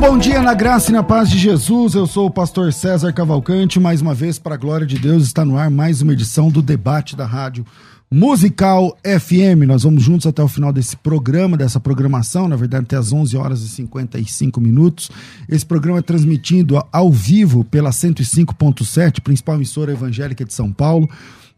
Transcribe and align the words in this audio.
Bom 0.00 0.16
dia 0.16 0.40
na 0.40 0.54
graça 0.54 0.90
e 0.90 0.92
na 0.92 1.02
paz 1.02 1.28
de 1.28 1.36
Jesus. 1.36 1.94
Eu 1.94 2.06
sou 2.06 2.26
o 2.26 2.30
pastor 2.30 2.72
César 2.72 3.12
Cavalcante. 3.12 3.80
Mais 3.80 4.00
uma 4.00 4.14
vez, 4.14 4.38
para 4.38 4.54
a 4.54 4.58
glória 4.58 4.86
de 4.86 4.96
Deus, 4.96 5.24
está 5.24 5.44
no 5.44 5.58
ar 5.58 5.68
mais 5.68 6.00
uma 6.00 6.12
edição 6.12 6.50
do 6.50 6.62
debate 6.62 7.16
da 7.16 7.26
rádio 7.26 7.66
Musical 8.10 8.96
FM. 9.04 9.66
Nós 9.66 9.82
vamos 9.82 10.02
juntos 10.02 10.26
até 10.26 10.40
o 10.40 10.46
final 10.46 10.72
desse 10.72 10.96
programa, 10.96 11.56
dessa 11.56 11.80
programação, 11.80 12.46
na 12.46 12.54
verdade, 12.54 12.84
até 12.84 12.96
às 12.96 13.12
11 13.12 13.36
horas 13.36 13.60
e 13.62 13.68
55 13.68 14.60
minutos. 14.60 15.10
Esse 15.48 15.66
programa 15.66 15.98
é 15.98 16.02
transmitido 16.02 16.80
ao 16.92 17.10
vivo 17.10 17.64
pela 17.64 17.90
105.7, 17.90 19.20
principal 19.20 19.56
emissora 19.56 19.92
evangélica 19.92 20.44
de 20.44 20.54
São 20.54 20.72
Paulo. 20.72 21.10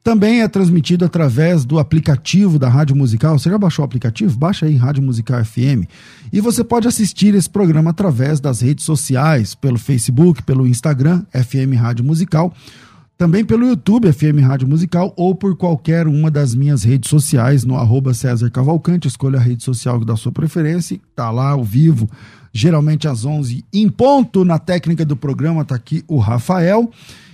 Também 0.02 0.40
é 0.40 0.48
transmitido 0.48 1.04
através 1.04 1.64
do 1.66 1.78
aplicativo 1.78 2.58
da 2.58 2.70
Rádio 2.70 2.96
Musical. 2.96 3.38
Você 3.38 3.50
já 3.50 3.58
baixou 3.58 3.82
o 3.82 3.86
aplicativo? 3.86 4.38
Baixa 4.38 4.64
aí 4.64 4.74
Rádio 4.74 5.02
Musical 5.02 5.44
FM. 5.44 5.84
E 6.32 6.40
você 6.40 6.64
pode 6.64 6.88
assistir 6.88 7.34
esse 7.34 7.50
programa 7.50 7.90
através 7.90 8.40
das 8.40 8.62
redes 8.62 8.84
sociais, 8.84 9.54
pelo 9.54 9.78
Facebook, 9.78 10.42
pelo 10.42 10.66
Instagram, 10.66 11.22
FM 11.32 11.78
Rádio 11.78 12.02
Musical, 12.02 12.54
também 13.18 13.44
pelo 13.44 13.66
YouTube, 13.66 14.10
FM 14.10 14.40
Rádio 14.42 14.66
Musical, 14.66 15.12
ou 15.18 15.34
por 15.34 15.54
qualquer 15.54 16.08
uma 16.08 16.30
das 16.30 16.54
minhas 16.54 16.82
redes 16.82 17.10
sociais, 17.10 17.66
no 17.66 17.76
arroba 17.76 18.14
César 18.14 18.50
Cavalcante. 18.50 19.06
Escolha 19.06 19.38
a 19.38 19.42
rede 19.42 19.62
social 19.62 20.02
da 20.02 20.16
sua 20.16 20.32
preferência. 20.32 20.98
Tá 21.14 21.30
lá 21.30 21.50
ao 21.50 21.62
vivo, 21.62 22.08
geralmente 22.50 23.06
às 23.06 23.26
11 23.26 23.66
em 23.70 23.90
ponto. 23.90 24.46
Na 24.46 24.58
técnica 24.58 25.04
do 25.04 25.14
programa 25.14 25.62
tá 25.62 25.74
aqui 25.74 26.02
o 26.08 26.16
Rafael. 26.16 26.90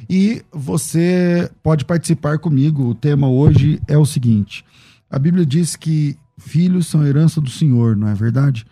E 0.09 0.45
você 0.53 1.51
pode 1.62 1.85
participar 1.85 2.39
comigo. 2.39 2.89
O 2.89 2.95
tema 2.95 3.29
hoje 3.29 3.81
é 3.89 3.99
o 3.99 4.07
seguinte: 4.07 4.65
a 5.11 5.19
Bíblia 5.19 5.45
diz 5.45 5.77
que 5.77 6.17
filhos 6.39 6.87
são 6.87 7.07
herança 7.07 7.41
do 7.41 7.51
Senhor, 7.51 7.97
não 7.97 8.09
é 8.09 8.15
verdade? 8.15 8.67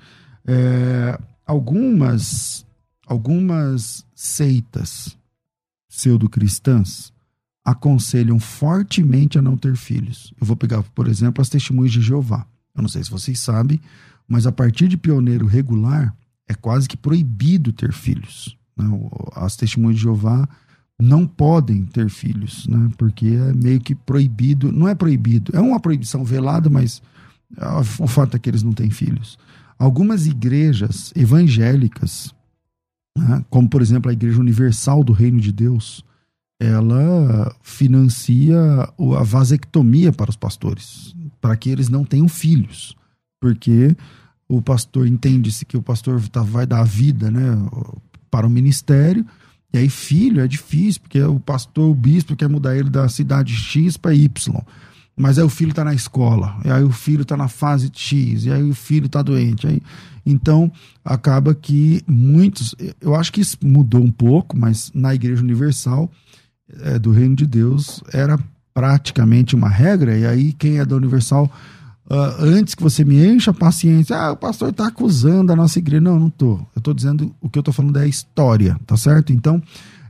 É, 0.46 1.18
algumas, 1.46 2.66
algumas 3.06 4.04
seitas 4.14 5.16
pseudo-cristãs 5.88 7.12
aconselham 7.64 8.38
fortemente 8.38 9.38
a 9.38 9.42
não 9.42 9.56
ter 9.56 9.74
filhos. 9.76 10.34
Eu 10.38 10.46
vou 10.46 10.56
pegar, 10.56 10.82
por 10.82 11.08
exemplo, 11.08 11.40
as 11.40 11.48
testemunhas 11.48 11.92
de 11.92 12.02
Jeová. 12.02 12.46
Eu 12.74 12.82
não 12.82 12.88
sei 12.88 13.02
se 13.02 13.10
vocês 13.10 13.38
sabem, 13.38 13.80
mas 14.28 14.46
a 14.46 14.52
partir 14.52 14.86
de 14.88 14.98
pioneiro 14.98 15.46
regular 15.46 16.14
é 16.46 16.54
quase 16.54 16.88
que 16.88 16.96
proibido 16.96 17.72
ter 17.72 17.92
filhos. 17.92 18.56
Né? 18.76 18.84
As 19.34 19.56
testemunhas 19.56 19.96
de 19.96 20.02
Jeová 20.02 20.46
não 21.00 21.26
podem 21.26 21.84
ter 21.84 22.08
filhos, 22.08 22.66
né? 22.68 22.90
Porque 22.96 23.26
é 23.26 23.52
meio 23.52 23.80
que 23.80 23.94
proibido, 23.94 24.70
não 24.70 24.88
é 24.88 24.94
proibido, 24.94 25.52
é 25.54 25.60
uma 25.60 25.80
proibição 25.80 26.24
velada, 26.24 26.70
mas 26.70 27.02
ah, 27.58 27.80
o 27.98 28.06
fato 28.06 28.36
é 28.36 28.40
que 28.40 28.48
eles 28.48 28.62
não 28.62 28.72
têm 28.72 28.90
filhos. 28.90 29.38
Algumas 29.78 30.26
igrejas 30.26 31.12
evangélicas, 31.16 32.32
né? 33.16 33.44
como 33.50 33.68
por 33.68 33.82
exemplo 33.82 34.10
a 34.10 34.12
Igreja 34.12 34.40
Universal 34.40 35.02
do 35.02 35.12
Reino 35.12 35.40
de 35.40 35.52
Deus, 35.52 36.04
ela 36.60 37.54
financia 37.60 38.56
a 39.18 39.22
vasectomia 39.24 40.12
para 40.12 40.30
os 40.30 40.36
pastores, 40.36 41.14
para 41.40 41.56
que 41.56 41.68
eles 41.70 41.88
não 41.88 42.04
tenham 42.04 42.28
filhos, 42.28 42.96
porque 43.40 43.96
o 44.48 44.62
pastor 44.62 45.06
entende-se 45.06 45.64
que 45.64 45.76
o 45.76 45.82
pastor 45.82 46.26
tá, 46.28 46.42
vai 46.42 46.66
dar 46.66 46.80
a 46.80 46.84
vida, 46.84 47.30
né, 47.30 47.56
para 48.30 48.46
o 48.46 48.50
ministério 48.50 49.26
e 49.74 49.78
aí, 49.78 49.90
filho 49.90 50.40
é 50.40 50.46
difícil, 50.46 51.00
porque 51.02 51.20
o 51.20 51.40
pastor, 51.40 51.90
o 51.90 51.94
bispo 51.96 52.36
quer 52.36 52.48
mudar 52.48 52.76
ele 52.76 52.88
da 52.88 53.08
cidade 53.08 53.52
X 53.52 53.96
para 53.96 54.14
Y. 54.14 54.62
Mas 55.16 55.36
aí 55.36 55.44
o 55.44 55.48
filho 55.48 55.70
está 55.70 55.82
na 55.82 55.92
escola, 55.92 56.56
e 56.64 56.70
aí 56.70 56.84
o 56.84 56.92
filho 56.92 57.22
está 57.22 57.36
na 57.36 57.48
fase 57.48 57.90
X, 57.92 58.44
e 58.44 58.52
aí 58.52 58.62
o 58.62 58.72
filho 58.72 59.06
está 59.06 59.20
doente. 59.20 59.66
Aí, 59.66 59.82
então, 60.24 60.70
acaba 61.04 61.56
que 61.56 62.02
muitos. 62.06 62.76
Eu 63.00 63.16
acho 63.16 63.32
que 63.32 63.40
isso 63.40 63.58
mudou 63.64 64.00
um 64.00 64.12
pouco, 64.12 64.56
mas 64.56 64.92
na 64.94 65.12
Igreja 65.12 65.42
Universal 65.42 66.08
é, 66.82 66.96
do 66.96 67.10
Reino 67.10 67.34
de 67.34 67.44
Deus 67.44 68.00
era 68.12 68.38
praticamente 68.72 69.56
uma 69.56 69.68
regra, 69.68 70.16
e 70.16 70.24
aí 70.24 70.52
quem 70.52 70.78
é 70.78 70.84
da 70.84 70.94
Universal 70.94 71.50
Uh, 72.10 72.44
antes 72.44 72.74
que 72.74 72.82
você 72.82 73.02
me 73.04 73.24
encha 73.26 73.50
a 73.50 73.54
paciência, 73.54 74.16
ah, 74.16 74.32
o 74.32 74.36
pastor 74.36 74.68
está 74.68 74.88
acusando 74.88 75.52
a 75.52 75.56
nossa 75.56 75.78
igreja. 75.78 76.02
Não, 76.02 76.20
não 76.20 76.30
tô. 76.30 76.58
Eu 76.74 76.78
estou 76.78 76.92
dizendo 76.92 77.34
o 77.40 77.48
que 77.48 77.58
eu 77.58 77.60
estou 77.60 77.72
falando 77.72 77.98
é 77.98 78.02
a 78.02 78.06
história, 78.06 78.78
tá 78.86 78.96
certo? 78.96 79.32
Então, 79.32 79.62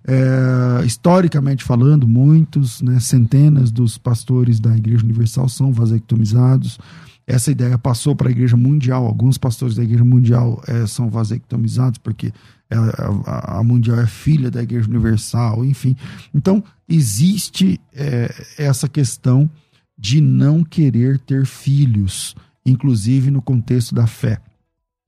é, 0.06 0.84
historicamente 0.84 1.64
falando, 1.64 2.06
muitos, 2.06 2.82
né, 2.82 3.00
centenas 3.00 3.70
dos 3.70 3.96
pastores 3.96 4.60
da 4.60 4.76
Igreja 4.76 5.04
Universal 5.04 5.48
são 5.48 5.72
vasectomizados. 5.72 6.78
Essa 7.26 7.50
ideia 7.50 7.78
passou 7.78 8.14
para 8.14 8.28
a 8.28 8.30
Igreja 8.30 8.56
Mundial. 8.56 9.06
Alguns 9.06 9.38
pastores 9.38 9.76
da 9.76 9.82
Igreja 9.82 10.04
Mundial 10.04 10.62
é, 10.66 10.86
são 10.86 11.08
vasectomizados 11.08 11.98
porque 11.98 12.32
é, 12.68 12.76
a, 12.76 13.60
a, 13.60 13.64
Mundial 13.64 13.98
é 13.98 14.06
filha 14.06 14.50
da 14.50 14.62
Igreja 14.62 14.88
Universal, 14.88 15.64
enfim. 15.64 15.96
Então, 16.34 16.62
existe 16.86 17.80
é, 17.94 18.34
essa 18.58 18.88
questão 18.88 19.48
de 19.96 20.20
não 20.20 20.62
querer 20.62 21.18
ter 21.18 21.46
filhos, 21.46 22.34
inclusive 22.64 23.30
no 23.30 23.40
contexto 23.40 23.94
da 23.94 24.06
fé. 24.06 24.40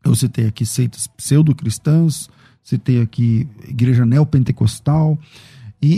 Eu 0.04 0.14
citei 0.14 0.46
aqui 0.46 0.64
seitas 0.64 1.06
pseudo-cristãs, 1.06 2.30
citei 2.62 3.00
aqui 3.00 3.48
igreja 3.68 4.06
neopentecostal 4.06 5.18
e, 5.82 5.96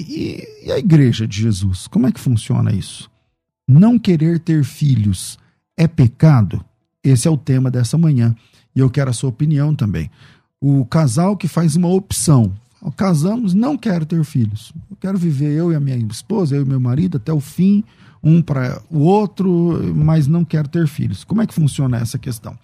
e, 0.65 0.67
e 0.67 0.73
a 0.73 0.79
igreja 0.79 1.27
de 1.27 1.41
Jesus. 1.41 1.87
Como 1.87 2.07
é 2.07 2.13
que 2.13 2.21
funciona 2.21 2.73
isso? 2.73 3.11
Não 3.67 3.99
querer 3.99 4.39
ter 4.39 4.65
filhos 4.65 5.39
é 5.77 5.87
pecado? 5.87 6.65
Esse 7.05 7.29
é 7.29 7.31
o 7.31 7.37
tema 7.37 7.71
dessa 7.71 7.99
manhã 7.99 8.35
e 8.75 8.81
eu 8.81 8.89
quero 8.89 9.11
a 9.11 9.13
sua 9.13 9.31
opinião 9.31 9.75
também. 9.75 10.11
O 10.61 10.85
casal 10.87 11.37
que 11.37 11.47
faz 11.47 11.77
uma 11.77 11.89
opção, 11.89 12.53
casamos, 12.97 13.55
não 13.55 13.77
quero 13.77 14.07
ter 14.07 14.25
filhos. 14.25 14.73
Eu 14.91 14.97
quero 14.97 15.19
viver 15.19 15.53
eu 15.53 15.71
e 15.71 15.75
a 15.75 15.81
minha 15.81 15.97
esposa, 15.97 16.57
eu 16.57 16.63
e 16.63 16.65
meu 16.65 16.81
marido 16.81 17.19
até 17.19 17.33
o 17.33 17.41
fim 17.41 17.85
um 18.29 18.43
para 18.43 18.81
o 18.91 19.01
outro, 19.01 19.93
mas 19.95 20.27
não 20.27 20.45
quer 20.45 20.67
ter 20.67 20.87
filhos. 20.87 21.25
Como 21.25 21.41
é 21.41 21.47
que 21.47 21.55
funciona 21.55 21.97
essa 21.97 22.19
questão? 22.19 22.57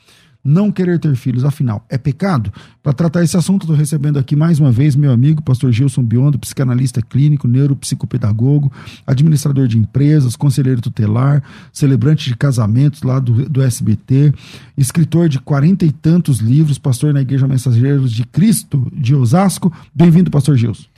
Não 0.44 0.70
querer 0.70 0.98
ter 0.98 1.16
filhos, 1.16 1.42
afinal, 1.42 1.86
é 1.88 1.96
pecado? 1.96 2.52
Para 2.82 2.92
tratar 2.92 3.24
esse 3.24 3.34
assunto, 3.34 3.62
estou 3.62 3.74
recebendo 3.74 4.18
aqui 4.18 4.36
mais 4.36 4.60
uma 4.60 4.70
vez 4.70 4.94
meu 4.94 5.10
amigo, 5.10 5.40
pastor 5.40 5.72
Gilson 5.72 6.02
Biondo, 6.02 6.38
psicanalista 6.38 7.00
clínico, 7.00 7.48
neuropsicopedagogo, 7.48 8.70
administrador 9.06 9.66
de 9.66 9.78
empresas, 9.78 10.36
conselheiro 10.36 10.82
tutelar, 10.82 11.42
celebrante 11.72 12.28
de 12.28 12.36
casamentos 12.36 13.02
lá 13.02 13.18
do, 13.18 13.48
do 13.48 13.62
SBT, 13.62 14.34
escritor 14.76 15.30
de 15.30 15.40
quarenta 15.40 15.86
e 15.86 15.90
tantos 15.90 16.40
livros, 16.40 16.76
pastor 16.76 17.14
na 17.14 17.22
Igreja 17.22 17.48
Mensageiros 17.48 18.12
de 18.12 18.24
Cristo 18.26 18.92
de 18.92 19.14
Osasco. 19.14 19.72
Bem-vindo, 19.94 20.30
pastor 20.30 20.58
Gilson. 20.58 20.93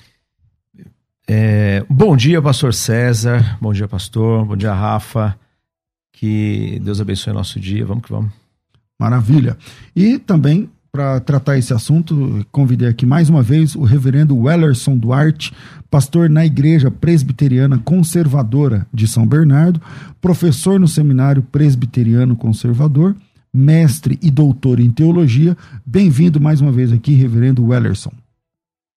É, 1.28 1.84
bom 1.91 2.16
dia, 2.16 2.41
pastor 2.41 2.72
César. 2.72 3.59
Bom 3.60 3.72
dia, 3.72 3.88
pastor. 3.88 4.44
Bom 4.44 4.56
dia, 4.56 4.73
Rafa. 4.73 5.37
Que 6.12 6.81
Deus 6.82 7.00
abençoe 7.00 7.32
o 7.32 7.37
nosso 7.37 7.58
dia. 7.58 7.84
Vamos 7.84 8.05
que 8.05 8.12
vamos. 8.12 8.31
Maravilha. 8.99 9.58
E 9.94 10.19
também, 10.19 10.70
para 10.93 11.19
tratar 11.19 11.58
esse 11.58 11.75
assunto, 11.75 12.46
convidei 12.52 12.88
aqui 12.88 13.05
mais 13.05 13.28
uma 13.28 13.43
vez 13.43 13.75
o 13.75 13.82
reverendo 13.82 14.37
Wellerson 14.37 14.96
Duarte, 14.96 15.52
pastor 15.90 16.31
na 16.31 16.46
Igreja 16.46 16.90
Presbiteriana 16.93 17.79
Conservadora 17.79 18.87
de 18.94 19.08
São 19.08 19.26
Bernardo, 19.26 19.82
professor 20.20 20.79
no 20.79 20.87
Seminário 20.87 21.43
Presbiteriano 21.43 22.37
Conservador, 22.37 23.17
mestre 23.52 24.19
e 24.22 24.31
doutor 24.31 24.79
em 24.79 24.90
teologia. 24.90 25.56
Bem-vindo 25.84 26.40
mais 26.40 26.61
uma 26.61 26.70
vez 26.70 26.93
aqui, 26.93 27.14
reverendo 27.14 27.67
Wellerson. 27.67 28.12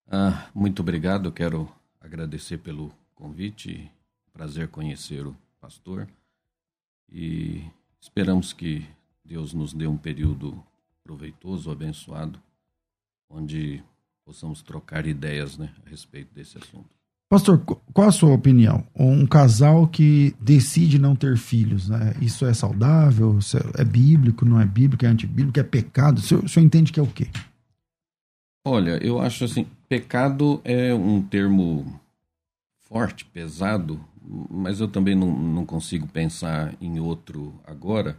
Ah, 0.10 0.44
muito 0.54 0.82
obrigado. 0.82 1.32
Quero 1.32 1.68
agradecer 2.10 2.58
pelo 2.58 2.92
convite. 3.16 3.90
Prazer 4.34 4.68
conhecer 4.68 5.26
o 5.26 5.36
pastor. 5.62 6.08
E 7.12 7.64
esperamos 8.02 8.52
que 8.52 8.86
Deus 9.24 9.54
nos 9.54 9.74
dê 9.74 9.86
um 9.88 9.98
período 9.98 10.62
proveitoso, 11.04 11.72
abençoado, 11.72 12.40
onde 13.30 13.84
possamos 14.26 14.62
trocar 14.62 15.06
ideias 15.06 15.58
né, 15.58 15.74
a 15.86 15.90
respeito 15.90 16.34
desse 16.34 16.58
assunto. 16.58 16.90
Pastor, 17.30 17.60
qual 17.94 18.08
a 18.08 18.12
sua 18.12 18.34
opinião? 18.34 18.84
Um 18.96 19.26
casal 19.28 19.88
que 19.88 20.36
decide 20.40 20.98
não 20.98 21.16
ter 21.16 21.38
filhos, 21.38 21.88
né? 21.88 22.16
Isso 22.20 22.44
é 22.44 22.54
saudável? 22.56 23.38
Isso 23.38 23.58
é 23.78 23.84
bíblico? 23.84 24.46
Não 24.46 24.60
é 24.60 24.66
bíblico? 24.66 25.06
É 25.06 25.10
antibíblico? 25.10 25.60
É 25.60 25.64
pecado? 25.64 26.18
O 26.18 26.22
senhor, 26.22 26.44
o 26.44 26.50
senhor 26.50 26.66
entende 26.66 26.92
que 26.92 27.00
é 27.00 27.04
o 27.04 27.08
quê? 27.08 27.28
Olha, 28.66 28.98
eu 29.06 29.20
acho 29.22 29.46
assim, 29.46 29.68
pecado 29.90 30.62
é 30.64 30.94
um 30.94 31.20
termo 31.20 32.00
forte, 32.88 33.26
pesado, 33.26 34.00
mas 34.50 34.80
eu 34.80 34.88
também 34.88 35.16
não, 35.16 35.32
não 35.36 35.66
consigo 35.66 36.08
pensar 36.08 36.76
em 36.80 37.00
outro 37.00 37.60
agora. 37.66 38.16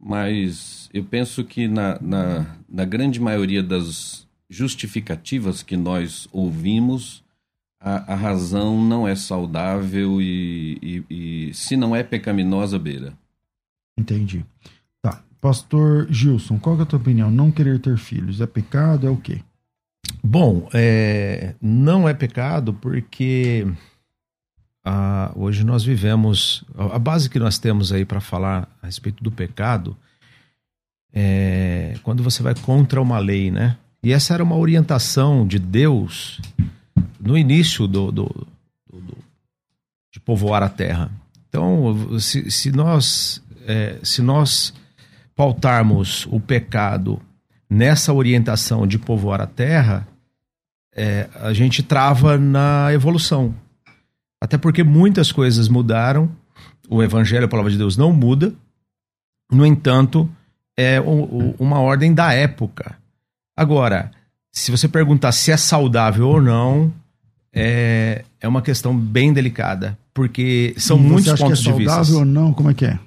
Mas 0.00 0.90
eu 0.92 1.04
penso 1.04 1.44
que 1.44 1.66
na, 1.66 1.98
na, 2.00 2.56
na 2.68 2.84
grande 2.84 3.20
maioria 3.20 3.62
das 3.62 4.26
justificativas 4.50 5.62
que 5.62 5.76
nós 5.76 6.28
ouvimos, 6.32 7.24
a, 7.80 8.12
a 8.12 8.16
razão 8.16 8.82
não 8.82 9.06
é 9.06 9.14
saudável 9.14 10.20
e, 10.20 10.78
e, 11.10 11.48
e, 11.48 11.54
se 11.54 11.76
não 11.76 11.94
é 11.94 12.02
pecaminosa, 12.02 12.78
beira. 12.78 13.12
Entendi. 13.96 14.44
Tá. 15.02 15.22
Pastor 15.40 16.06
Gilson, 16.10 16.58
qual 16.58 16.78
é 16.78 16.82
a 16.82 16.86
tua 16.86 16.98
opinião? 16.98 17.30
Não 17.30 17.50
querer 17.50 17.80
ter 17.80 17.96
filhos 17.98 18.40
é 18.40 18.46
pecado? 18.46 19.06
É 19.06 19.10
o 19.10 19.16
quê? 19.16 19.40
Bom, 20.30 20.68
é, 20.74 21.54
não 21.58 22.06
é 22.06 22.12
pecado 22.12 22.74
porque 22.74 23.66
ah, 24.84 25.32
hoje 25.34 25.64
nós 25.64 25.82
vivemos. 25.82 26.64
A 26.76 26.98
base 26.98 27.30
que 27.30 27.38
nós 27.38 27.58
temos 27.58 27.94
aí 27.94 28.04
para 28.04 28.20
falar 28.20 28.68
a 28.82 28.84
respeito 28.84 29.24
do 29.24 29.32
pecado 29.32 29.96
é 31.14 31.94
quando 32.02 32.22
você 32.22 32.42
vai 32.42 32.54
contra 32.54 33.00
uma 33.00 33.18
lei, 33.18 33.50
né? 33.50 33.78
E 34.02 34.12
essa 34.12 34.34
era 34.34 34.44
uma 34.44 34.54
orientação 34.54 35.46
de 35.46 35.58
Deus 35.58 36.42
no 37.18 37.38
início 37.38 37.88
do, 37.88 38.12
do, 38.12 38.24
do, 38.86 39.00
do 39.00 39.16
de 40.12 40.20
povoar 40.20 40.62
a 40.62 40.68
terra. 40.68 41.10
Então, 41.48 42.20
se, 42.20 42.50
se 42.50 42.70
nós 42.70 43.42
é, 43.66 43.98
se 44.02 44.20
nós 44.20 44.74
pautarmos 45.34 46.26
o 46.30 46.38
pecado 46.38 47.18
nessa 47.68 48.12
orientação 48.12 48.86
de 48.86 48.98
povoar 48.98 49.40
a 49.40 49.46
terra, 49.46 50.06
é, 50.98 51.28
a 51.40 51.52
gente 51.52 51.82
trava 51.82 52.36
na 52.36 52.92
evolução. 52.92 53.54
Até 54.42 54.58
porque 54.58 54.82
muitas 54.82 55.30
coisas 55.30 55.68
mudaram, 55.68 56.28
o 56.88 57.02
evangelho, 57.02 57.44
a 57.44 57.48
palavra 57.48 57.70
de 57.70 57.78
Deus, 57.78 57.96
não 57.96 58.12
muda. 58.12 58.52
No 59.50 59.64
entanto, 59.64 60.28
é 60.76 61.00
uma 61.58 61.78
ordem 61.78 62.12
da 62.12 62.32
época. 62.32 62.96
Agora, 63.56 64.10
se 64.52 64.70
você 64.72 64.88
perguntar 64.88 65.32
se 65.32 65.52
é 65.52 65.56
saudável 65.56 66.28
ou 66.28 66.42
não, 66.42 66.92
é, 67.52 68.24
é 68.40 68.48
uma 68.48 68.62
questão 68.62 68.96
bem 68.96 69.32
delicada, 69.32 69.96
porque 70.12 70.74
são 70.76 70.98
muitos 70.98 71.32
acha 71.32 71.44
pontos 71.44 71.62
que 71.62 71.68
é 71.68 71.72
de 71.72 71.78
vista. 71.78 71.92
saudável 71.92 72.18
ou 72.18 72.24
não? 72.24 72.52
Como 72.52 72.70
é 72.70 72.74
que 72.74 72.84
é? 72.84 72.98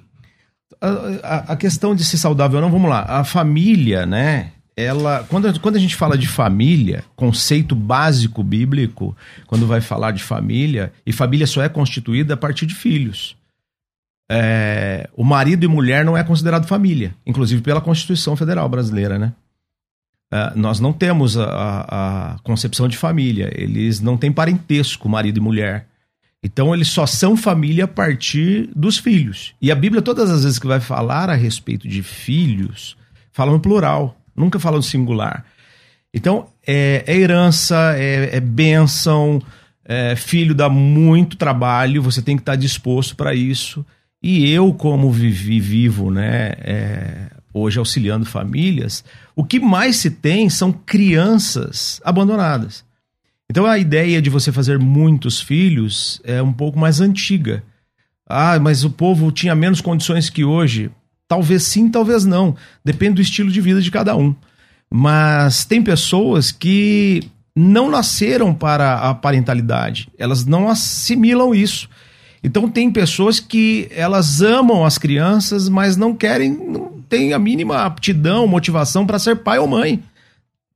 A, 0.80 0.88
a, 1.22 1.36
a, 1.52 1.56
questão 1.56 1.94
de 1.94 2.04
ser 2.04 2.16
saudável 2.16 2.56
ou 2.56 2.62
não, 2.62 2.70
vamos 2.70 2.90
lá. 2.90 3.04
A 3.06 3.22
família, 3.22 4.04
né? 4.04 4.52
Ela, 4.76 5.24
quando, 5.28 5.60
quando 5.60 5.76
a 5.76 5.78
gente 5.80 5.94
fala 5.94 6.16
de 6.16 6.26
família, 6.26 7.04
conceito 7.14 7.74
básico 7.74 8.42
bíblico, 8.42 9.14
quando 9.46 9.66
vai 9.66 9.80
falar 9.80 10.12
de 10.12 10.22
família, 10.22 10.92
e 11.04 11.12
família 11.12 11.46
só 11.46 11.62
é 11.62 11.68
constituída 11.68 12.34
a 12.34 12.36
partir 12.36 12.64
de 12.64 12.74
filhos. 12.74 13.36
É, 14.30 15.10
o 15.14 15.24
marido 15.24 15.64
e 15.64 15.68
mulher 15.68 16.04
não 16.04 16.16
é 16.16 16.24
considerado 16.24 16.66
família, 16.66 17.14
inclusive 17.26 17.60
pela 17.60 17.82
Constituição 17.82 18.34
Federal 18.34 18.66
Brasileira, 18.68 19.18
né? 19.18 19.32
Uh, 20.32 20.58
nós 20.58 20.80
não 20.80 20.94
temos 20.94 21.36
a, 21.36 21.44
a, 21.46 22.38
concepção 22.38 22.88
de 22.88 22.96
família. 22.96 23.52
Eles 23.54 24.00
não 24.00 24.16
têm 24.16 24.32
parentesco, 24.32 25.06
marido 25.06 25.36
e 25.36 25.42
mulher. 25.42 25.86
Então, 26.42 26.74
eles 26.74 26.88
só 26.88 27.04
são 27.04 27.36
família 27.36 27.84
a 27.84 27.88
partir 27.88 28.70
dos 28.74 28.96
filhos. 28.96 29.54
E 29.60 29.70
a 29.70 29.74
Bíblia, 29.74 30.00
todas 30.00 30.30
as 30.30 30.44
vezes 30.44 30.58
que 30.58 30.66
vai 30.66 30.80
falar 30.80 31.28
a 31.28 31.34
respeito 31.34 31.86
de 31.86 32.02
filhos, 32.02 32.96
fala 33.30 33.52
no 33.52 33.60
plural, 33.60 34.16
nunca 34.34 34.58
fala 34.58 34.80
singular. 34.82 35.44
Então, 36.12 36.48
é, 36.66 37.04
é 37.06 37.16
herança, 37.16 37.94
é, 37.96 38.36
é 38.36 38.40
bênção, 38.40 39.40
é, 39.84 40.14
filho 40.14 40.54
dá 40.54 40.68
muito 40.68 41.36
trabalho, 41.36 42.02
você 42.02 42.20
tem 42.20 42.36
que 42.36 42.42
estar 42.42 42.56
disposto 42.56 43.16
para 43.16 43.34
isso. 43.34 43.84
E 44.22 44.48
eu, 44.50 44.72
como 44.72 45.10
vivi 45.10 45.58
vivo, 45.58 46.10
né, 46.10 46.52
é, 46.58 47.30
hoje 47.52 47.78
auxiliando 47.78 48.24
famílias, 48.24 49.04
o 49.34 49.44
que 49.44 49.58
mais 49.58 49.96
se 49.96 50.10
tem 50.10 50.48
são 50.48 50.72
crianças 50.72 52.00
abandonadas. 52.04 52.84
Então 53.50 53.66
a 53.66 53.78
ideia 53.78 54.22
de 54.22 54.30
você 54.30 54.50
fazer 54.52 54.78
muitos 54.78 55.40
filhos 55.40 56.20
é 56.24 56.40
um 56.42 56.52
pouco 56.52 56.78
mais 56.78 57.00
antiga. 57.00 57.62
Ah, 58.26 58.58
mas 58.58 58.84
o 58.84 58.90
povo 58.90 59.30
tinha 59.30 59.54
menos 59.54 59.80
condições 59.80 60.30
que 60.30 60.44
hoje. 60.44 60.90
Talvez 61.32 61.62
sim, 61.62 61.88
talvez 61.88 62.26
não. 62.26 62.54
Depende 62.84 63.14
do 63.14 63.22
estilo 63.22 63.50
de 63.50 63.58
vida 63.58 63.80
de 63.80 63.90
cada 63.90 64.14
um. 64.14 64.34
Mas 64.90 65.64
tem 65.64 65.80
pessoas 65.80 66.52
que 66.52 67.22
não 67.56 67.90
nasceram 67.90 68.52
para 68.52 68.98
a 68.98 69.14
parentalidade, 69.14 70.10
elas 70.18 70.44
não 70.44 70.68
assimilam 70.68 71.54
isso. 71.54 71.88
Então 72.44 72.68
tem 72.68 72.90
pessoas 72.90 73.40
que 73.40 73.88
elas 73.92 74.42
amam 74.42 74.84
as 74.84 74.98
crianças, 74.98 75.70
mas 75.70 75.96
não 75.96 76.14
querem, 76.14 76.50
não 76.50 77.00
tem 77.08 77.32
a 77.32 77.38
mínima 77.38 77.82
aptidão, 77.82 78.46
motivação 78.46 79.06
para 79.06 79.18
ser 79.18 79.36
pai 79.36 79.58
ou 79.58 79.66
mãe. 79.66 80.02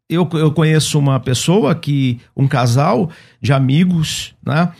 Eu, 0.08 0.26
eu 0.32 0.50
conheço 0.52 0.98
uma 0.98 1.20
pessoa 1.20 1.74
que, 1.74 2.18
um 2.34 2.48
casal 2.48 3.10
de 3.42 3.52
amigos, 3.52 4.34
né? 4.42 4.72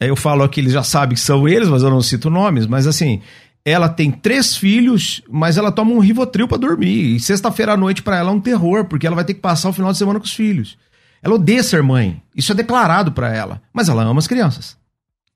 Eu 0.00 0.16
falo 0.16 0.42
aqui, 0.42 0.60
eles 0.60 0.72
já 0.72 0.82
sabem 0.82 1.16
que 1.16 1.20
são 1.20 1.46
eles, 1.46 1.68
mas 1.68 1.82
eu 1.82 1.90
não 1.90 2.00
cito 2.00 2.30
nomes, 2.30 2.66
mas 2.66 2.86
assim, 2.86 3.20
ela 3.68 3.88
tem 3.88 4.10
três 4.10 4.56
filhos, 4.56 5.22
mas 5.28 5.56
ela 5.56 5.72
toma 5.72 5.92
um 5.92 5.98
Rivotril 5.98 6.48
para 6.48 6.58
dormir. 6.58 7.16
E 7.16 7.20
sexta-feira 7.20 7.72
à 7.72 7.76
noite 7.76 8.02
para 8.02 8.16
ela 8.16 8.30
é 8.30 8.32
um 8.32 8.40
terror, 8.40 8.84
porque 8.84 9.06
ela 9.06 9.16
vai 9.16 9.24
ter 9.24 9.34
que 9.34 9.40
passar 9.40 9.68
o 9.68 9.72
final 9.72 9.92
de 9.92 9.98
semana 9.98 10.18
com 10.18 10.26
os 10.26 10.32
filhos. 10.32 10.78
Ela 11.22 11.34
odeia 11.34 11.62
ser 11.62 11.82
mãe. 11.82 12.22
Isso 12.34 12.52
é 12.52 12.54
declarado 12.54 13.12
para 13.12 13.34
ela, 13.34 13.60
mas 13.72 13.88
ela 13.88 14.02
ama 14.02 14.18
as 14.18 14.26
crianças. 14.26 14.76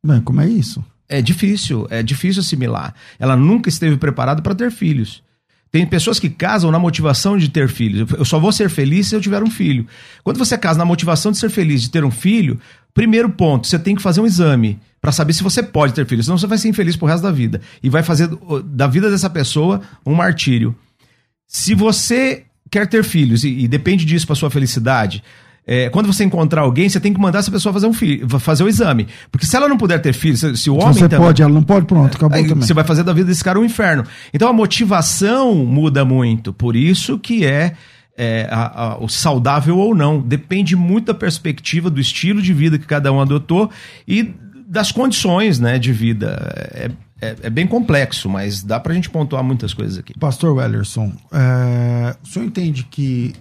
Bem, 0.05 0.20
como 0.20 0.40
é 0.40 0.49
isso? 0.49 0.84
É 1.08 1.20
difícil, 1.20 1.87
é 1.90 2.02
difícil 2.02 2.40
assimilar. 2.40 2.94
Ela 3.19 3.37
nunca 3.37 3.69
esteve 3.69 3.96
preparada 3.96 4.40
para 4.40 4.55
ter 4.55 4.70
filhos. 4.70 5.23
Tem 5.70 5.87
pessoas 5.87 6.20
que 6.20 6.29
casam 6.29 6.70
na 6.70 6.79
motivação 6.79 7.38
de 7.38 7.49
ter 7.49 7.67
filhos. 7.67 8.11
Eu 8.12 8.26
só 8.26 8.38
vou 8.38 8.52
ser 8.52 8.69
feliz 8.69 9.06
se 9.06 9.17
eu 9.17 9.20
tiver 9.23 9.43
um 9.43 9.50
filho. 9.50 9.87
Quando 10.23 10.37
você 10.37 10.56
casa 10.58 10.79
na 10.79 10.84
motivação 10.84 11.32
de 11.32 11.38
ser 11.38 11.49
feliz, 11.49 11.81
de 11.81 11.90
ter 11.90 12.05
um 12.05 12.11
filho, 12.11 12.61
primeiro 12.94 13.30
ponto, 13.30 13.66
você 13.66 13.78
tem 13.78 13.94
que 13.94 14.02
fazer 14.02 14.20
um 14.20 14.26
exame 14.26 14.78
para 15.00 15.12
saber 15.12 15.32
se 15.32 15.42
você 15.42 15.62
pode 15.62 15.92
ter 15.94 16.06
filho. 16.06 16.22
Senão 16.22 16.38
você 16.38 16.46
vai 16.46 16.58
ser 16.58 16.68
infeliz 16.68 16.96
pro 16.96 17.08
resto 17.08 17.22
da 17.22 17.32
vida. 17.32 17.60
E 17.82 17.90
vai 17.90 18.02
fazer 18.02 18.28
da 18.64 18.86
vida 18.86 19.10
dessa 19.10 19.28
pessoa 19.28 19.81
um 20.06 20.14
martírio. 20.14 20.74
Se 21.46 21.74
você 21.74 22.44
quer 22.70 22.86
ter 22.86 23.05
filhos 23.05 23.44
e, 23.44 23.48
e 23.50 23.69
depende 23.69 24.05
disso 24.05 24.26
para 24.26 24.36
sua 24.36 24.50
felicidade, 24.50 25.22
é, 25.67 25.88
quando 25.90 26.06
você 26.06 26.24
encontrar 26.24 26.62
alguém, 26.62 26.88
você 26.88 26.98
tem 26.98 27.12
que 27.12 27.20
mandar 27.20 27.38
essa 27.38 27.50
pessoa 27.50 27.72
fazer 27.72 27.86
um 27.86 27.93
filho, 27.93 28.28
fazer 28.40 28.64
o 28.64 28.69
exame. 28.69 29.06
Porque 29.31 29.46
se 29.46 29.56
ela 29.56 29.69
não 29.69 29.76
puder 29.76 30.00
ter 30.00 30.12
filho, 30.12 30.36
se, 30.36 30.56
se 30.56 30.70
o 30.70 30.74
homem. 30.74 30.94
Você 30.94 31.08
também, 31.08 31.26
pode, 31.26 31.43
ela 31.43 31.52
não 31.52 31.62
pode, 31.62 31.86
pronto, 31.86 32.17
acabou 32.17 32.36
aí, 32.36 32.48
também. 32.48 32.67
Você 32.67 32.74
vai 32.74 32.84
fazer 32.84 33.05
da 33.05 33.12
vida 33.12 33.26
desse 33.28 33.44
cara 33.44 33.60
um 33.60 33.64
inferno. 33.64 34.05
Então 34.34 34.48
a 34.48 34.52
motivação 34.52 35.55
muda 35.55 36.05
muito. 36.05 36.52
Por 36.52 36.74
isso 36.74 37.19
que 37.19 37.44
é. 37.44 37.74
É, 38.16 38.46
a, 38.50 38.82
a, 38.82 38.98
o 38.98 39.08
saudável 39.08 39.78
ou 39.78 39.94
não. 39.94 40.20
Depende 40.20 40.76
muito 40.76 41.06
da 41.06 41.14
perspectiva, 41.14 41.88
do 41.88 42.00
estilo 42.00 42.42
de 42.42 42.52
vida 42.52 42.78
que 42.78 42.86
cada 42.86 43.10
um 43.10 43.20
adotou 43.20 43.70
e 44.06 44.34
das 44.66 44.92
condições 44.92 45.58
né, 45.58 45.78
de 45.78 45.92
vida. 45.92 46.36
É, 46.74 46.90
é, 47.22 47.36
é 47.42 47.50
bem 47.50 47.66
complexo, 47.66 48.28
mas 48.28 48.62
dá 48.62 48.81
pra 48.81 48.92
gente 48.92 49.08
pontuar 49.08 49.44
muitas 49.44 49.72
coisas 49.72 49.96
aqui. 49.96 50.12
Pastor 50.19 50.54
Wellerson, 50.54 51.12
é, 51.31 52.16
o 52.22 52.26
senhor 52.26 52.44
entende 52.46 52.84
que 52.84 53.32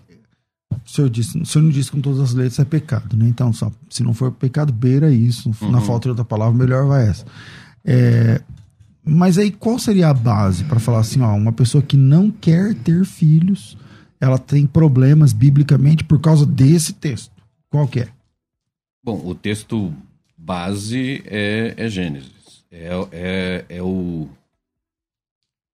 o 0.85 0.89
senhor, 0.89 1.09
disse, 1.09 1.37
o 1.37 1.45
senhor 1.45 1.63
não 1.63 1.71
disse 1.71 1.91
com 1.91 1.99
todas 1.99 2.19
as 2.19 2.33
letras 2.33 2.59
é 2.59 2.65
pecado, 2.65 3.17
né? 3.17 3.27
Então, 3.27 3.51
só, 3.51 3.71
se 3.89 4.03
não 4.03 4.13
for 4.13 4.31
pecado, 4.31 4.71
beira 4.71 5.11
isso. 5.11 5.51
Uhum. 5.61 5.71
Na 5.71 5.81
falta 5.81 6.03
de 6.03 6.09
outra 6.09 6.23
palavra, 6.25 6.57
melhor 6.57 6.85
vai 6.85 7.07
essa. 7.07 7.25
É, 7.83 8.41
mas 9.03 9.37
aí, 9.37 9.51
qual 9.51 9.79
seria 9.79 10.09
a 10.09 10.13
base 10.13 10.63
para 10.65 10.79
falar 10.79 10.99
assim, 10.99 11.21
ó, 11.21 11.33
uma 11.33 11.51
pessoa 11.51 11.81
que 11.81 11.97
não 11.97 12.29
quer 12.29 12.73
ter 12.75 13.03
filhos, 13.03 13.77
ela 14.21 14.37
tem 14.37 14.65
problemas 14.65 15.33
biblicamente 15.33 16.03
por 16.03 16.21
causa 16.21 16.45
desse 16.45 16.93
texto? 16.93 17.33
Qual 17.69 17.87
que 17.87 18.01
é? 18.01 18.07
Bom, 19.03 19.21
o 19.25 19.35
texto 19.35 19.93
base 20.37 21.23
é, 21.25 21.73
é 21.75 21.89
Gênesis. 21.89 22.63
É, 22.71 22.89
é, 23.11 23.65
é 23.67 23.81
o, 23.81 24.29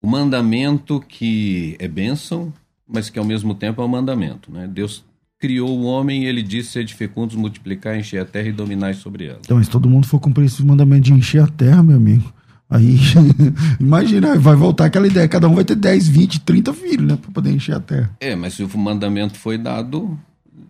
o 0.00 0.06
mandamento 0.08 1.00
que 1.00 1.76
é 1.78 1.86
bênção 1.86 2.52
mas 2.86 3.10
que 3.10 3.18
ao 3.18 3.24
mesmo 3.24 3.54
tempo 3.54 3.82
é 3.82 3.84
um 3.84 3.88
mandamento. 3.88 4.50
Né? 4.52 4.68
Deus 4.72 5.04
criou 5.38 5.68
o 5.78 5.84
homem 5.84 6.24
e 6.24 6.26
ele 6.26 6.42
disse: 6.42 6.72
Sede 6.72 6.94
fecundos, 6.94 7.34
multiplicar, 7.34 7.98
encher 7.98 8.20
a 8.20 8.24
terra 8.24 8.48
e 8.48 8.52
dominar 8.52 8.94
sobre 8.94 9.26
ela. 9.26 9.40
Então, 9.44 9.62
se 9.62 9.68
todo 9.68 9.88
mundo 9.88 10.06
for 10.06 10.20
cumprir 10.20 10.46
esse 10.46 10.64
mandamento 10.64 11.02
de 11.02 11.12
encher 11.12 11.42
a 11.42 11.48
terra, 11.48 11.82
meu 11.82 11.96
amigo, 11.96 12.32
aí 12.70 12.98
imagina, 13.80 14.36
vai 14.38 14.56
voltar 14.56 14.86
aquela 14.86 15.06
ideia: 15.06 15.28
cada 15.28 15.48
um 15.48 15.54
vai 15.54 15.64
ter 15.64 15.74
10, 15.76 16.08
20, 16.08 16.40
30 16.40 16.72
filhos, 16.74 17.06
né? 17.06 17.16
Para 17.16 17.30
poder 17.30 17.50
encher 17.52 17.74
a 17.76 17.80
terra. 17.80 18.10
É, 18.20 18.34
mas 18.34 18.54
se 18.54 18.62
o 18.62 18.78
mandamento 18.78 19.38
foi 19.38 19.56
dado. 19.58 20.18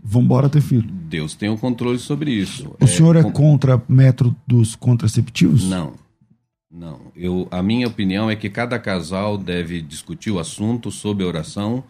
vambora 0.02 0.48
ter 0.48 0.60
filho. 0.60 0.88
Deus 1.08 1.34
tem 1.34 1.48
o 1.48 1.56
controle 1.56 1.98
sobre 1.98 2.30
isso. 2.32 2.74
O 2.80 2.86
senhor 2.86 3.16
é 3.16 3.22
com- 3.22 3.32
contra 3.32 3.82
métodos 3.88 4.74
contraceptivos? 4.76 5.68
Não. 5.68 5.94
Não. 6.70 7.00
Eu, 7.16 7.48
a 7.50 7.62
minha 7.62 7.86
opinião 7.88 8.28
é 8.30 8.36
que 8.36 8.50
cada 8.50 8.78
casal 8.78 9.38
deve 9.38 9.80
discutir 9.80 10.30
o 10.30 10.38
assunto 10.38 10.90
sob 10.90 11.24
oração 11.24 11.82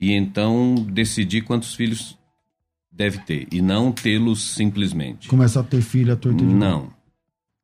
e 0.00 0.12
então 0.12 0.74
decidir 0.90 1.42
quantos 1.42 1.74
filhos 1.74 2.16
deve 2.90 3.18
ter 3.18 3.46
e 3.52 3.60
não 3.60 3.92
tê-los 3.92 4.54
simplesmente. 4.54 5.28
Começar 5.28 5.60
a 5.60 5.64
ter 5.64 5.82
filho 5.82 6.12
à 6.14 6.16
torta. 6.16 6.42
Não. 6.42 6.88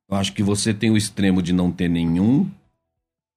Eu 0.09 0.17
acho 0.17 0.33
que 0.33 0.43
você 0.43 0.73
tem 0.73 0.91
o 0.91 0.97
extremo 0.97 1.43
de 1.43 1.53
não 1.53 1.71
ter 1.73 1.89
nenhum 1.89 2.49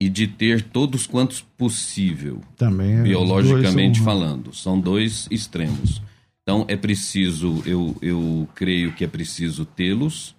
e 0.01 0.07
de 0.07 0.27
ter 0.27 0.61
todos 0.61 1.05
quantos 1.07 1.41
possível, 1.41 2.41
Também 2.55 2.99
é, 2.99 3.01
biologicamente 3.03 3.97
são- 3.97 4.05
falando. 4.05 4.53
São 4.55 4.79
dois 4.79 5.27
extremos. 5.31 6.01
Então 6.41 6.65
é 6.67 6.77
preciso, 6.77 7.61
eu, 7.65 7.95
eu 8.01 8.47
creio 8.55 8.93
que 8.93 9.03
é 9.03 9.07
preciso 9.07 9.65
tê-los, 9.65 10.35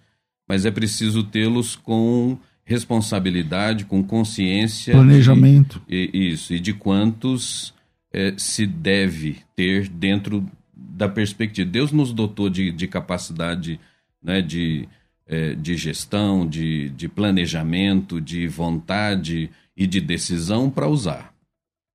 mas 0.49 0.65
é 0.65 0.71
preciso 0.71 1.23
tê-los 1.23 1.77
com 1.77 2.39
responsabilidade, 2.65 3.85
com 3.85 4.03
consciência. 4.03 4.93
Planejamento. 4.95 5.81
e- 5.89 6.11
isso, 6.33 6.55
e 6.55 6.61
de 6.61 6.73
quantos 6.73 7.75
eh, 8.13 8.35
se 8.37 8.67
deve 8.67 9.39
ter 9.55 9.89
dentro 9.89 10.49
da 10.75 11.09
perspectiva. 11.09 11.69
Deus 11.71 11.93
nos 11.93 12.13
dotou 12.13 12.49
de, 12.51 12.73
de 12.73 12.87
capacidade 12.89 13.79
né, 14.23 14.41
de, 14.43 14.89
eh, 15.33 15.55
de 15.55 15.77
gestão, 15.77 16.45
de, 16.45 16.89
de 16.89 17.09
planejamento, 17.09 18.21
de 18.21 18.49
vontade 18.49 19.49
e 19.77 19.87
de 19.87 20.01
decisão 20.01 20.69
para 20.69 20.89
usar. 20.89 21.33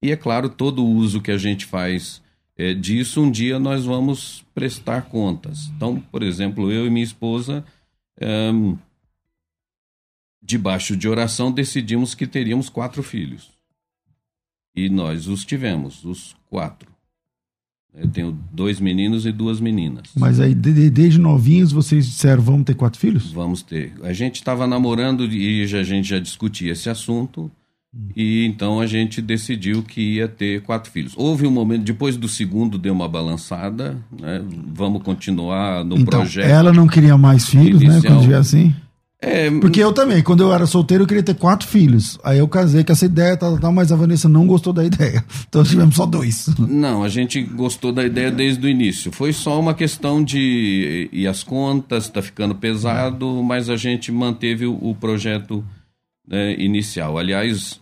E 0.01 0.10
é 0.10 0.15
claro, 0.15 0.48
todo 0.48 0.82
o 0.82 0.89
uso 0.89 1.22
que 1.22 1.32
a 1.32 1.38
gente 1.38 1.65
faz 1.65 2.24
eh, 2.56 2.74
disso, 2.74 3.22
um 3.22 3.30
dia 3.30 3.60
nós 3.60 3.84
vamos 3.84 4.46
prestar 4.54 5.01
contas. 5.10 5.68
Então, 5.75 6.00
por 6.00 6.24
exemplo, 6.24 6.72
eu 6.72 6.88
e 6.88 6.89
minha 6.89 7.04
esposa. 7.04 7.65
debaixo 10.42 10.96
de 10.96 11.10
oração, 11.10 11.51
decidimos 11.51 12.15
que 12.15 12.25
teríamos 12.25 12.70
quatro 12.70 13.04
filhos. 13.04 13.51
E 14.74 14.88
nós 14.88 15.27
os 15.27 15.44
tivemos, 15.44 16.06
os 16.06 16.38
quatro. 16.50 16.94
Eu 17.97 18.07
tenho 18.09 18.37
dois 18.51 18.79
meninos 18.79 19.25
e 19.25 19.31
duas 19.31 19.59
meninas. 19.59 20.03
Mas 20.17 20.39
aí, 20.39 20.53
de- 20.53 20.73
de- 20.73 20.89
desde 20.89 21.17
novinhos, 21.19 21.71
vocês 21.71 22.05
disseram, 22.05 22.41
vamos 22.43 22.63
ter 22.65 22.73
quatro 22.75 22.99
filhos? 22.99 23.31
Vamos 23.31 23.61
ter. 23.61 23.93
A 24.03 24.11
gente 24.11 24.35
estava 24.35 24.67
namorando 24.67 25.23
e 25.25 25.65
já- 25.65 25.79
a 25.79 25.83
gente 25.83 26.09
já 26.09 26.19
discutia 26.19 26.73
esse 26.73 26.89
assunto. 26.89 27.49
E 28.13 28.45
então 28.45 28.81
a 28.81 28.85
gente 28.87 29.21
decidiu 29.21 29.81
que 29.81 30.15
ia 30.15 30.27
ter 30.27 30.61
quatro 30.63 30.91
filhos. 30.91 31.13
Houve 31.15 31.47
um 31.47 31.51
momento, 31.51 31.83
depois 31.85 32.17
do 32.17 32.27
segundo 32.27 32.77
deu 32.77 32.91
uma 32.93 33.07
balançada, 33.07 33.95
né? 34.19 34.41
Vamos 34.73 35.01
continuar 35.01 35.85
no 35.85 35.95
então, 35.95 36.19
projeto. 36.19 36.45
ela 36.45 36.73
não 36.73 36.87
queria 36.87 37.17
mais 37.17 37.47
filhos, 37.47 37.79
né? 37.81 37.93
Inicial. 37.93 38.13
Quando 38.17 38.27
vier 38.27 38.37
assim. 38.39 38.75
É, 39.22 39.50
Porque 39.60 39.81
eu 39.81 39.93
também, 39.93 40.22
quando 40.22 40.43
eu 40.43 40.53
era 40.53 40.65
solteiro, 40.67 41.03
eu 41.03 41.07
queria 41.07 41.24
ter 41.24 41.36
quatro 41.36 41.67
filhos. 41.67 42.19
Aí 42.24 42.38
eu 42.38 42.48
casei 42.48 42.84
com 42.84 42.91
essa 42.91 43.05
ideia, 43.05 43.36
tal, 43.38 43.57
tal, 43.57 43.72
mas 43.72 43.91
a 43.91 43.95
Vanessa 43.95 44.27
não 44.29 44.45
gostou 44.45 44.74
da 44.74 44.84
ideia. 44.84 45.24
Então 45.48 45.63
tivemos 45.63 45.95
só 45.95 46.05
dois. 46.05 46.50
Não, 46.60 47.01
a 47.01 47.07
gente 47.07 47.41
gostou 47.41 47.93
da 47.93 48.03
ideia 48.05 48.29
desde 48.29 48.65
o 48.65 48.69
início. 48.69 49.12
Foi 49.12 49.31
só 49.31 49.57
uma 49.60 49.74
questão 49.74 50.22
de 50.24 51.10
e 51.13 51.25
as 51.27 51.43
contas, 51.43 52.03
está 52.05 52.22
ficando 52.22 52.53
pesado, 52.55 53.41
mas 53.41 53.69
a 53.69 53.77
gente 53.77 54.12
manteve 54.12 54.65
o, 54.65 54.74
o 54.81 54.93
projeto 54.93 55.63
né, 56.27 56.53
inicial. 56.60 57.17
Aliás, 57.17 57.79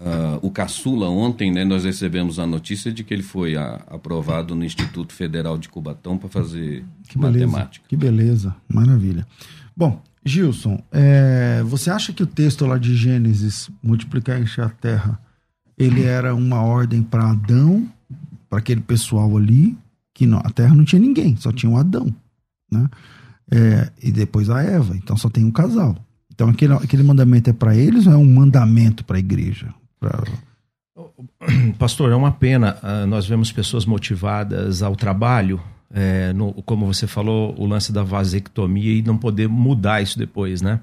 ah, 0.00 0.38
o 0.42 0.50
caçula 0.50 1.08
ontem, 1.08 1.50
né, 1.50 1.64
nós 1.64 1.84
recebemos 1.84 2.38
a 2.38 2.46
notícia 2.46 2.92
de 2.92 3.02
que 3.02 3.14
ele 3.14 3.22
foi 3.22 3.56
ah, 3.56 3.80
aprovado 3.88 4.54
no 4.54 4.64
Instituto 4.64 5.12
Federal 5.14 5.56
de 5.56 5.68
Cubatão 5.70 6.18
para 6.18 6.28
fazer 6.28 6.84
Que 7.08 7.18
beleza. 7.18 7.46
matemática. 7.46 7.84
Que 7.88 7.96
beleza. 7.96 8.54
Maravilha. 8.68 9.26
Bom, 9.76 10.02
Gilson, 10.28 10.80
é, 10.92 11.62
você 11.64 11.90
acha 11.90 12.12
que 12.12 12.22
o 12.22 12.26
texto 12.26 12.66
lá 12.66 12.78
de 12.78 12.94
Gênesis, 12.94 13.68
multiplicar 13.82 14.38
e 14.38 14.42
encher 14.44 14.64
a 14.64 14.68
terra, 14.68 15.18
ele 15.76 16.04
era 16.04 16.34
uma 16.34 16.60
ordem 16.62 17.02
para 17.02 17.30
Adão, 17.30 17.88
para 18.48 18.58
aquele 18.58 18.80
pessoal 18.80 19.36
ali, 19.36 19.76
que 20.14 20.26
não, 20.26 20.38
a 20.38 20.50
terra 20.50 20.74
não 20.74 20.84
tinha 20.84 21.00
ninguém, 21.00 21.36
só 21.36 21.50
tinha 21.52 21.70
um 21.70 21.76
Adão, 21.76 22.14
né? 22.70 22.88
É, 23.50 23.90
e 24.02 24.12
depois 24.12 24.50
a 24.50 24.62
Eva, 24.62 24.94
então 24.96 25.16
só 25.16 25.28
tem 25.30 25.44
um 25.44 25.50
casal. 25.50 25.96
Então 26.32 26.48
aquele, 26.50 26.74
aquele 26.74 27.02
mandamento 27.02 27.48
é 27.50 27.52
para 27.52 27.74
eles 27.74 28.06
ou 28.06 28.12
é 28.12 28.16
um 28.16 28.24
mandamento 28.32 29.04
para 29.04 29.16
a 29.16 29.20
igreja? 29.20 29.72
Pra- 29.98 30.22
Pastor, 31.78 32.10
é 32.12 32.14
uma 32.16 32.32
pena. 32.32 32.76
ah, 32.82 33.06
nós 33.06 33.26
vemos 33.26 33.50
pessoas 33.52 33.84
motivadas 33.86 34.82
ao 34.82 34.94
trabalho, 34.94 35.60
é, 35.92 36.32
no- 36.32 36.52
como 36.62 36.86
você 36.86 37.06
falou, 37.06 37.54
o 37.58 37.66
lance 37.66 37.92
da 37.92 38.02
vasectomia 38.02 38.92
e 38.92 39.02
não 39.02 39.16
poder 39.16 39.48
mudar 39.48 40.02
isso 40.02 40.18
depois, 40.18 40.60
né? 40.62 40.80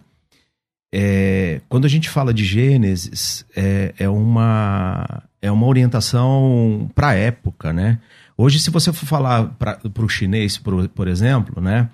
É, 0.94 1.62
quando 1.68 1.86
a 1.86 1.90
gente 1.90 2.10
fala 2.10 2.34
de 2.34 2.44
Gênesis, 2.46 3.46
é, 3.56 3.94
é 4.00 4.10
uma, 4.10 5.24
é 5.42 5.52
uma 5.52 5.66
orientação 5.68 6.90
para 6.96 7.10
a 7.10 7.14
época, 7.16 7.74
né? 7.74 8.00
Hoje, 8.38 8.60
se 8.60 8.70
você 8.70 8.92
for 8.94 9.06
falar 9.06 9.48
para 9.60 9.80
o 9.98 10.10
chinês, 10.10 10.58
por, 10.58 10.88
por 10.90 11.08
exemplo, 11.08 11.62
né? 11.62 11.90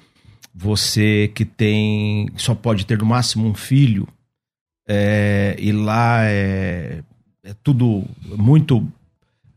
Você 0.54 1.32
que 1.34 1.46
tem 1.46 2.30
só 2.36 2.54
pode 2.54 2.86
ter 2.86 2.98
no 2.98 3.06
máximo 3.06 3.48
um 3.48 3.54
filho, 3.54 4.08
é, 4.88 5.56
e 5.58 5.72
lá 5.72 6.24
é, 6.26 7.02
é 7.44 7.54
tudo 7.64 8.04
muito 8.26 8.86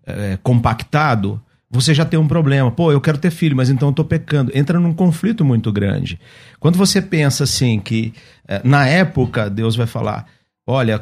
é, 0.06 0.38
compactado, 0.42 1.42
você 1.74 1.92
já 1.92 2.04
tem 2.04 2.18
um 2.18 2.28
problema. 2.28 2.70
Pô, 2.70 2.92
eu 2.92 3.00
quero 3.00 3.18
ter 3.18 3.30
filho, 3.30 3.56
mas 3.56 3.68
então 3.68 3.88
eu 3.88 3.92
tô 3.92 4.04
pecando. 4.04 4.52
Entra 4.54 4.78
num 4.78 4.94
conflito 4.94 5.44
muito 5.44 5.72
grande. 5.72 6.20
Quando 6.60 6.78
você 6.78 7.02
pensa 7.02 7.44
assim 7.44 7.80
que 7.80 8.14
é, 8.46 8.60
na 8.62 8.86
época 8.86 9.50
Deus 9.50 9.74
vai 9.74 9.86
falar, 9.86 10.24
olha, 10.64 11.00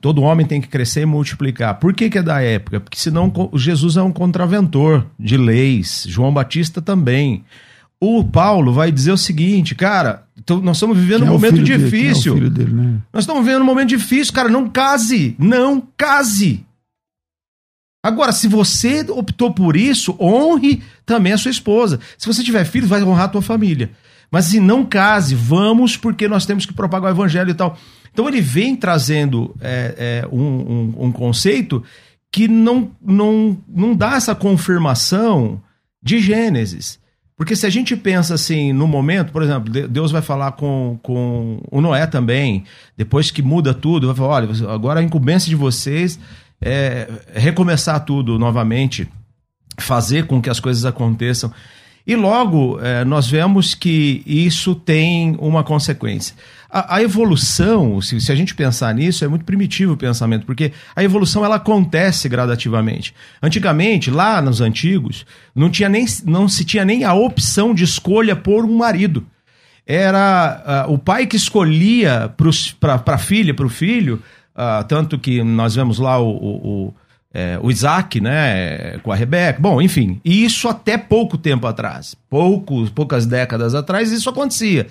todo 0.00 0.22
homem 0.22 0.46
tem 0.46 0.60
que 0.60 0.68
crescer 0.68 1.02
e 1.02 1.06
multiplicar. 1.06 1.74
Por 1.80 1.92
que, 1.92 2.08
que 2.08 2.18
é 2.18 2.22
da 2.22 2.40
época? 2.40 2.78
Porque 2.78 2.98
senão 2.98 3.32
Jesus 3.54 3.96
é 3.96 4.02
um 4.02 4.12
contraventor 4.12 5.06
de 5.18 5.36
leis. 5.36 6.04
João 6.08 6.32
Batista 6.32 6.80
também. 6.80 7.44
O 8.00 8.24
Paulo 8.24 8.72
vai 8.72 8.92
dizer 8.92 9.12
o 9.12 9.18
seguinte, 9.18 9.74
cara, 9.74 10.24
nós 10.62 10.76
estamos 10.76 10.96
vivendo 10.96 11.22
um 11.22 11.28
é 11.28 11.30
momento 11.30 11.56
dele? 11.56 11.72
É 11.72 11.78
difícil. 11.78 12.34
filho 12.34 12.50
dele, 12.50 12.72
né? 12.72 12.98
Nós 13.12 13.24
estamos 13.24 13.44
vivendo 13.44 13.62
um 13.62 13.66
momento 13.66 13.88
difícil, 13.88 14.32
cara. 14.32 14.48
Não 14.48 14.68
case. 14.68 15.34
Não 15.38 15.82
case. 15.96 16.64
Agora, 18.02 18.32
se 18.32 18.48
você 18.48 19.02
optou 19.08 19.52
por 19.52 19.76
isso, 19.76 20.16
honre 20.20 20.82
também 21.06 21.32
a 21.32 21.38
sua 21.38 21.50
esposa. 21.52 22.00
Se 22.18 22.26
você 22.26 22.42
tiver 22.42 22.64
filhos, 22.64 22.88
vai 22.88 23.02
honrar 23.02 23.26
a 23.26 23.28
tua 23.28 23.42
família. 23.42 23.90
Mas 24.30 24.46
se 24.46 24.58
não 24.58 24.84
case, 24.84 25.34
vamos, 25.34 25.96
porque 25.96 26.26
nós 26.26 26.44
temos 26.46 26.66
que 26.66 26.72
propagar 26.72 27.12
o 27.12 27.14
evangelho 27.14 27.50
e 27.50 27.54
tal. 27.54 27.78
Então 28.12 28.26
ele 28.28 28.40
vem 28.40 28.74
trazendo 28.74 29.54
é, 29.60 30.22
é, 30.24 30.28
um, 30.34 30.40
um- 30.42 30.94
um 31.06 31.12
conceito 31.12 31.82
que 32.30 32.48
não, 32.48 32.90
não, 33.00 33.56
não 33.68 33.94
dá 33.94 34.14
essa 34.16 34.34
confirmação 34.34 35.60
de 36.02 36.18
Gênesis. 36.18 36.98
Porque 37.36 37.56
se 37.56 37.66
a 37.66 37.70
gente 37.70 37.96
pensa 37.96 38.34
assim, 38.34 38.72
no 38.72 38.86
momento, 38.86 39.32
por 39.32 39.42
exemplo, 39.42 39.70
de- 39.72 39.86
Deus 39.88 40.10
vai 40.10 40.22
falar 40.22 40.52
com, 40.52 40.98
com 41.02 41.60
o 41.70 41.80
Noé 41.80 42.06
também, 42.06 42.64
depois 42.96 43.30
que 43.30 43.42
muda 43.42 43.72
tudo, 43.74 44.06
vai 44.06 44.16
falar: 44.16 44.34
olha, 44.46 44.72
agora 44.72 45.00
a 45.00 45.02
incumbência 45.02 45.48
de 45.48 45.56
vocês 45.56 46.18
é 46.62 47.08
recomeçar 47.34 48.00
tudo 48.04 48.38
novamente, 48.38 49.08
fazer 49.78 50.26
com 50.26 50.40
que 50.40 50.48
as 50.48 50.60
coisas 50.60 50.84
aconteçam. 50.84 51.52
E 52.06 52.16
logo 52.16 52.80
eh, 52.80 53.04
nós 53.04 53.28
vemos 53.28 53.74
que 53.74 54.22
isso 54.26 54.74
tem 54.74 55.36
uma 55.38 55.62
consequência. 55.62 56.34
A, 56.68 56.96
a 56.96 57.02
evolução, 57.02 58.00
se, 58.00 58.20
se 58.20 58.32
a 58.32 58.34
gente 58.34 58.54
pensar 58.54 58.92
nisso, 58.94 59.24
é 59.24 59.28
muito 59.28 59.44
primitivo 59.44 59.92
o 59.92 59.96
pensamento, 59.96 60.44
porque 60.44 60.72
a 60.96 61.04
evolução 61.04 61.44
ela 61.44 61.56
acontece 61.56 62.28
gradativamente. 62.28 63.14
Antigamente, 63.40 64.10
lá 64.10 64.42
nos 64.42 64.60
antigos, 64.60 65.24
não, 65.54 65.70
tinha 65.70 65.88
nem, 65.88 66.04
não 66.24 66.48
se 66.48 66.64
tinha 66.64 66.84
nem 66.84 67.04
a 67.04 67.14
opção 67.14 67.72
de 67.74 67.84
escolha 67.84 68.34
por 68.34 68.64
um 68.64 68.76
marido. 68.76 69.24
Era 69.86 70.62
ah, 70.64 70.86
o 70.88 70.96
pai 70.96 71.26
que 71.26 71.36
escolhia 71.36 72.32
para 72.80 73.14
a 73.14 73.18
filha, 73.18 73.52
para 73.52 73.66
o 73.66 73.68
filho, 73.70 74.22
ah, 74.54 74.84
tanto 74.86 75.18
que 75.18 75.42
nós 75.42 75.74
vemos 75.74 75.98
lá 75.98 76.18
o, 76.18 76.30
o, 76.30 76.86
o, 76.86 76.94
é, 77.32 77.58
o 77.62 77.70
Isaac, 77.70 78.20
né, 78.20 78.98
com 78.98 79.10
a 79.10 79.16
Rebeca. 79.16 79.60
Bom, 79.60 79.80
enfim, 79.80 80.20
e 80.24 80.44
isso 80.44 80.68
até 80.68 80.98
pouco 80.98 81.38
tempo 81.38 81.66
atrás, 81.66 82.14
poucos, 82.28 82.90
poucas 82.90 83.26
décadas 83.26 83.74
atrás, 83.74 84.12
isso 84.12 84.28
acontecia. 84.28 84.86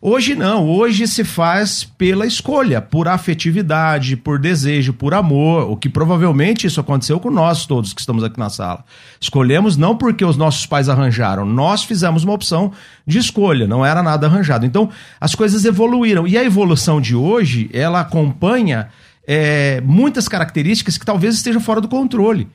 Hoje 0.00 0.34
não, 0.36 0.68
hoje 0.68 1.08
se 1.08 1.24
faz 1.24 1.82
pela 1.82 2.24
escolha, 2.24 2.80
por 2.80 3.08
afetividade, 3.08 4.16
por 4.16 4.38
desejo, 4.38 4.92
por 4.92 5.12
amor, 5.12 5.68
o 5.70 5.76
que 5.76 5.88
provavelmente 5.88 6.66
isso 6.66 6.80
aconteceu 6.80 7.18
com 7.18 7.30
nós 7.30 7.66
todos 7.66 7.92
que 7.92 8.00
estamos 8.00 8.22
aqui 8.22 8.38
na 8.38 8.48
sala. 8.48 8.84
Escolhemos 9.20 9.76
não 9.76 9.96
porque 9.96 10.24
os 10.24 10.36
nossos 10.36 10.64
pais 10.66 10.88
arranjaram, 10.88 11.44
nós 11.44 11.82
fizemos 11.82 12.22
uma 12.22 12.32
opção 12.32 12.72
de 13.06 13.18
escolha, 13.18 13.66
não 13.66 13.84
era 13.84 14.02
nada 14.02 14.26
arranjado. 14.28 14.64
Então 14.64 14.88
as 15.20 15.34
coisas 15.34 15.64
evoluíram 15.64 16.26
e 16.28 16.38
a 16.38 16.44
evolução 16.44 17.00
de 17.00 17.16
hoje 17.16 17.68
ela 17.72 18.00
acompanha 18.00 18.88
é, 19.26 19.80
muitas 19.80 20.28
características 20.28 20.96
que 20.96 21.04
talvez 21.04 21.34
estejam 21.34 21.60
fora 21.60 21.80
do 21.80 21.88
controle. 21.88 22.46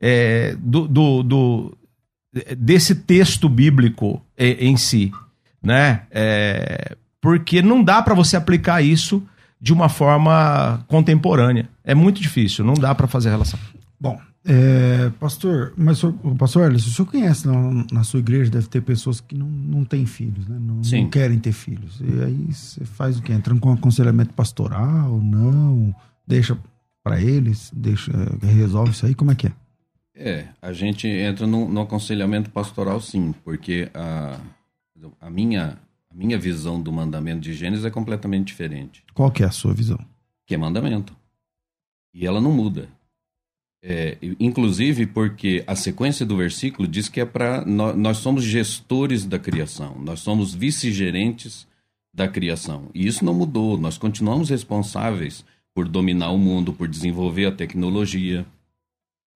É, 0.00 0.54
do, 0.58 0.86
do, 0.86 1.22
do- 1.22 1.78
desse 2.58 2.94
texto 2.96 3.48
bíblico 3.48 4.20
em 4.36 4.76
si, 4.76 5.12
né? 5.64 6.02
É, 6.10 6.96
porque 7.20 7.62
não 7.62 7.82
dá 7.82 8.02
para 8.02 8.14
você 8.14 8.36
aplicar 8.36 8.82
isso 8.82 9.22
de 9.60 9.72
uma 9.72 9.88
forma 9.88 10.84
contemporânea. 10.86 11.68
É 11.82 11.94
muito 11.94 12.20
difícil, 12.20 12.64
não 12.64 12.74
dá 12.74 12.94
para 12.94 13.06
fazer 13.06 13.30
relação. 13.30 13.58
Bom, 13.98 14.20
é, 14.46 15.10
pastor, 15.18 15.72
mas 15.74 16.02
pastor 16.38 16.64
Alisson, 16.64 16.88
o 16.88 16.92
senhor 16.92 17.10
conhece 17.10 17.46
na, 17.46 17.86
na, 17.90 18.04
sua 18.04 18.20
igreja, 18.20 18.50
deve 18.50 18.66
ter 18.66 18.82
pessoas 18.82 19.20
que 19.20 19.34
não, 19.34 19.46
não 19.46 19.84
têm 19.86 20.04
filhos, 20.04 20.46
né? 20.46 20.58
Não, 20.60 20.82
não, 20.84 21.08
querem 21.08 21.38
ter 21.38 21.52
filhos. 21.52 21.98
E 22.02 22.22
aí 22.22 22.52
você 22.52 22.84
faz 22.84 23.18
o 23.18 23.22
quê? 23.22 23.32
Entrando 23.32 23.58
com 23.58 23.72
aconselhamento 23.72 24.34
pastoral? 24.34 25.18
Não? 25.18 25.94
Deixa 26.26 26.58
para 27.02 27.18
eles? 27.18 27.72
Deixa, 27.74 28.12
resolve 28.42 28.90
isso 28.90 29.06
aí? 29.06 29.14
Como 29.14 29.30
é 29.30 29.34
que 29.34 29.46
é? 29.46 29.52
É, 30.14 30.46
a 30.60 30.72
gente 30.74 31.08
entra 31.08 31.46
no, 31.46 31.66
no 31.66 31.80
aconselhamento 31.80 32.50
pastoral 32.50 33.00
sim, 33.00 33.34
porque 33.44 33.90
a, 33.94 34.38
a, 35.20 35.30
minha, 35.30 35.78
a 36.10 36.14
minha 36.14 36.38
visão 36.38 36.80
do 36.80 36.92
mandamento 36.92 37.40
de 37.40 37.54
Gênesis 37.54 37.84
é 37.84 37.90
completamente 37.90 38.46
diferente. 38.46 39.02
Qual 39.12 39.30
que 39.30 39.42
é 39.42 39.46
a 39.46 39.50
sua 39.50 39.74
visão? 39.74 39.98
Que 40.46 40.54
é 40.54 40.58
mandamento. 40.58 41.16
E 42.12 42.26
ela 42.26 42.40
não 42.40 42.52
muda. 42.52 42.88
É, 43.86 44.16
inclusive 44.40 45.06
porque 45.06 45.62
a 45.66 45.76
sequência 45.76 46.24
do 46.24 46.36
versículo 46.36 46.88
diz 46.88 47.08
que 47.08 47.20
é 47.20 47.26
para 47.26 47.64
nós, 47.66 47.94
nós, 47.94 48.16
somos 48.16 48.42
gestores 48.42 49.26
da 49.26 49.38
criação, 49.38 49.98
nós 49.98 50.20
somos 50.20 50.54
vice-gerentes 50.54 51.66
da 52.12 52.26
criação. 52.26 52.88
E 52.94 53.06
isso 53.06 53.24
não 53.24 53.34
mudou, 53.34 53.76
nós 53.76 53.98
continuamos 53.98 54.48
responsáveis 54.48 55.44
por 55.74 55.86
dominar 55.86 56.30
o 56.30 56.38
mundo, 56.38 56.72
por 56.72 56.88
desenvolver 56.88 57.46
a 57.46 57.52
tecnologia. 57.52 58.46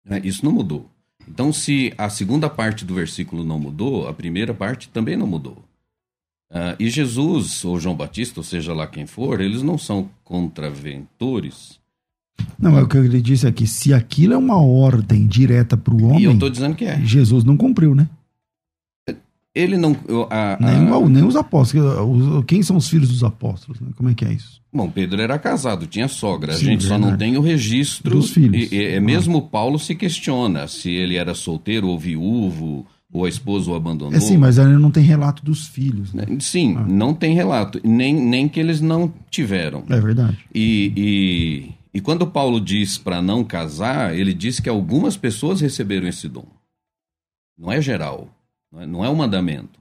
Né? 0.06 0.22
Isso 0.24 0.46
não 0.46 0.52
mudou. 0.52 0.90
Então, 1.28 1.52
se 1.52 1.94
a 1.98 2.10
segunda 2.10 2.50
parte 2.50 2.86
do 2.86 2.96
versículo 2.96 3.44
não 3.44 3.60
mudou, 3.60 4.08
a 4.08 4.14
primeira 4.14 4.54
parte 4.54 4.90
também 4.90 5.18
não 5.18 5.28
mudou. 5.28 5.58
Uh, 6.50 6.76
e 6.80 6.90
Jesus, 6.90 7.66
ou 7.66 7.80
João 7.80 7.96
Batista, 7.96 8.40
ou 8.40 8.44
seja 8.44 8.74
lá 8.74 8.88
quem 8.88 9.06
for, 9.06 9.42
eles 9.42 9.62
não 9.62 9.78
são 9.78 10.10
contraventores 10.24 11.80
não, 12.60 12.78
é 12.78 12.82
o 12.82 12.88
que 12.88 12.98
ele 12.98 13.22
disse 13.22 13.48
aqui. 13.48 13.68
Se 13.68 13.94
aquilo 13.94 14.34
é 14.34 14.38
uma 14.38 14.62
ordem 14.62 15.28
direta 15.28 15.78
para 15.78 15.94
o 15.94 16.06
homem. 16.06 16.22
E 16.22 16.24
eu 16.26 16.34
estou 16.34 16.50
dizendo 16.50 16.76
que 16.76 16.86
é. 16.86 17.00
Jesus 17.02 17.44
não 17.44 17.56
cumpriu, 17.56 17.94
né? 17.94 18.10
Ele 19.58 19.78
não. 19.78 19.96
A, 20.30 20.54
a... 20.54 20.58
Nem, 20.60 21.10
nem, 21.10 21.24
os 21.24 21.36
apóstolos. 21.36 22.46
Quem 22.46 22.62
são 22.62 22.78
os 22.78 22.88
filhos 22.88 23.10
dos 23.10 23.24
apóstolos? 23.24 23.80
Né? 23.82 23.88
Como 23.96 24.10
é 24.10 24.14
que 24.14 24.26
é 24.26 24.34
isso? 24.34 24.62
Bom, 24.72 24.90
Pedro 24.90 25.22
era 25.22 25.40
casado, 25.40 25.88
tinha 25.88 26.08
sogra. 26.08 26.54
Sim, 26.54 26.68
a 26.68 26.70
gente 26.72 26.82
verdade. 26.82 27.04
só 27.04 27.10
não 27.10 27.18
tem 27.18 27.38
o 27.38 27.42
registro. 27.42 28.16
Dos 28.16 28.32
filhos. 28.32 28.72
E, 28.72 28.76
e, 28.76 28.96
ah. 28.96 29.02
mesmo 29.02 29.42
Paulo 29.42 29.80
se 29.80 29.96
questiona 29.96 30.68
se 30.68 30.92
ele 30.92 31.16
era 31.16 31.34
solteiro 31.34 31.88
ou 31.88 31.98
viúvo, 31.98 32.86
ou 33.12 33.26
a 33.26 33.30
esposa 33.30 33.72
o 33.72 33.76
abandonou. 33.76 34.14
É 34.14 34.20
sim, 34.20 34.38
mas 34.38 34.58
ele 34.58 34.78
não 34.78 34.92
tem 34.92 35.04
relato 35.04 35.44
dos 35.44 35.68
filhos. 35.68 36.14
Né? 36.14 36.26
Sim, 36.40 36.76
ah. 36.78 36.86
não 36.88 37.14
tem 37.14 37.34
relato. 37.34 37.82
Nem, 37.84 38.14
nem 38.14 38.48
que 38.48 38.60
eles 38.60 38.80
não 38.80 39.12
tiveram. 39.32 39.84
É 39.90 40.00
verdade. 40.00 40.38
E, 40.54 40.94
e 40.96 41.78
e 41.98 42.00
quando 42.00 42.28
Paulo 42.28 42.62
diz 42.62 42.96
para 42.96 43.24
não 43.24 43.44
casar, 43.44 44.16
ele 44.16 44.32
diz 44.32 44.60
que 44.60 44.70
algumas 44.70 45.18
pessoas 45.18 45.62
receberam 45.62 46.08
esse 46.08 46.30
dom. 46.30 46.46
Não 47.58 47.72
é 47.72 47.82
geral, 47.82 48.30
não 48.72 48.82
é, 48.82 48.86
não 48.86 49.06
é 49.06 49.10
um 49.10 49.16
mandamento. 49.16 49.80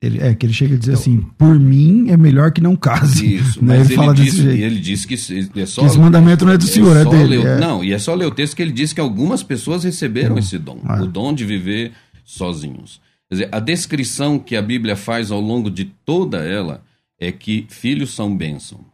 Ele, 0.00 0.20
é 0.20 0.32
que 0.32 0.46
ele 0.46 0.52
chega 0.52 0.76
a 0.76 0.78
dizer 0.78 0.92
então, 0.92 1.00
assim: 1.00 1.20
por 1.36 1.58
mim 1.58 2.08
é 2.10 2.16
melhor 2.16 2.52
que 2.52 2.60
não 2.60 2.76
case. 2.76 3.34
Isso, 3.34 3.58
né? 3.64 3.78
mas 3.78 3.90
ele, 3.90 4.00
ele, 4.00 4.14
diz, 4.14 4.38
ele 4.38 4.78
diz 4.78 5.04
que 5.04 5.14
é 5.60 5.66
só. 5.66 5.80
Que 5.80 5.88
esse 5.88 5.98
mandamento 5.98 6.44
não 6.44 6.52
é 6.52 6.58
do 6.58 6.64
é 6.64 6.68
Senhor, 6.68 6.96
é 6.96 7.04
dele. 7.04 7.42
É. 7.42 7.58
Não, 7.58 7.82
e 7.82 7.92
é 7.92 7.98
só 7.98 8.14
ler 8.14 8.26
o 8.26 8.30
texto 8.30 8.54
que 8.54 8.62
ele 8.62 8.70
diz 8.70 8.92
que 8.92 9.00
algumas 9.00 9.42
pessoas 9.42 9.82
receberam 9.82 10.38
esse 10.38 10.56
dom 10.56 10.80
ah. 10.84 11.02
o 11.02 11.06
dom 11.06 11.34
de 11.34 11.44
viver 11.44 11.92
sozinhos. 12.24 13.00
Quer 13.28 13.34
dizer, 13.34 13.48
a 13.50 13.58
descrição 13.58 14.38
que 14.38 14.56
a 14.56 14.62
Bíblia 14.62 14.94
faz 14.94 15.30
ao 15.30 15.40
longo 15.40 15.70
de 15.70 15.84
toda 15.84 16.38
ela 16.38 16.82
é 17.18 17.32
que 17.32 17.66
filhos 17.68 18.14
são 18.14 18.34
bênção, 18.34 18.84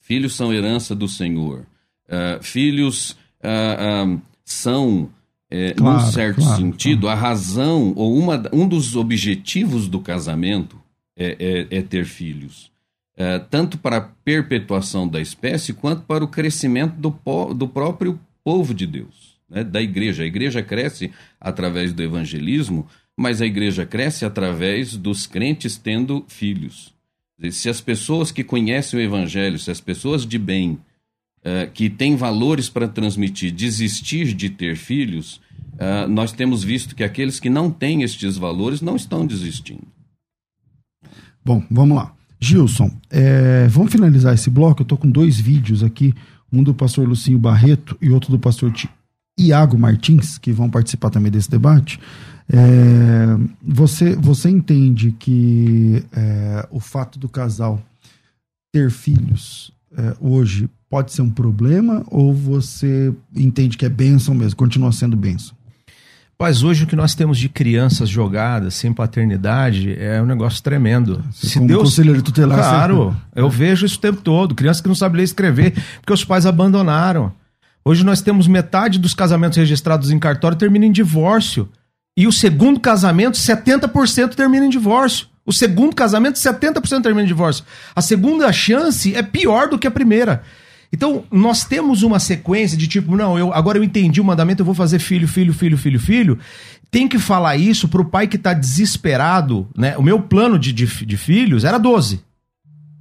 filhos 0.00 0.34
são 0.34 0.52
herança 0.52 0.94
do 0.94 1.06
Senhor. 1.06 1.66
Uh, 2.08 2.42
filhos 2.42 3.10
uh, 3.44 4.14
uh, 4.14 4.22
são, 4.44 5.10
é, 5.50 5.72
claro, 5.72 6.04
num 6.04 6.12
certo 6.12 6.40
claro, 6.42 6.56
sentido, 6.56 7.02
claro. 7.02 7.18
a 7.18 7.20
razão 7.20 7.92
ou 7.96 8.16
uma, 8.16 8.42
um 8.52 8.68
dos 8.68 8.94
objetivos 8.96 9.88
do 9.88 10.00
casamento 10.00 10.78
é, 11.16 11.66
é, 11.70 11.78
é 11.78 11.82
ter 11.82 12.04
filhos. 12.04 12.70
É, 13.16 13.38
tanto 13.38 13.78
para 13.78 13.96
a 13.96 14.00
perpetuação 14.00 15.08
da 15.08 15.20
espécie 15.20 15.72
quanto 15.72 16.02
para 16.02 16.22
o 16.22 16.28
crescimento 16.28 16.94
do, 16.94 17.54
do 17.54 17.66
próprio 17.66 18.20
povo 18.44 18.72
de 18.72 18.86
Deus, 18.86 19.36
né, 19.50 19.64
da 19.64 19.82
igreja. 19.82 20.22
A 20.22 20.26
igreja 20.26 20.62
cresce 20.62 21.10
através 21.40 21.92
do 21.92 22.02
evangelismo, 22.02 22.86
mas 23.16 23.42
a 23.42 23.46
igreja 23.46 23.84
cresce 23.84 24.24
através 24.24 24.96
dos 24.96 25.26
crentes 25.26 25.76
tendo 25.76 26.24
filhos. 26.28 26.94
Se 27.50 27.68
as 27.68 27.80
pessoas 27.80 28.30
que 28.30 28.44
conhecem 28.44 29.00
o 29.00 29.02
evangelho, 29.02 29.58
se 29.58 29.70
as 29.70 29.80
pessoas 29.80 30.24
de 30.24 30.38
bem, 30.38 30.78
uh, 31.44 31.70
que 31.72 31.88
tem 31.90 32.16
valores 32.16 32.68
para 32.68 32.88
transmitir, 32.88 33.52
desistir 33.52 34.34
de 34.34 34.50
ter 34.50 34.76
filhos, 34.76 35.40
uh, 35.74 36.08
nós 36.08 36.32
temos 36.32 36.62
visto 36.62 36.94
que 36.94 37.04
aqueles 37.04 37.40
que 37.40 37.50
não 37.50 37.70
têm 37.70 38.02
estes 38.02 38.36
valores 38.36 38.80
não 38.80 38.96
estão 38.96 39.26
desistindo. 39.26 39.86
Bom, 41.44 41.64
vamos 41.70 41.96
lá. 41.96 42.14
Gilson, 42.40 42.90
é, 43.10 43.66
vamos 43.68 43.90
finalizar 43.90 44.34
esse 44.34 44.48
bloco. 44.48 44.82
Eu 44.82 44.84
estou 44.84 44.98
com 44.98 45.10
dois 45.10 45.40
vídeos 45.40 45.82
aqui, 45.82 46.14
um 46.52 46.62
do 46.62 46.72
pastor 46.72 47.08
Lucinho 47.08 47.38
Barreto 47.38 47.96
e 48.00 48.10
outro 48.10 48.30
do 48.30 48.38
pastor 48.38 48.72
Iago 49.38 49.78
Martins, 49.78 50.38
que 50.38 50.52
vão 50.52 50.70
participar 50.70 51.10
também 51.10 51.32
desse 51.32 51.50
debate. 51.50 51.98
É, 52.50 52.56
você, 53.62 54.14
você 54.16 54.48
entende 54.48 55.12
que 55.18 56.04
é, 56.12 56.66
o 56.70 56.80
fato 56.80 57.18
do 57.18 57.28
casal 57.28 57.82
ter 58.72 58.90
filhos 58.90 59.72
é, 59.96 60.16
hoje 60.20 60.68
pode 60.90 61.12
ser 61.12 61.22
um 61.22 61.30
problema 61.30 62.04
ou 62.08 62.32
você 62.32 63.12
entende 63.34 63.76
que 63.76 63.86
é 63.86 63.88
bênção 63.88 64.34
mesmo, 64.34 64.56
continua 64.56 64.92
sendo 64.92 65.16
bênção? 65.16 65.56
Mas 66.40 66.62
hoje 66.62 66.84
o 66.84 66.86
que 66.86 66.94
nós 66.94 67.16
temos 67.16 67.36
de 67.36 67.48
crianças 67.48 68.08
jogadas 68.08 68.74
sem 68.74 68.92
paternidade 68.92 69.96
é 69.98 70.22
um 70.22 70.26
negócio 70.26 70.62
tremendo. 70.62 71.24
Você 71.32 71.48
Se 71.48 71.60
Deus, 71.60 71.82
conselheiro 71.82 72.22
tutelar, 72.22 72.58
claro, 72.58 73.10
você... 73.10 73.16
eu 73.42 73.50
vejo 73.50 73.84
isso 73.84 73.98
o 73.98 74.00
tempo 74.00 74.20
todo. 74.22 74.54
Crianças 74.54 74.80
que 74.80 74.86
não 74.86 74.94
sabem 74.94 75.16
ler 75.16 75.22
e 75.22 75.24
escrever 75.24 75.74
porque 76.00 76.12
os 76.12 76.24
pais 76.24 76.46
abandonaram. 76.46 77.32
Hoje 77.84 78.04
nós 78.04 78.20
temos 78.20 78.46
metade 78.46 79.00
dos 79.00 79.14
casamentos 79.14 79.58
registrados 79.58 80.12
em 80.12 80.18
cartório 80.18 80.56
termina 80.56 80.86
em 80.86 80.92
divórcio. 80.92 81.68
E 82.16 82.26
o 82.26 82.32
segundo 82.32 82.78
casamento, 82.78 83.36
70% 83.36 84.34
termina 84.34 84.66
em 84.66 84.70
divórcio. 84.70 85.26
O 85.48 85.52
segundo 85.54 85.96
casamento, 85.96 86.38
70% 86.38 87.02
termina 87.02 87.22
em 87.22 87.26
divórcio. 87.26 87.64
A 87.96 88.02
segunda 88.02 88.52
chance 88.52 89.14
é 89.14 89.22
pior 89.22 89.66
do 89.66 89.78
que 89.78 89.86
a 89.86 89.90
primeira. 89.90 90.42
Então, 90.92 91.24
nós 91.32 91.64
temos 91.64 92.02
uma 92.02 92.18
sequência 92.18 92.76
de 92.76 92.86
tipo, 92.86 93.16
não, 93.16 93.38
eu 93.38 93.50
agora 93.54 93.78
eu 93.78 93.82
entendi 93.82 94.20
o 94.20 94.24
mandamento, 94.24 94.60
eu 94.60 94.66
vou 94.66 94.74
fazer 94.74 94.98
filho, 94.98 95.26
filho, 95.26 95.54
filho, 95.54 95.78
filho, 95.78 95.98
filho. 95.98 96.38
Tem 96.90 97.08
que 97.08 97.18
falar 97.18 97.56
isso 97.56 97.88
pro 97.88 98.04
pai 98.04 98.26
que 98.26 98.36
tá 98.36 98.52
desesperado, 98.52 99.66
né? 99.74 99.96
O 99.96 100.02
meu 100.02 100.20
plano 100.20 100.58
de, 100.58 100.70
de, 100.70 100.84
de 100.84 101.16
filhos 101.16 101.64
era 101.64 101.78
12. 101.78 102.20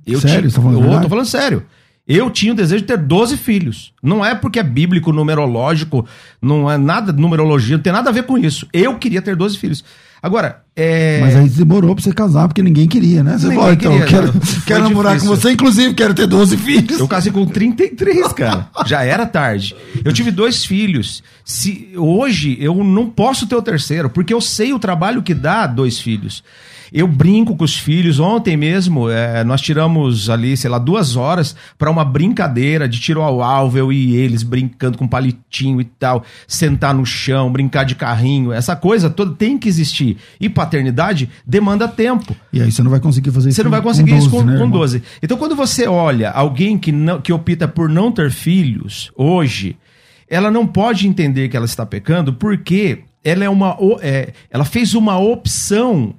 Eu 0.06 0.22
sério? 0.22 0.50
Tinha, 0.50 0.64
falando 0.64 0.94
eu 0.94 1.02
tô 1.02 1.10
falando 1.10 1.26
sério. 1.26 1.66
Eu 2.08 2.32
tinha 2.32 2.54
o 2.54 2.56
desejo 2.56 2.84
de 2.84 2.88
ter 2.88 2.98
12 2.98 3.36
filhos. 3.36 3.92
Não 4.02 4.24
é 4.24 4.34
porque 4.34 4.58
é 4.58 4.64
bíblico, 4.64 5.12
numerológico, 5.12 6.08
não 6.42 6.72
é 6.72 6.78
nada 6.78 7.12
de 7.12 7.22
numerologia, 7.22 7.76
não 7.76 7.84
tem 7.84 7.92
nada 7.92 8.10
a 8.10 8.14
ver 8.14 8.24
com 8.24 8.38
isso. 8.38 8.66
Eu 8.72 8.98
queria 8.98 9.22
ter 9.22 9.36
12 9.36 9.58
filhos. 9.58 9.84
Agora, 10.22 10.64
é... 10.76 11.20
Mas 11.22 11.36
aí 11.36 11.50
demorou 11.50 11.96
pra 11.96 12.04
você 12.04 12.12
casar, 12.12 12.48
porque 12.48 12.62
ninguém 12.62 12.88
queria, 12.88 13.24
né? 13.24 13.38
Você 13.38 13.48
falou, 13.48 13.74
então, 13.74 13.92
queria, 13.92 14.06
quero, 14.06 14.34
quero 14.66 14.84
namorar 14.84 15.14
difícil. 15.14 15.36
com 15.36 15.42
você, 15.42 15.52
inclusive 15.52 15.94
quero 15.96 16.14
ter 16.14 16.28
12 16.28 16.58
filhos. 16.58 17.00
Eu 17.00 17.08
casei 17.08 17.32
com 17.32 17.46
33, 17.46 18.32
cara. 18.34 18.70
Já 18.86 19.04
era 19.04 19.26
tarde. 19.26 19.76
Eu 20.06 20.14
tive 20.14 20.30
dois 20.30 20.64
filhos. 20.64 21.24
Se 21.44 21.90
Hoje 21.96 22.58
eu 22.60 22.84
não 22.84 23.10
posso 23.10 23.48
ter 23.48 23.56
o 23.56 23.62
terceiro, 23.62 24.10
porque 24.10 24.34
eu 24.34 24.42
sei 24.42 24.72
o 24.72 24.80
trabalho 24.80 25.24
que 25.24 25.34
dá 25.34 25.66
dois 25.66 26.00
filhos. 26.00 26.44
Eu 26.92 27.08
brinco 27.08 27.56
com 27.56 27.64
os 27.64 27.78
filhos. 27.78 28.20
Ontem 28.20 28.56
mesmo, 28.56 29.10
é, 29.10 29.44
nós 29.44 29.62
tiramos 29.62 30.30
ali, 30.30 30.56
sei 30.56 30.70
lá, 30.70 30.78
duas 30.78 31.16
horas 31.16 31.56
para 31.78 31.90
uma 31.90 32.06
brincadeira 32.06 32.88
de 32.88 33.00
tiro 33.00 33.22
ao 33.22 33.42
alvo, 33.42 33.78
eu 33.78 33.92
e 33.92 34.16
eles 34.16 34.44
brincando 34.44 34.98
com 34.98 35.08
palitinho 35.08 35.82
e 35.82 35.86
tal, 35.86 36.24
sentar 36.48 36.94
no 36.94 37.06
chão, 37.06 37.52
brincar 37.52 37.84
de 37.84 37.96
carrinho. 37.96 38.52
Essa 38.52 38.76
coisa 38.76 39.10
toda 39.10 39.34
tem 39.34 39.58
que 39.58 39.68
existir. 39.68 40.18
E 40.40 40.50
paternidade 40.50 41.30
demanda 41.46 41.88
tempo. 41.88 42.36
E 42.52 42.62
aí 42.62 42.72
você 42.72 42.82
não 42.84 42.92
vai 42.92 43.00
conseguir 43.00 43.32
fazer 43.32 43.50
isso 43.50 43.58
Você 43.58 43.64
não 43.64 43.72
vai 43.72 43.82
conseguir 43.82 44.12
com 44.12 44.18
12, 44.18 44.28
isso 44.28 44.36
com, 44.36 44.44
né, 44.44 44.58
com 44.58 44.70
12. 44.70 45.04
Então, 45.22 45.38
quando 45.38 45.56
você 45.56 45.88
olha 45.88 46.32
alguém 46.32 46.78
que, 46.78 46.92
não, 46.92 47.20
que 47.22 47.34
opta 47.34 47.68
por 47.68 47.90
não 47.90 48.12
ter 48.12 48.32
filhos 48.32 49.12
hoje, 49.16 49.78
ela 50.30 50.52
não 50.52 50.68
pode 50.68 51.08
entender 51.08 51.50
que 51.50 51.56
ela 51.56 51.66
está 51.66 51.86
pecando 51.86 52.34
porque 52.34 53.04
ela 53.24 53.44
é 53.44 53.50
uma 53.50 53.78
é, 54.02 54.34
ela 54.50 54.66
fez 54.66 54.94
uma 54.94 55.18
opção 55.18 56.16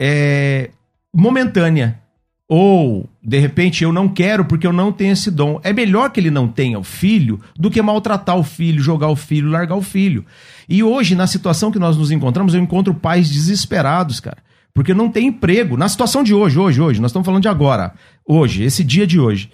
é, 0.00 0.70
momentânea. 1.14 2.00
Ou, 2.48 3.08
de 3.22 3.38
repente, 3.38 3.84
eu 3.84 3.92
não 3.92 4.08
quero 4.08 4.44
porque 4.44 4.66
eu 4.66 4.72
não 4.72 4.90
tenho 4.90 5.12
esse 5.12 5.30
dom. 5.30 5.60
É 5.62 5.72
melhor 5.72 6.10
que 6.10 6.18
ele 6.18 6.32
não 6.32 6.48
tenha 6.48 6.80
o 6.80 6.82
filho 6.82 7.38
do 7.56 7.70
que 7.70 7.80
maltratar 7.80 8.36
o 8.36 8.42
filho, 8.42 8.82
jogar 8.82 9.06
o 9.06 9.14
filho, 9.14 9.50
largar 9.50 9.76
o 9.76 9.82
filho. 9.82 10.24
E 10.68 10.82
hoje, 10.82 11.14
na 11.14 11.28
situação 11.28 11.70
que 11.70 11.78
nós 11.78 11.96
nos 11.96 12.10
encontramos, 12.10 12.52
eu 12.52 12.60
encontro 12.60 12.92
pais 12.92 13.30
desesperados, 13.30 14.18
cara. 14.18 14.38
Porque 14.74 14.92
não 14.92 15.08
tem 15.08 15.28
emprego. 15.28 15.76
Na 15.76 15.88
situação 15.88 16.24
de 16.24 16.34
hoje, 16.34 16.58
hoje, 16.58 16.80
hoje, 16.80 17.00
nós 17.00 17.10
estamos 17.10 17.26
falando 17.26 17.42
de 17.42 17.48
agora. 17.48 17.92
Hoje, 18.26 18.64
esse 18.64 18.82
dia 18.82 19.06
de 19.06 19.20
hoje. 19.20 19.48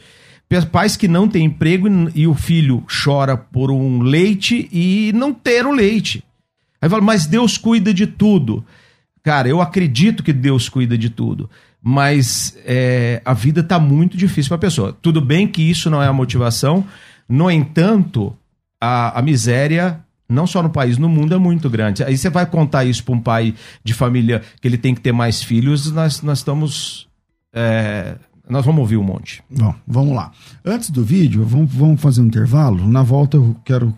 Pais 0.73 0.97
que 0.97 1.09
não 1.09 1.29
têm 1.29 1.47
emprego 1.47 1.89
e 2.15 2.27
o 2.27 2.35
filho 2.35 2.83
chora 3.05 3.37
por 3.37 3.71
um 3.71 4.01
leite 4.01 4.69
e 4.73 5.13
não 5.15 5.35
ter 5.35 5.67
o 5.67 5.73
leite. 5.73 6.25
Aí 6.81 6.89
fala, 6.89 7.03
mas 7.03 7.27
Deus 7.27 7.59
cuida 7.59 7.93
de 7.93 8.07
tudo. 8.07 8.65
Cara, 9.27 9.49
eu 9.49 9.61
acredito 9.61 10.23
que 10.23 10.33
Deus 10.33 10.69
cuida 10.69 10.97
de 10.97 11.11
tudo 11.11 11.51
mas 11.89 12.59
é, 12.65 13.23
a 13.25 13.33
vida 13.33 13.61
está 13.61 13.79
muito 13.79 14.17
difícil 14.17 14.49
para 14.49 14.57
a 14.57 14.59
pessoa. 14.59 14.93
Tudo 15.01 15.21
bem 15.21 15.47
que 15.47 15.63
isso 15.63 15.89
não 15.89 16.03
é 16.03 16.09
a 16.09 16.13
motivação, 16.13 16.85
no 17.29 17.49
entanto, 17.49 18.37
a, 18.81 19.17
a 19.17 19.23
miséria 19.23 20.01
não 20.29 20.49
só 20.49 20.61
no 20.65 20.71
país, 20.71 20.99
no 20.99 21.09
mundo 21.09 21.33
é 21.33 21.39
muito 21.39 21.71
grande. 21.71 22.03
Aí 22.03 22.19
você 22.19 22.29
vai 22.29 22.45
contar 22.45 22.85
isso 22.85 23.05
para 23.05 23.15
um 23.15 23.21
pai 23.21 23.55
de 23.85 23.95
família 23.95 24.43
que 24.61 24.67
ele 24.67 24.77
tem 24.77 24.97
que 24.97 25.01
ter 25.01 25.13
mais 25.13 25.45
filhos, 25.45 25.93
nós, 25.93 26.23
nós 26.23 26.39
estamos. 26.39 27.07
É, 27.55 28.17
nós 28.49 28.65
vamos 28.67 28.81
ouvir 28.81 28.97
um 28.97 29.05
monte. 29.05 29.41
Bom, 29.49 29.73
vamos 29.87 30.17
lá. 30.17 30.33
Antes 30.65 30.91
do 30.91 31.05
vídeo, 31.05 31.45
vamos, 31.45 31.73
vamos 31.73 32.01
fazer 32.01 32.21
um 32.21 32.27
intervalo. 32.27 32.85
Na 32.89 33.05
volta, 33.05 33.37
eu 33.37 33.55
quero 33.65 33.95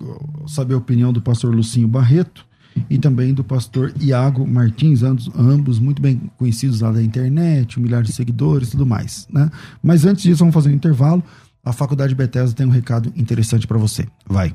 saber 0.46 0.74
a 0.74 0.78
opinião 0.78 1.10
do 1.10 1.22
pastor 1.22 1.54
Lucinho 1.54 1.88
Barreto 1.88 2.46
e 2.88 2.98
também 2.98 3.32
do 3.32 3.44
pastor 3.44 3.92
Iago 4.00 4.46
Martins, 4.46 5.02
ambos 5.02 5.78
muito 5.78 6.00
bem 6.00 6.30
conhecidos 6.36 6.80
lá 6.80 6.92
da 6.92 7.02
internet, 7.02 7.78
um 7.78 7.82
milhar 7.82 8.02
de 8.02 8.12
seguidores 8.12 8.68
e 8.68 8.70
tudo 8.72 8.86
mais. 8.86 9.26
Né? 9.32 9.50
Mas 9.82 10.04
antes 10.04 10.22
disso, 10.22 10.38
vamos 10.38 10.54
fazer 10.54 10.70
um 10.70 10.74
intervalo. 10.74 11.22
A 11.64 11.72
Faculdade 11.72 12.14
Bethesda 12.14 12.56
tem 12.56 12.66
um 12.66 12.70
recado 12.70 13.12
interessante 13.16 13.66
para 13.66 13.78
você. 13.78 14.06
Vai. 14.26 14.54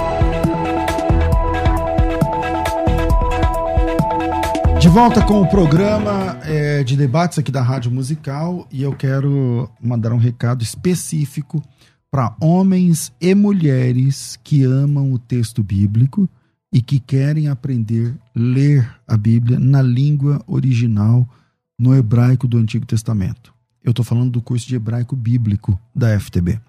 De 4.81 4.89
volta 4.89 5.23
com 5.23 5.39
o 5.39 5.47
programa 5.47 6.39
é, 6.43 6.83
de 6.83 6.97
debates 6.97 7.37
aqui 7.37 7.51
da 7.51 7.61
Rádio 7.61 7.91
Musical 7.91 8.67
e 8.71 8.81
eu 8.81 8.95
quero 8.95 9.69
mandar 9.79 10.11
um 10.11 10.17
recado 10.17 10.63
específico 10.63 11.61
para 12.09 12.35
homens 12.41 13.13
e 13.21 13.35
mulheres 13.35 14.39
que 14.43 14.63
amam 14.63 15.13
o 15.13 15.19
texto 15.19 15.61
bíblico 15.61 16.27
e 16.73 16.81
que 16.81 16.99
querem 16.99 17.47
aprender 17.47 18.15
a 18.35 18.39
ler 18.39 18.91
a 19.07 19.15
Bíblia 19.15 19.59
na 19.59 19.83
língua 19.83 20.41
original, 20.47 21.29
no 21.77 21.95
hebraico 21.95 22.47
do 22.47 22.57
Antigo 22.57 22.85
Testamento. 22.85 23.53
Eu 23.83 23.91
estou 23.91 24.03
falando 24.03 24.31
do 24.31 24.41
curso 24.41 24.67
de 24.67 24.75
hebraico 24.75 25.15
bíblico 25.15 25.79
da 25.93 26.19
FTB. 26.19 26.59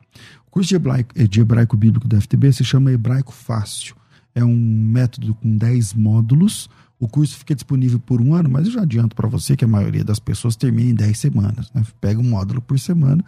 O 0.46 0.50
curso 0.50 0.68
de 0.68 0.76
hebraico, 0.76 1.14
de 1.14 1.40
hebraico 1.40 1.78
bíblico 1.78 2.06
da 2.06 2.20
FTB 2.20 2.52
se 2.52 2.62
chama 2.62 2.92
Hebraico 2.92 3.32
Fácil. 3.32 3.96
É 4.34 4.44
um 4.44 4.54
método 4.54 5.34
com 5.34 5.56
10 5.56 5.94
módulos. 5.94 6.68
O 7.02 7.08
curso 7.08 7.36
fica 7.36 7.52
disponível 7.52 7.98
por 7.98 8.20
um 8.20 8.32
ano, 8.32 8.48
mas 8.48 8.66
eu 8.66 8.74
já 8.74 8.82
adianto 8.82 9.16
para 9.16 9.28
você 9.28 9.56
que 9.56 9.64
a 9.64 9.68
maioria 9.68 10.04
das 10.04 10.20
pessoas 10.20 10.54
termina 10.54 10.88
em 10.88 10.94
10 10.94 11.18
semanas. 11.18 11.68
Né? 11.74 11.82
Pega 12.00 12.20
um 12.20 12.22
módulo 12.22 12.62
por 12.62 12.78
semana, 12.78 13.24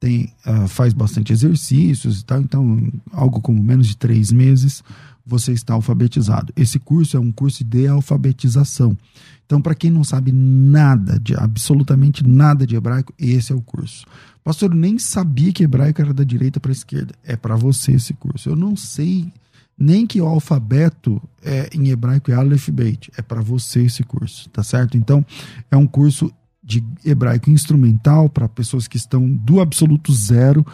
tem, 0.00 0.32
uh, 0.46 0.66
faz 0.66 0.94
bastante 0.94 1.30
exercícios 1.30 2.20
e 2.20 2.24
tal, 2.24 2.40
então 2.40 2.90
algo 3.12 3.38
como 3.42 3.62
menos 3.62 3.86
de 3.86 3.98
três 3.98 4.32
meses 4.32 4.82
você 5.26 5.52
está 5.52 5.74
alfabetizado. 5.74 6.54
Esse 6.56 6.78
curso 6.78 7.18
é 7.18 7.20
um 7.20 7.30
curso 7.30 7.62
de 7.62 7.86
alfabetização. 7.86 8.96
Então, 9.44 9.60
para 9.60 9.74
quem 9.74 9.90
não 9.90 10.04
sabe 10.04 10.32
nada, 10.32 11.20
de 11.20 11.34
absolutamente 11.34 12.26
nada 12.26 12.66
de 12.66 12.76
hebraico, 12.76 13.12
esse 13.18 13.52
é 13.52 13.54
o 13.54 13.60
curso. 13.60 14.06
Pastor, 14.42 14.70
eu 14.70 14.76
nem 14.76 14.98
sabia 14.98 15.52
que 15.52 15.64
hebraico 15.64 16.00
era 16.00 16.14
da 16.14 16.24
direita 16.24 16.58
para 16.58 16.70
a 16.70 16.72
esquerda. 16.72 17.14
É 17.22 17.36
para 17.36 17.56
você 17.56 17.92
esse 17.92 18.14
curso. 18.14 18.48
Eu 18.48 18.56
não 18.56 18.74
sei 18.74 19.30
nem 19.78 20.06
que 20.06 20.20
o 20.20 20.26
alfabeto 20.26 21.22
é, 21.42 21.70
em 21.72 21.88
hebraico 21.88 22.30
é 22.30 22.34
Aleph 22.34 22.68
Beit. 22.70 23.12
É 23.16 23.22
para 23.22 23.40
você 23.40 23.84
esse 23.84 24.02
curso, 24.02 24.48
tá 24.50 24.62
certo? 24.62 24.96
Então, 24.96 25.24
é 25.70 25.76
um 25.76 25.86
curso 25.86 26.32
de 26.62 26.84
hebraico 27.04 27.48
instrumental 27.48 28.28
para 28.28 28.48
pessoas 28.48 28.88
que 28.88 28.96
estão 28.96 29.30
do 29.30 29.60
absoluto 29.60 30.12
zero 30.12 30.66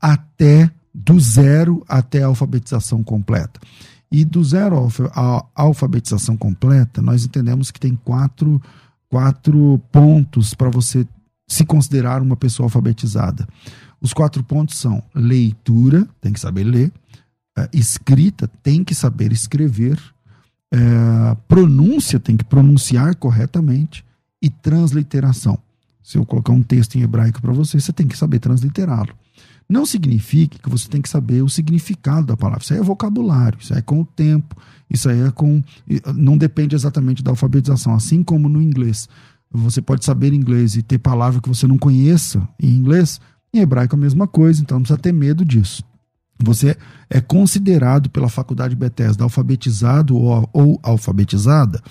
até 0.00 0.70
do 0.92 1.18
zero 1.18 1.84
até 1.88 2.22
a 2.22 2.26
alfabetização 2.26 3.02
completa. 3.02 3.58
E 4.12 4.24
do 4.24 4.42
zero 4.42 4.76
à 5.14 5.44
alfabetização 5.54 6.36
completa, 6.36 7.00
nós 7.00 7.24
entendemos 7.24 7.70
que 7.70 7.78
tem 7.78 7.94
quatro, 7.94 8.60
quatro 9.08 9.80
pontos 9.92 10.52
para 10.52 10.68
você 10.68 11.06
se 11.46 11.64
considerar 11.64 12.20
uma 12.20 12.36
pessoa 12.36 12.66
alfabetizada. 12.66 13.46
Os 14.00 14.12
quatro 14.12 14.42
pontos 14.42 14.78
são 14.78 15.02
leitura, 15.14 16.08
tem 16.20 16.32
que 16.32 16.40
saber 16.40 16.64
ler, 16.64 16.92
é, 17.56 17.68
escrita, 17.72 18.48
tem 18.62 18.84
que 18.84 18.94
saber 18.94 19.32
escrever, 19.32 19.98
é, 20.72 21.36
pronúncia, 21.48 22.20
tem 22.20 22.36
que 22.36 22.44
pronunciar 22.44 23.14
corretamente, 23.16 24.04
e 24.42 24.48
transliteração. 24.48 25.58
Se 26.02 26.16
eu 26.16 26.24
colocar 26.24 26.52
um 26.52 26.62
texto 26.62 26.96
em 26.96 27.02
hebraico 27.02 27.40
para 27.40 27.52
você, 27.52 27.78
você 27.78 27.92
tem 27.92 28.08
que 28.08 28.16
saber 28.16 28.38
transliterá-lo. 28.38 29.14
Não 29.68 29.86
significa 29.86 30.58
que 30.58 30.68
você 30.68 30.88
tem 30.88 31.00
que 31.00 31.08
saber 31.08 31.42
o 31.42 31.48
significado 31.48 32.26
da 32.26 32.36
palavra. 32.36 32.62
Isso 32.62 32.72
aí 32.72 32.80
é 32.80 32.82
vocabulário, 32.82 33.58
isso 33.60 33.72
aí 33.72 33.78
é 33.78 33.82
com 33.82 34.00
o 34.00 34.04
tempo, 34.04 34.56
isso 34.88 35.08
aí 35.08 35.20
é 35.20 35.30
com. 35.30 35.62
Não 36.16 36.36
depende 36.36 36.74
exatamente 36.74 37.22
da 37.22 37.30
alfabetização. 37.30 37.94
Assim 37.94 38.24
como 38.24 38.48
no 38.48 38.60
inglês. 38.60 39.08
Você 39.52 39.80
pode 39.80 40.04
saber 40.04 40.32
inglês 40.32 40.74
e 40.74 40.82
ter 40.82 40.98
palavra 40.98 41.40
que 41.40 41.48
você 41.48 41.66
não 41.66 41.78
conheça 41.78 42.48
em 42.60 42.70
inglês, 42.70 43.20
em 43.52 43.58
hebraico 43.58 43.94
é 43.94 43.98
a 43.98 44.00
mesma 44.00 44.26
coisa, 44.26 44.62
então 44.62 44.78
não 44.78 44.82
precisa 44.82 44.98
ter 44.98 45.12
medo 45.12 45.44
disso. 45.44 45.84
Você 46.42 46.76
é 47.08 47.20
considerado 47.20 48.08
pela 48.08 48.28
faculdade 48.28 48.74
Bethesda 48.74 49.24
alfabetizado 49.24 50.16
ou, 50.16 50.48
ou 50.52 50.80
alfabetizada 50.82 51.82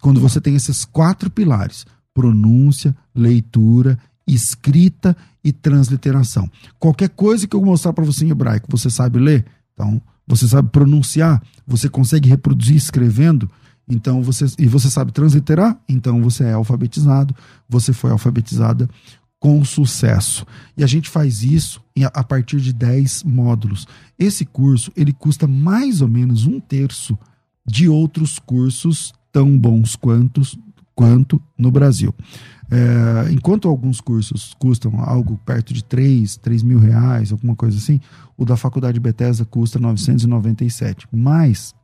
quando 0.00 0.20
você 0.20 0.40
tem 0.40 0.56
esses 0.56 0.84
quatro 0.84 1.30
pilares: 1.30 1.86
pronúncia, 2.12 2.94
leitura, 3.14 3.98
escrita 4.26 5.16
e 5.44 5.52
transliteração. 5.52 6.50
Qualquer 6.78 7.10
coisa 7.10 7.46
que 7.46 7.54
eu 7.54 7.64
mostrar 7.64 7.92
para 7.92 8.04
você 8.04 8.24
em 8.24 8.30
hebraico, 8.30 8.66
você 8.68 8.90
sabe 8.90 9.18
ler? 9.18 9.44
Então, 9.72 10.00
você 10.26 10.46
sabe 10.48 10.68
pronunciar? 10.70 11.42
Você 11.66 11.88
consegue 11.88 12.28
reproduzir 12.28 12.76
escrevendo? 12.76 13.50
Então 13.88 14.22
você 14.22 14.46
e 14.58 14.66
você 14.66 14.88
sabe 14.88 15.12
transliterar? 15.12 15.76
Então 15.88 16.22
você 16.22 16.44
é 16.44 16.52
alfabetizado, 16.52 17.34
você 17.68 17.92
foi 17.92 18.10
alfabetizada 18.10 18.88
com 19.42 19.64
sucesso. 19.64 20.46
E 20.76 20.84
a 20.84 20.86
gente 20.86 21.10
faz 21.10 21.42
isso 21.42 21.82
a 22.14 22.22
partir 22.22 22.60
de 22.60 22.72
10 22.72 23.24
módulos. 23.24 23.88
Esse 24.16 24.44
curso, 24.44 24.92
ele 24.96 25.12
custa 25.12 25.48
mais 25.48 26.00
ou 26.00 26.06
menos 26.06 26.46
um 26.46 26.60
terço 26.60 27.18
de 27.66 27.88
outros 27.88 28.38
cursos 28.38 29.12
tão 29.32 29.58
bons 29.58 29.96
quanto, 29.96 30.42
quanto 30.94 31.42
no 31.58 31.72
Brasil. 31.72 32.14
É, 32.70 33.32
enquanto 33.32 33.66
alguns 33.66 34.00
cursos 34.00 34.54
custam 34.60 35.00
algo 35.00 35.36
perto 35.44 35.74
de 35.74 35.82
3, 35.82 36.36
3 36.36 36.62
mil 36.62 36.78
reais, 36.78 37.32
alguma 37.32 37.56
coisa 37.56 37.78
assim, 37.78 37.98
o 38.36 38.44
da 38.44 38.56
faculdade 38.56 39.00
Bethesda 39.00 39.44
custa 39.44 39.76
997. 39.80 41.08
Mas, 41.10 41.74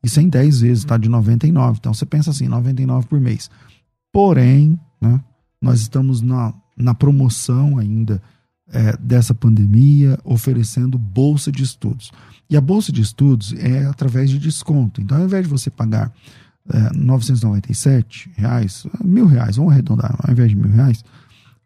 isso 0.00 0.20
é 0.20 0.22
em 0.22 0.28
10 0.28 0.60
vezes, 0.60 0.84
tá? 0.84 0.96
De 0.96 1.08
99. 1.08 1.78
Então 1.80 1.92
você 1.92 2.06
pensa 2.06 2.30
assim, 2.30 2.46
99 2.46 3.08
por 3.08 3.20
mês. 3.20 3.50
Porém, 4.12 4.78
né, 5.00 5.20
nós 5.62 5.80
estamos 5.80 6.20
na, 6.20 6.52
na 6.76 6.92
promoção 6.92 7.78
ainda 7.78 8.20
é, 8.68 8.96
dessa 8.96 9.34
pandemia, 9.34 10.18
oferecendo 10.24 10.98
bolsa 10.98 11.52
de 11.52 11.62
estudos. 11.62 12.10
E 12.50 12.56
a 12.56 12.60
bolsa 12.60 12.90
de 12.90 13.00
estudos 13.00 13.54
é 13.54 13.86
através 13.86 14.28
de 14.28 14.38
desconto. 14.38 15.00
Então, 15.00 15.16
ao 15.16 15.24
invés 15.24 15.44
de 15.44 15.50
você 15.50 15.70
pagar 15.70 16.12
é, 16.68 16.96
997 16.96 18.30
reais, 18.34 18.86
mil 19.04 19.26
reais, 19.26 19.56
vamos 19.56 19.72
arredondar, 19.72 20.16
ao 20.18 20.32
invés 20.32 20.50
de 20.50 20.56
mil 20.56 20.70
reais, 20.70 21.04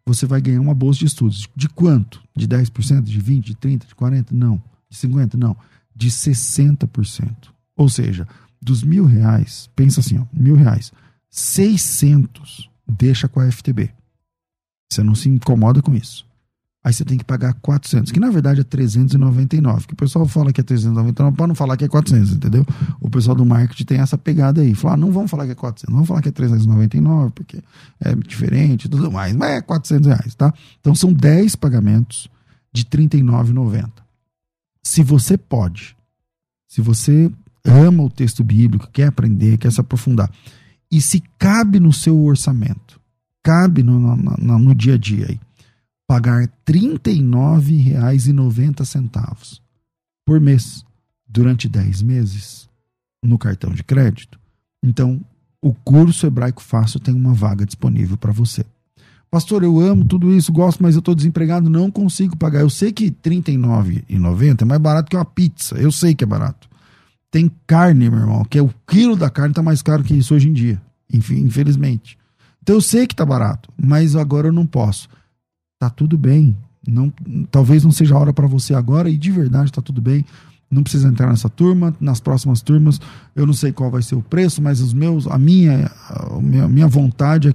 você 0.05 0.25
vai 0.25 0.39
ganhar 0.39 0.61
uma 0.61 0.75
bolsa 0.75 0.99
de 0.99 1.05
estudos. 1.05 1.47
De 1.55 1.67
quanto? 1.67 2.21
De 2.35 2.47
10%, 2.47 3.01
de 3.01 3.19
20%, 3.19 3.39
de 3.41 3.55
30%, 3.55 3.87
de 3.87 3.95
40%? 3.95 4.27
Não. 4.31 4.61
De 4.89 4.97
50%? 4.97 5.33
Não. 5.33 5.57
De 5.95 6.09
60%. 6.09 7.35
Ou 7.75 7.89
seja, 7.89 8.27
dos 8.61 8.83
mil 8.83 9.05
reais, 9.05 9.69
pensa 9.75 9.99
assim, 9.99 10.17
ó, 10.17 10.25
mil 10.31 10.55
reais, 10.55 10.91
600 11.29 12.69
deixa 12.87 13.27
com 13.27 13.39
a 13.39 13.51
FTB. 13.51 13.91
Você 14.91 15.03
não 15.03 15.15
se 15.15 15.29
incomoda 15.29 15.81
com 15.81 15.93
isso. 15.93 16.25
Aí 16.83 16.93
você 16.93 17.03
tem 17.03 17.17
que 17.17 17.25
pagar 17.25 17.53
400, 17.55 18.13
que 18.13 18.19
na 18.19 18.29
verdade 18.29 18.61
é 18.61 18.63
399. 18.63 19.87
Que 19.87 19.93
o 19.93 19.97
pessoal 19.97 20.25
fala 20.25 20.53
que 20.53 20.61
é 20.61 20.63
399 20.63 21.35
para 21.35 21.47
não 21.47 21.53
falar 21.53 21.75
que 21.75 21.83
é 21.83 21.87
400, 21.87 22.35
entendeu? 22.35 22.65
O 23.01 23.09
pessoal 23.09 23.35
do 23.35 23.45
marketing 23.45 23.83
tem 23.83 23.99
essa 23.99 24.17
pegada 24.17 24.61
aí. 24.61 24.73
Fala, 24.73 24.93
ah, 24.93 24.97
não 24.97 25.11
vamos 25.11 25.29
falar 25.29 25.45
que 25.45 25.51
é 25.51 25.55
400, 25.55 25.93
vamos 25.93 26.07
falar 26.07 26.21
que 26.21 26.29
é 26.29 26.31
399, 26.31 27.31
porque 27.31 27.61
é 27.99 28.15
diferente 28.15 28.85
e 28.85 28.89
tudo 28.89 29.11
mais. 29.11 29.35
Mas 29.35 29.57
é 29.57 29.61
400 29.61 30.07
reais, 30.07 30.35
tá? 30.35 30.53
Então 30.79 30.95
são 30.95 31.11
10 31.11 31.57
pagamentos 31.57 32.29
de 32.71 32.85
39,90. 32.85 33.89
Se 34.81 35.03
você 35.03 35.37
pode, 35.37 35.93
se 36.69 36.79
você 36.79 37.29
ama 37.65 38.03
o 38.03 38.09
texto 38.09 38.45
bíblico, 38.45 38.89
quer 38.93 39.07
aprender, 39.07 39.57
quer 39.57 39.73
se 39.73 39.81
aprofundar, 39.81 40.31
e 40.91 41.01
se 41.01 41.23
cabe 41.37 41.79
no 41.79 41.93
seu 41.93 42.19
orçamento, 42.23 42.99
cabe 43.43 43.83
no, 43.83 43.99
no, 43.99 44.59
no, 44.59 44.75
dia 44.75 44.95
a 44.95 44.97
dia 44.97 45.27
aí, 45.29 45.39
pagar 46.07 46.41
R$ 46.41 46.49
39,90 46.65 49.59
por 50.25 50.39
mês 50.39 50.83
durante 51.27 51.67
10 51.67 52.01
meses 52.01 52.69
no 53.23 53.37
cartão 53.37 53.71
de 53.73 53.83
crédito. 53.83 54.39
Então, 54.81 55.19
o 55.61 55.73
curso 55.73 56.25
Hebraico 56.25 56.61
Fácil 56.61 56.99
tem 56.99 57.13
uma 57.13 57.33
vaga 57.33 57.65
disponível 57.65 58.17
para 58.17 58.31
você. 58.31 58.65
Pastor, 59.29 59.63
eu 59.63 59.77
amo 59.79 60.05
tudo 60.05 60.33
isso, 60.33 60.53
gosto, 60.53 60.81
mas 60.81 60.95
eu 60.95 60.99
estou 60.99 61.13
desempregado, 61.13 61.69
não 61.69 61.91
consigo 61.91 62.37
pagar. 62.37 62.61
Eu 62.61 62.69
sei 62.69 62.93
que 62.93 63.07
R$ 63.07 63.15
39,90 63.23 64.61
é 64.61 64.65
mais 64.65 64.81
barato 64.81 65.09
que 65.09 65.17
uma 65.17 65.25
pizza. 65.25 65.75
Eu 65.75 65.91
sei 65.91 66.15
que 66.15 66.23
é 66.23 66.27
barato. 66.27 66.69
Tem 67.31 67.51
carne, 67.65 68.09
meu 68.09 68.19
irmão, 68.19 68.45
que 68.45 68.57
é 68.57 68.61
o 68.61 68.73
quilo 68.87 69.15
da 69.15 69.29
carne 69.29 69.51
está 69.51 69.61
mais 69.61 69.81
caro 69.81 70.03
que 70.03 70.13
isso 70.13 70.33
hoje 70.33 70.49
em 70.49 70.53
dia. 70.53 70.81
Infelizmente. 71.11 72.17
Então 72.61 72.75
eu 72.75 72.81
sei 72.81 73.07
que 73.07 73.13
está 73.13 73.25
barato, 73.25 73.71
mas 73.81 74.15
agora 74.15 74.47
eu 74.47 74.53
não 74.53 74.65
posso 74.65 75.09
tá 75.79 75.89
tudo 75.89 76.17
bem. 76.17 76.57
Não, 76.87 77.11
talvez 77.51 77.83
não 77.83 77.91
seja 77.91 78.15
a 78.15 78.19
hora 78.19 78.33
para 78.33 78.47
você 78.47 78.73
agora 78.73 79.09
e 79.09 79.17
de 79.17 79.31
verdade 79.31 79.71
tá 79.71 79.81
tudo 79.81 80.01
bem. 80.01 80.25
Não 80.69 80.83
precisa 80.83 81.07
entrar 81.07 81.27
nessa 81.29 81.47
turma, 81.47 81.95
nas 81.99 82.19
próximas 82.19 82.61
turmas 82.61 82.99
eu 83.33 83.45
não 83.45 83.53
sei 83.53 83.71
qual 83.71 83.89
vai 83.89 84.01
ser 84.01 84.15
o 84.15 84.21
preço, 84.21 84.61
mas 84.61 84.81
os 84.81 84.93
meus, 84.93 85.25
a 85.27 85.37
minha, 85.37 85.89
a 86.09 86.39
minha, 86.41 86.67
minha 86.67 86.87
vontade 86.87 87.47
é 87.47 87.53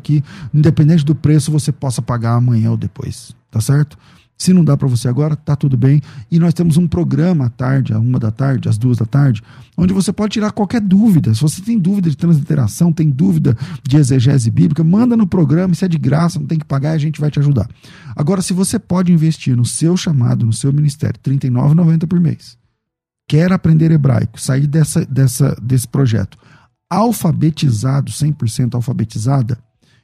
independente 0.54 1.04
do 1.04 1.14
preço, 1.14 1.52
você 1.52 1.70
possa 1.70 2.00
pagar 2.00 2.34
amanhã 2.34 2.70
ou 2.70 2.76
depois, 2.76 3.34
tá 3.50 3.60
certo? 3.60 3.98
Se 4.36 4.52
não 4.52 4.64
dá 4.64 4.76
para 4.76 4.88
você 4.88 5.06
agora, 5.06 5.36
tá 5.36 5.54
tudo 5.54 5.76
bem. 5.76 6.00
E 6.30 6.38
nós 6.38 6.52
temos 6.52 6.76
um 6.76 6.88
programa 6.88 7.46
à 7.46 7.48
tarde, 7.48 7.92
a 7.92 7.98
uma 7.98 8.18
da 8.18 8.30
tarde, 8.30 8.68
às 8.68 8.76
duas 8.76 8.98
da 8.98 9.06
tarde, 9.06 9.40
onde 9.76 9.92
você 9.92 10.12
pode 10.12 10.32
tirar 10.32 10.50
qualquer 10.50 10.80
dúvida. 10.80 11.32
Se 11.32 11.40
você 11.40 11.62
tem 11.62 11.78
dúvida 11.78 12.10
de 12.10 12.16
transliteração, 12.16 12.92
tem 12.92 13.08
dúvida 13.08 13.56
de 13.88 13.96
exegese 13.96 14.50
bíblica, 14.50 14.82
manda 14.82 15.16
no 15.16 15.26
programa, 15.26 15.72
isso 15.72 15.84
é 15.84 15.88
de 15.88 15.98
graça, 15.98 16.40
não 16.40 16.46
tem 16.46 16.58
que 16.58 16.64
pagar, 16.64 16.92
a 16.92 16.98
gente 16.98 17.20
vai 17.20 17.30
te 17.30 17.38
ajudar. 17.38 17.68
Agora, 18.16 18.42
se 18.42 18.52
você 18.52 18.78
pode 18.78 19.12
investir 19.12 19.56
no 19.56 19.64
seu 19.64 19.96
chamado, 19.96 20.44
no 20.44 20.52
seu 20.52 20.72
ministério, 20.72 21.20
R$ 21.24 21.36
39,90 21.36 22.06
por 22.08 22.18
mês, 22.18 22.58
quer 23.28 23.52
aprender 23.52 23.92
hebraico, 23.92 24.40
sair 24.40 24.66
dessa, 24.66 25.06
dessa, 25.06 25.56
desse 25.62 25.86
projeto 25.86 26.36
alfabetizado, 26.90 28.12
100% 28.12 28.74
alfabetizada, 28.74 29.56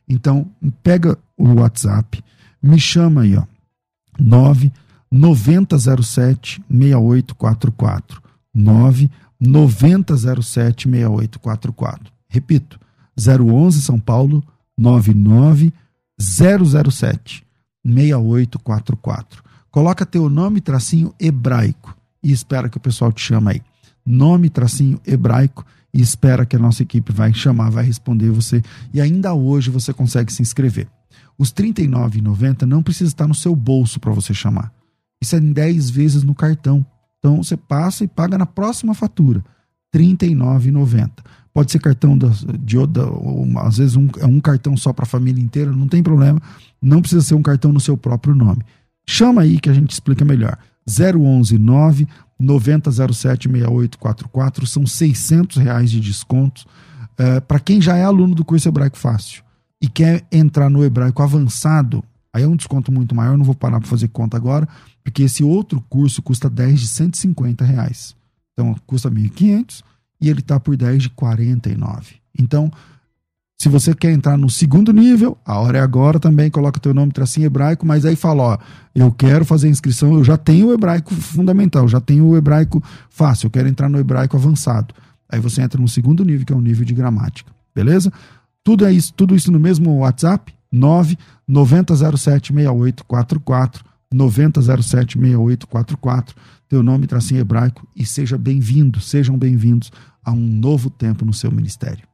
então 0.08 0.50
pega 0.82 1.18
o 1.36 1.60
WhatsApp, 1.60 2.24
me 2.62 2.80
chama 2.80 3.22
aí, 3.22 3.36
ó, 3.36 3.42
9 3.42 3.48
9007 4.20 6.62
6844. 6.68 8.22
9 8.54 9.11
9007 9.40 10.88
6844. 10.88 12.12
Repito, 12.28 12.78
011 13.16 13.83
São 13.83 13.98
Paulo 13.98 14.44
99 14.76 15.72
007 16.18 17.44
6844. 17.85 19.42
Coloca 19.70 20.04
teu 20.04 20.28
nome 20.28 20.61
tracinho 20.61 21.14
hebraico 21.20 21.96
e 22.22 22.33
espera 22.33 22.68
que 22.68 22.76
o 22.76 22.81
pessoal 22.81 23.12
te 23.12 23.20
chame 23.20 23.52
aí. 23.52 23.62
Nome 24.04 24.50
tracinho 24.50 25.00
hebraico 25.07 25.64
e 25.92 26.00
espera 26.00 26.44
que 26.44 26.57
a 26.57 26.59
nossa 26.59 26.83
equipe 26.83 27.12
vai 27.12 27.33
chamar, 27.33 27.70
vai 27.70 27.85
responder 27.85 28.31
você 28.31 28.62
e 28.92 29.00
ainda 29.00 29.33
hoje 29.35 29.70
você 29.70 29.92
consegue 29.92 30.33
se 30.33 30.42
inscrever. 30.42 30.88
Os 31.38 31.51
R$ 31.51 31.72
39,90 31.72 32.62
não 32.62 32.83
precisa 32.83 33.11
estar 33.11 33.29
no 33.29 33.35
seu 33.35 33.55
bolso 33.55 34.01
para 34.01 34.12
você 34.12 34.35
chamar. 34.35 34.72
Isso 35.22 35.37
é 35.37 35.38
em 35.38 35.53
10 35.53 35.90
vezes 35.90 36.22
no 36.24 36.35
cartão. 36.35 36.85
Então 37.18 37.42
você 37.42 37.57
passa 37.57 38.05
e 38.05 38.09
paga 38.09 38.37
na 38.37 38.46
próxima 38.46 38.92
fatura. 38.92 39.44
R$ 39.94 40.01
39,90. 40.01 41.11
Pode 41.55 41.72
ser 41.72 41.79
cartão 41.79 42.18
da, 42.18 42.29
de 42.61 42.77
outra, 42.77 43.07
ou, 43.07 43.46
às 43.59 43.79
vezes 43.79 43.96
um, 43.96 44.09
é 44.18 44.27
um 44.27 44.40
cartão 44.40 44.77
só 44.77 44.92
para 44.92 45.05
a 45.05 45.09
família 45.09 45.42
inteira, 45.42 45.72
não 45.72 45.88
tem 45.88 46.03
problema. 46.03 46.40
Não 46.83 47.01
precisa 47.01 47.22
ser 47.22 47.35
um 47.35 47.42
cartão 47.42 47.72
no 47.72 47.81
seu 47.81 47.96
próprio 47.96 48.35
nome. 48.35 48.62
Chama 49.09 49.42
aí 49.42 49.59
que 49.61 49.70
a 49.70 49.72
gente 49.72 49.92
explica 49.92 50.24
melhor. 50.24 50.59
011 50.87 51.57
9 51.59 52.07
9007 52.38 53.48
6844 53.48 54.66
são 54.66 54.87
600 54.87 55.57
reais 55.59 55.90
de 55.90 56.01
descontos 56.01 56.62
uh, 56.62 57.40
para 57.46 57.59
quem 57.59 57.81
já 57.81 57.96
é 57.96 58.05
aluno 58.05 58.35
do 58.35 58.44
curso 58.44 58.68
Hebraico 58.68 58.96
Fácil 58.96 59.42
e 59.80 59.88
quer 59.88 60.26
entrar 60.30 60.68
no 60.68 60.84
hebraico 60.84 61.22
avançado, 61.22 62.02
aí 62.32 62.42
é 62.42 62.48
um 62.48 62.56
desconto 62.56 62.90
muito 62.90 63.14
maior, 63.14 63.36
não 63.36 63.44
vou 63.44 63.54
parar 63.54 63.80
para 63.80 63.88
fazer 63.88 64.08
conta 64.08 64.36
agora, 64.36 64.68
porque 65.02 65.22
esse 65.22 65.42
outro 65.42 65.80
curso 65.88 66.20
custa 66.20 66.50
10 66.50 66.80
de 66.80 66.86
150 66.88 67.64
reais. 67.64 68.14
Então 68.52 68.74
custa 68.86 69.10
1.500 69.10 69.82
e 70.20 70.28
ele 70.28 70.40
está 70.40 70.58
por 70.58 70.76
10 70.76 71.04
de 71.04 71.10
49. 71.10 72.16
Então, 72.36 72.70
se 73.60 73.68
você 73.68 73.92
quer 73.94 74.12
entrar 74.12 74.36
no 74.36 74.48
segundo 74.48 74.92
nível, 74.92 75.36
a 75.44 75.58
hora 75.58 75.78
é 75.78 75.80
agora 75.80 76.20
também, 76.20 76.48
coloca 76.48 76.78
teu 76.78 76.94
nome, 76.94 77.12
tracinho 77.12 77.46
hebraico, 77.46 77.84
mas 77.84 78.04
aí 78.04 78.14
fala, 78.14 78.42
ó, 78.42 78.58
eu 78.94 79.10
quero 79.10 79.44
fazer 79.44 79.66
a 79.66 79.70
inscrição, 79.70 80.14
eu 80.14 80.22
já 80.22 80.36
tenho 80.36 80.68
o 80.68 80.72
hebraico 80.72 81.12
fundamental, 81.14 81.88
já 81.88 82.00
tenho 82.00 82.24
o 82.26 82.36
hebraico 82.36 82.82
fácil, 83.10 83.46
eu 83.46 83.50
quero 83.50 83.68
entrar 83.68 83.88
no 83.88 83.98
hebraico 83.98 84.36
avançado. 84.36 84.94
Aí 85.28 85.40
você 85.40 85.60
entra 85.60 85.80
no 85.80 85.88
segundo 85.88 86.24
nível, 86.24 86.46
que 86.46 86.52
é 86.52 86.56
o 86.56 86.60
nível 86.60 86.84
de 86.84 86.94
gramática, 86.94 87.50
beleza? 87.74 88.12
Tudo, 88.68 88.85
é 88.85 88.92
isso, 88.92 89.14
tudo 89.14 89.35
isso 89.35 89.50
no 89.50 89.59
mesmo 89.59 90.00
WhatsApp, 90.00 90.54
9 90.70 91.16
9007 91.48 92.52
6844, 92.52 93.83
9007 94.12 95.18
6844, 95.18 96.37
teu 96.68 96.83
nome 96.83 97.07
tracinho 97.07 97.40
hebraico 97.40 97.88
e 97.96 98.04
seja 98.04 98.37
bem-vindo, 98.37 99.00
sejam 99.00 99.38
bem-vindos 99.38 99.90
a 100.22 100.33
um 100.33 100.37
novo 100.37 100.90
tempo 100.90 101.24
no 101.24 101.33
seu 101.33 101.50
ministério. 101.50 102.07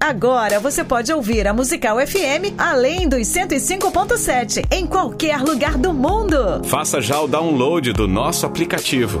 Agora 0.00 0.58
você 0.58 0.82
pode 0.82 1.12
ouvir 1.12 1.46
a 1.46 1.54
Musical 1.54 2.04
FM 2.04 2.58
além 2.58 3.08
dos 3.08 3.20
105.7 3.20 4.66
em 4.72 4.84
qualquer 4.88 5.40
lugar 5.40 5.78
do 5.78 5.94
mundo. 5.94 6.64
Faça 6.64 7.00
já 7.00 7.20
o 7.20 7.28
download 7.28 7.92
do 7.92 8.08
nosso 8.08 8.44
aplicativo. 8.44 9.20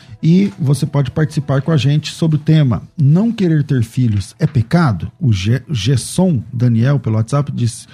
e 0.21 0.51
você 0.59 0.85
pode 0.85 1.11
participar 1.11 1.61
com 1.61 1.71
a 1.71 1.77
gente 1.77 2.11
sobre 2.11 2.37
o 2.37 2.39
tema 2.39 2.83
Não 2.97 3.31
querer 3.31 3.63
ter 3.63 3.83
filhos 3.83 4.35
é 4.39 4.45
pecado? 4.45 5.11
O 5.19 5.31
Gesson 5.33 6.43
Daniel, 6.51 6.99
pelo 6.99 7.15
WhatsApp, 7.15 7.51
disse: 7.51 7.87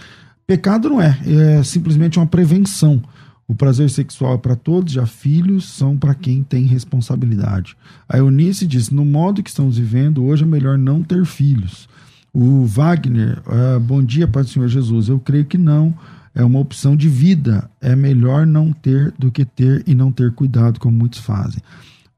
Pecado 0.46 0.90
não 0.90 1.02
é, 1.02 1.18
é 1.26 1.64
simplesmente 1.64 2.20
uma 2.20 2.28
prevenção. 2.28 3.02
O 3.48 3.56
prazer 3.56 3.90
sexual 3.90 4.36
é 4.36 4.38
para 4.38 4.58
todos, 4.58 4.92
já 4.92 5.06
filhos 5.06 5.70
são 5.70 5.98
para 5.98 6.14
quem 6.14 6.44
tem 6.44 6.66
responsabilidade. 6.66 7.78
A 8.10 8.18
Eunice 8.18 8.68
diz: 8.68 8.90
no 8.90 9.06
modo 9.06 9.42
que 9.42 9.50
estamos 9.50 9.78
vivendo, 9.78 10.26
hoje 10.26 10.44
é 10.44 10.48
melhor 10.48 10.78
não 10.78 11.02
ter 11.02 11.26
filhos. 11.26 11.88
O 12.34 12.66
Wagner, 12.66 13.42
uh, 13.48 13.80
bom 13.80 14.04
dia, 14.04 14.28
Pai 14.28 14.44
do 14.44 14.50
Senhor 14.50 14.68
Jesus. 14.68 15.08
Eu 15.08 15.20
creio 15.20 15.46
que 15.46 15.58
não. 15.58 15.94
É 16.36 16.44
uma 16.44 16.60
opção 16.60 16.96
de 16.96 17.10
vida. 17.10 17.70
É 17.82 17.96
melhor 17.96 18.46
não 18.46 18.72
ter 18.72 19.12
do 19.18 19.32
que 19.32 19.44
ter 19.44 19.84
e 19.88 19.96
não 19.96 20.12
ter 20.12 20.32
cuidado, 20.34 20.80
como 20.80 20.96
muitos 20.96 21.20
fazem. 21.20 21.64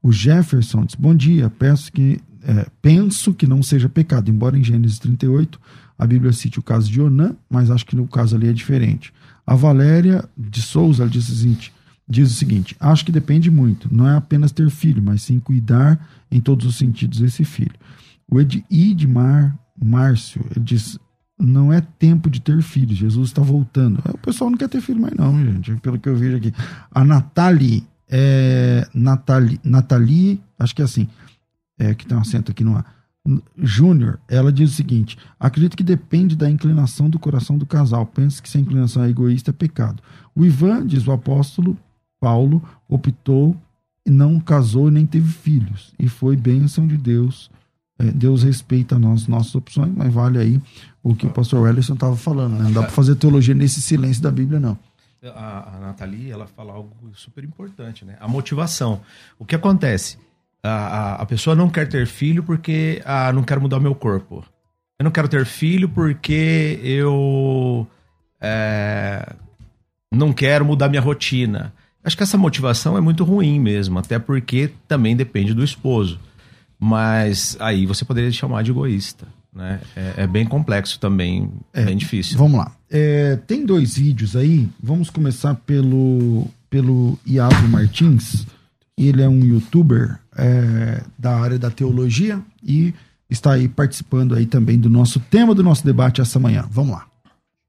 O 0.02 0.12
Jefferson 0.12 0.84
diz: 0.84 0.94
Bom 0.94 1.14
dia, 1.14 1.50
peço 1.50 1.92
que, 1.92 2.20
é, 2.42 2.66
penso 2.80 3.34
que 3.34 3.46
não 3.46 3.62
seja 3.62 3.88
pecado, 3.88 4.30
embora 4.30 4.58
em 4.58 4.64
Gênesis 4.64 4.98
38 4.98 5.60
a 5.98 6.06
Bíblia 6.06 6.32
cite 6.32 6.58
o 6.58 6.62
caso 6.62 6.90
de 6.90 6.98
Onã, 6.98 7.36
mas 7.48 7.70
acho 7.70 7.84
que 7.84 7.94
no 7.94 8.08
caso 8.08 8.34
ali 8.34 8.48
é 8.48 8.52
diferente. 8.54 9.12
A 9.46 9.54
Valéria 9.54 10.24
de 10.36 10.62
Souza 10.62 11.06
diz 11.06 11.28
o 11.28 11.36
seguinte: 11.36 11.72
diz 12.08 12.30
o 12.30 12.34
seguinte: 12.34 12.74
acho 12.80 13.04
que 13.04 13.12
depende 13.12 13.50
muito. 13.50 13.94
Não 13.94 14.08
é 14.08 14.16
apenas 14.16 14.50
ter 14.50 14.70
filho, 14.70 15.02
mas 15.02 15.22
sim 15.22 15.38
cuidar 15.38 16.08
em 16.30 16.40
todos 16.40 16.64
os 16.64 16.76
sentidos 16.76 17.20
desse 17.20 17.44
filho. 17.44 17.74
O 18.30 18.40
Ed, 18.40 18.64
Márcio, 19.82 20.44
ele 20.50 20.64
diz: 20.64 20.98
não 21.38 21.72
é 21.72 21.80
tempo 21.80 22.30
de 22.30 22.40
ter 22.40 22.62
filhos, 22.62 22.96
Jesus 22.96 23.28
está 23.28 23.42
voltando. 23.42 24.02
O 24.12 24.18
pessoal 24.18 24.50
não 24.50 24.58
quer 24.58 24.68
ter 24.68 24.80
filho 24.80 25.00
mais, 25.00 25.14
não, 25.14 25.38
gente, 25.62 25.80
pelo 25.80 25.98
que 25.98 26.08
eu 26.08 26.16
vejo 26.16 26.36
aqui. 26.36 26.52
A 26.90 27.04
Nathalie, 27.04 27.84
é, 28.10 28.88
Nathalie, 28.92 29.60
Nathalie 29.62 30.40
acho 30.58 30.74
que 30.74 30.82
é 30.82 30.84
assim, 30.84 31.08
é, 31.78 31.94
que 31.94 32.06
tem 32.06 32.16
um 32.16 32.20
acento 32.20 32.50
aqui 32.50 32.64
no 32.64 32.76
ar. 32.76 33.00
Júnior, 33.58 34.18
ela 34.28 34.50
diz 34.50 34.72
o 34.72 34.74
seguinte: 34.74 35.16
acredito 35.38 35.76
que 35.76 35.82
depende 35.82 36.34
da 36.34 36.50
inclinação 36.50 37.08
do 37.08 37.18
coração 37.18 37.56
do 37.56 37.66
casal. 37.66 38.06
Penso 38.06 38.42
que 38.42 38.48
se 38.48 38.58
a 38.58 38.60
inclinação 38.60 39.04
é 39.04 39.10
egoísta, 39.10 39.50
é 39.50 39.52
pecado. 39.52 40.02
O 40.34 40.44
Ivan, 40.44 40.86
diz 40.86 41.06
o 41.06 41.12
apóstolo 41.12 41.76
Paulo, 42.18 42.62
optou 42.88 43.56
e 44.06 44.10
não 44.10 44.40
casou 44.40 44.90
nem 44.90 45.06
teve 45.06 45.30
filhos. 45.30 45.92
E 45.98 46.08
foi 46.08 46.36
bênção 46.36 46.86
de 46.86 46.96
Deus 46.96 47.50
é, 48.00 48.10
Deus 48.10 48.42
respeita 48.42 48.98
nós, 48.98 49.26
nossas 49.26 49.54
opções, 49.54 49.92
mas 49.94 50.10
vale 50.12 50.38
aí 50.38 50.58
o 51.02 51.14
que 51.14 51.26
o 51.26 51.30
pastor 51.30 51.60
Wellington 51.60 51.92
estava 51.92 52.16
falando. 52.16 52.54
Né? 52.54 52.64
Não 52.64 52.72
dá 52.72 52.80
para 52.80 52.90
fazer 52.90 53.14
teologia 53.14 53.54
nesse 53.54 53.82
silêncio 53.82 54.22
da 54.22 54.30
Bíblia, 54.30 54.58
não. 54.58 54.78
A, 55.22 55.76
a 55.76 55.80
Nathalie, 55.80 56.30
ela 56.30 56.46
fala 56.46 56.72
algo 56.72 56.94
super 57.14 57.44
importante, 57.44 58.04
né? 58.04 58.16
A 58.20 58.26
motivação. 58.26 59.02
O 59.38 59.44
que 59.44 59.54
acontece? 59.54 60.18
A, 60.62 60.70
a, 60.70 61.14
a 61.16 61.26
pessoa 61.26 61.54
não 61.54 61.68
quer 61.68 61.88
ter 61.88 62.06
filho 62.06 62.42
porque 62.42 63.02
ah, 63.04 63.32
não 63.32 63.42
quero 63.42 63.60
mudar 63.60 63.80
meu 63.80 63.94
corpo. 63.94 64.44
Eu 64.98 65.04
não 65.04 65.10
quero 65.10 65.28
ter 65.28 65.44
filho 65.46 65.88
porque 65.88 66.78
eu 66.82 67.86
é, 68.40 69.34
não 70.12 70.32
quero 70.32 70.64
mudar 70.64 70.88
minha 70.88 71.02
rotina. 71.02 71.72
Acho 72.02 72.16
que 72.16 72.22
essa 72.22 72.38
motivação 72.38 72.96
é 72.96 73.00
muito 73.00 73.24
ruim 73.24 73.60
mesmo, 73.60 73.98
até 73.98 74.18
porque 74.18 74.72
também 74.88 75.14
depende 75.14 75.52
do 75.52 75.62
esposo. 75.62 76.18
Mas 76.78 77.56
aí 77.60 77.84
você 77.84 78.04
poderia 78.04 78.32
chamar 78.32 78.62
de 78.62 78.70
egoísta. 78.70 79.26
Né? 79.54 79.80
É, 79.96 80.14
é 80.18 80.26
bem 80.26 80.46
complexo 80.46 80.98
também, 81.00 81.50
é, 81.72 81.84
bem 81.84 81.96
difícil. 81.96 82.38
Vamos 82.38 82.58
lá. 82.58 82.72
É, 82.90 83.36
tem 83.46 83.64
dois 83.64 83.96
vídeos 83.96 84.36
aí. 84.36 84.68
Vamos 84.82 85.10
começar 85.10 85.54
pelo, 85.54 86.46
pelo 86.68 87.18
Iago 87.26 87.68
Martins. 87.68 88.46
Ele 88.96 89.22
é 89.22 89.28
um 89.28 89.40
youtuber 89.44 90.18
é, 90.36 91.02
da 91.18 91.36
área 91.36 91.58
da 91.58 91.70
teologia 91.70 92.40
e 92.62 92.94
está 93.28 93.52
aí 93.52 93.68
participando 93.68 94.34
aí 94.34 94.46
também 94.46 94.78
do 94.78 94.90
nosso 94.90 95.18
tema 95.18 95.54
do 95.54 95.62
nosso 95.62 95.84
debate 95.84 96.20
essa 96.20 96.38
manhã. 96.38 96.66
Vamos 96.70 96.92
lá. 96.92 97.09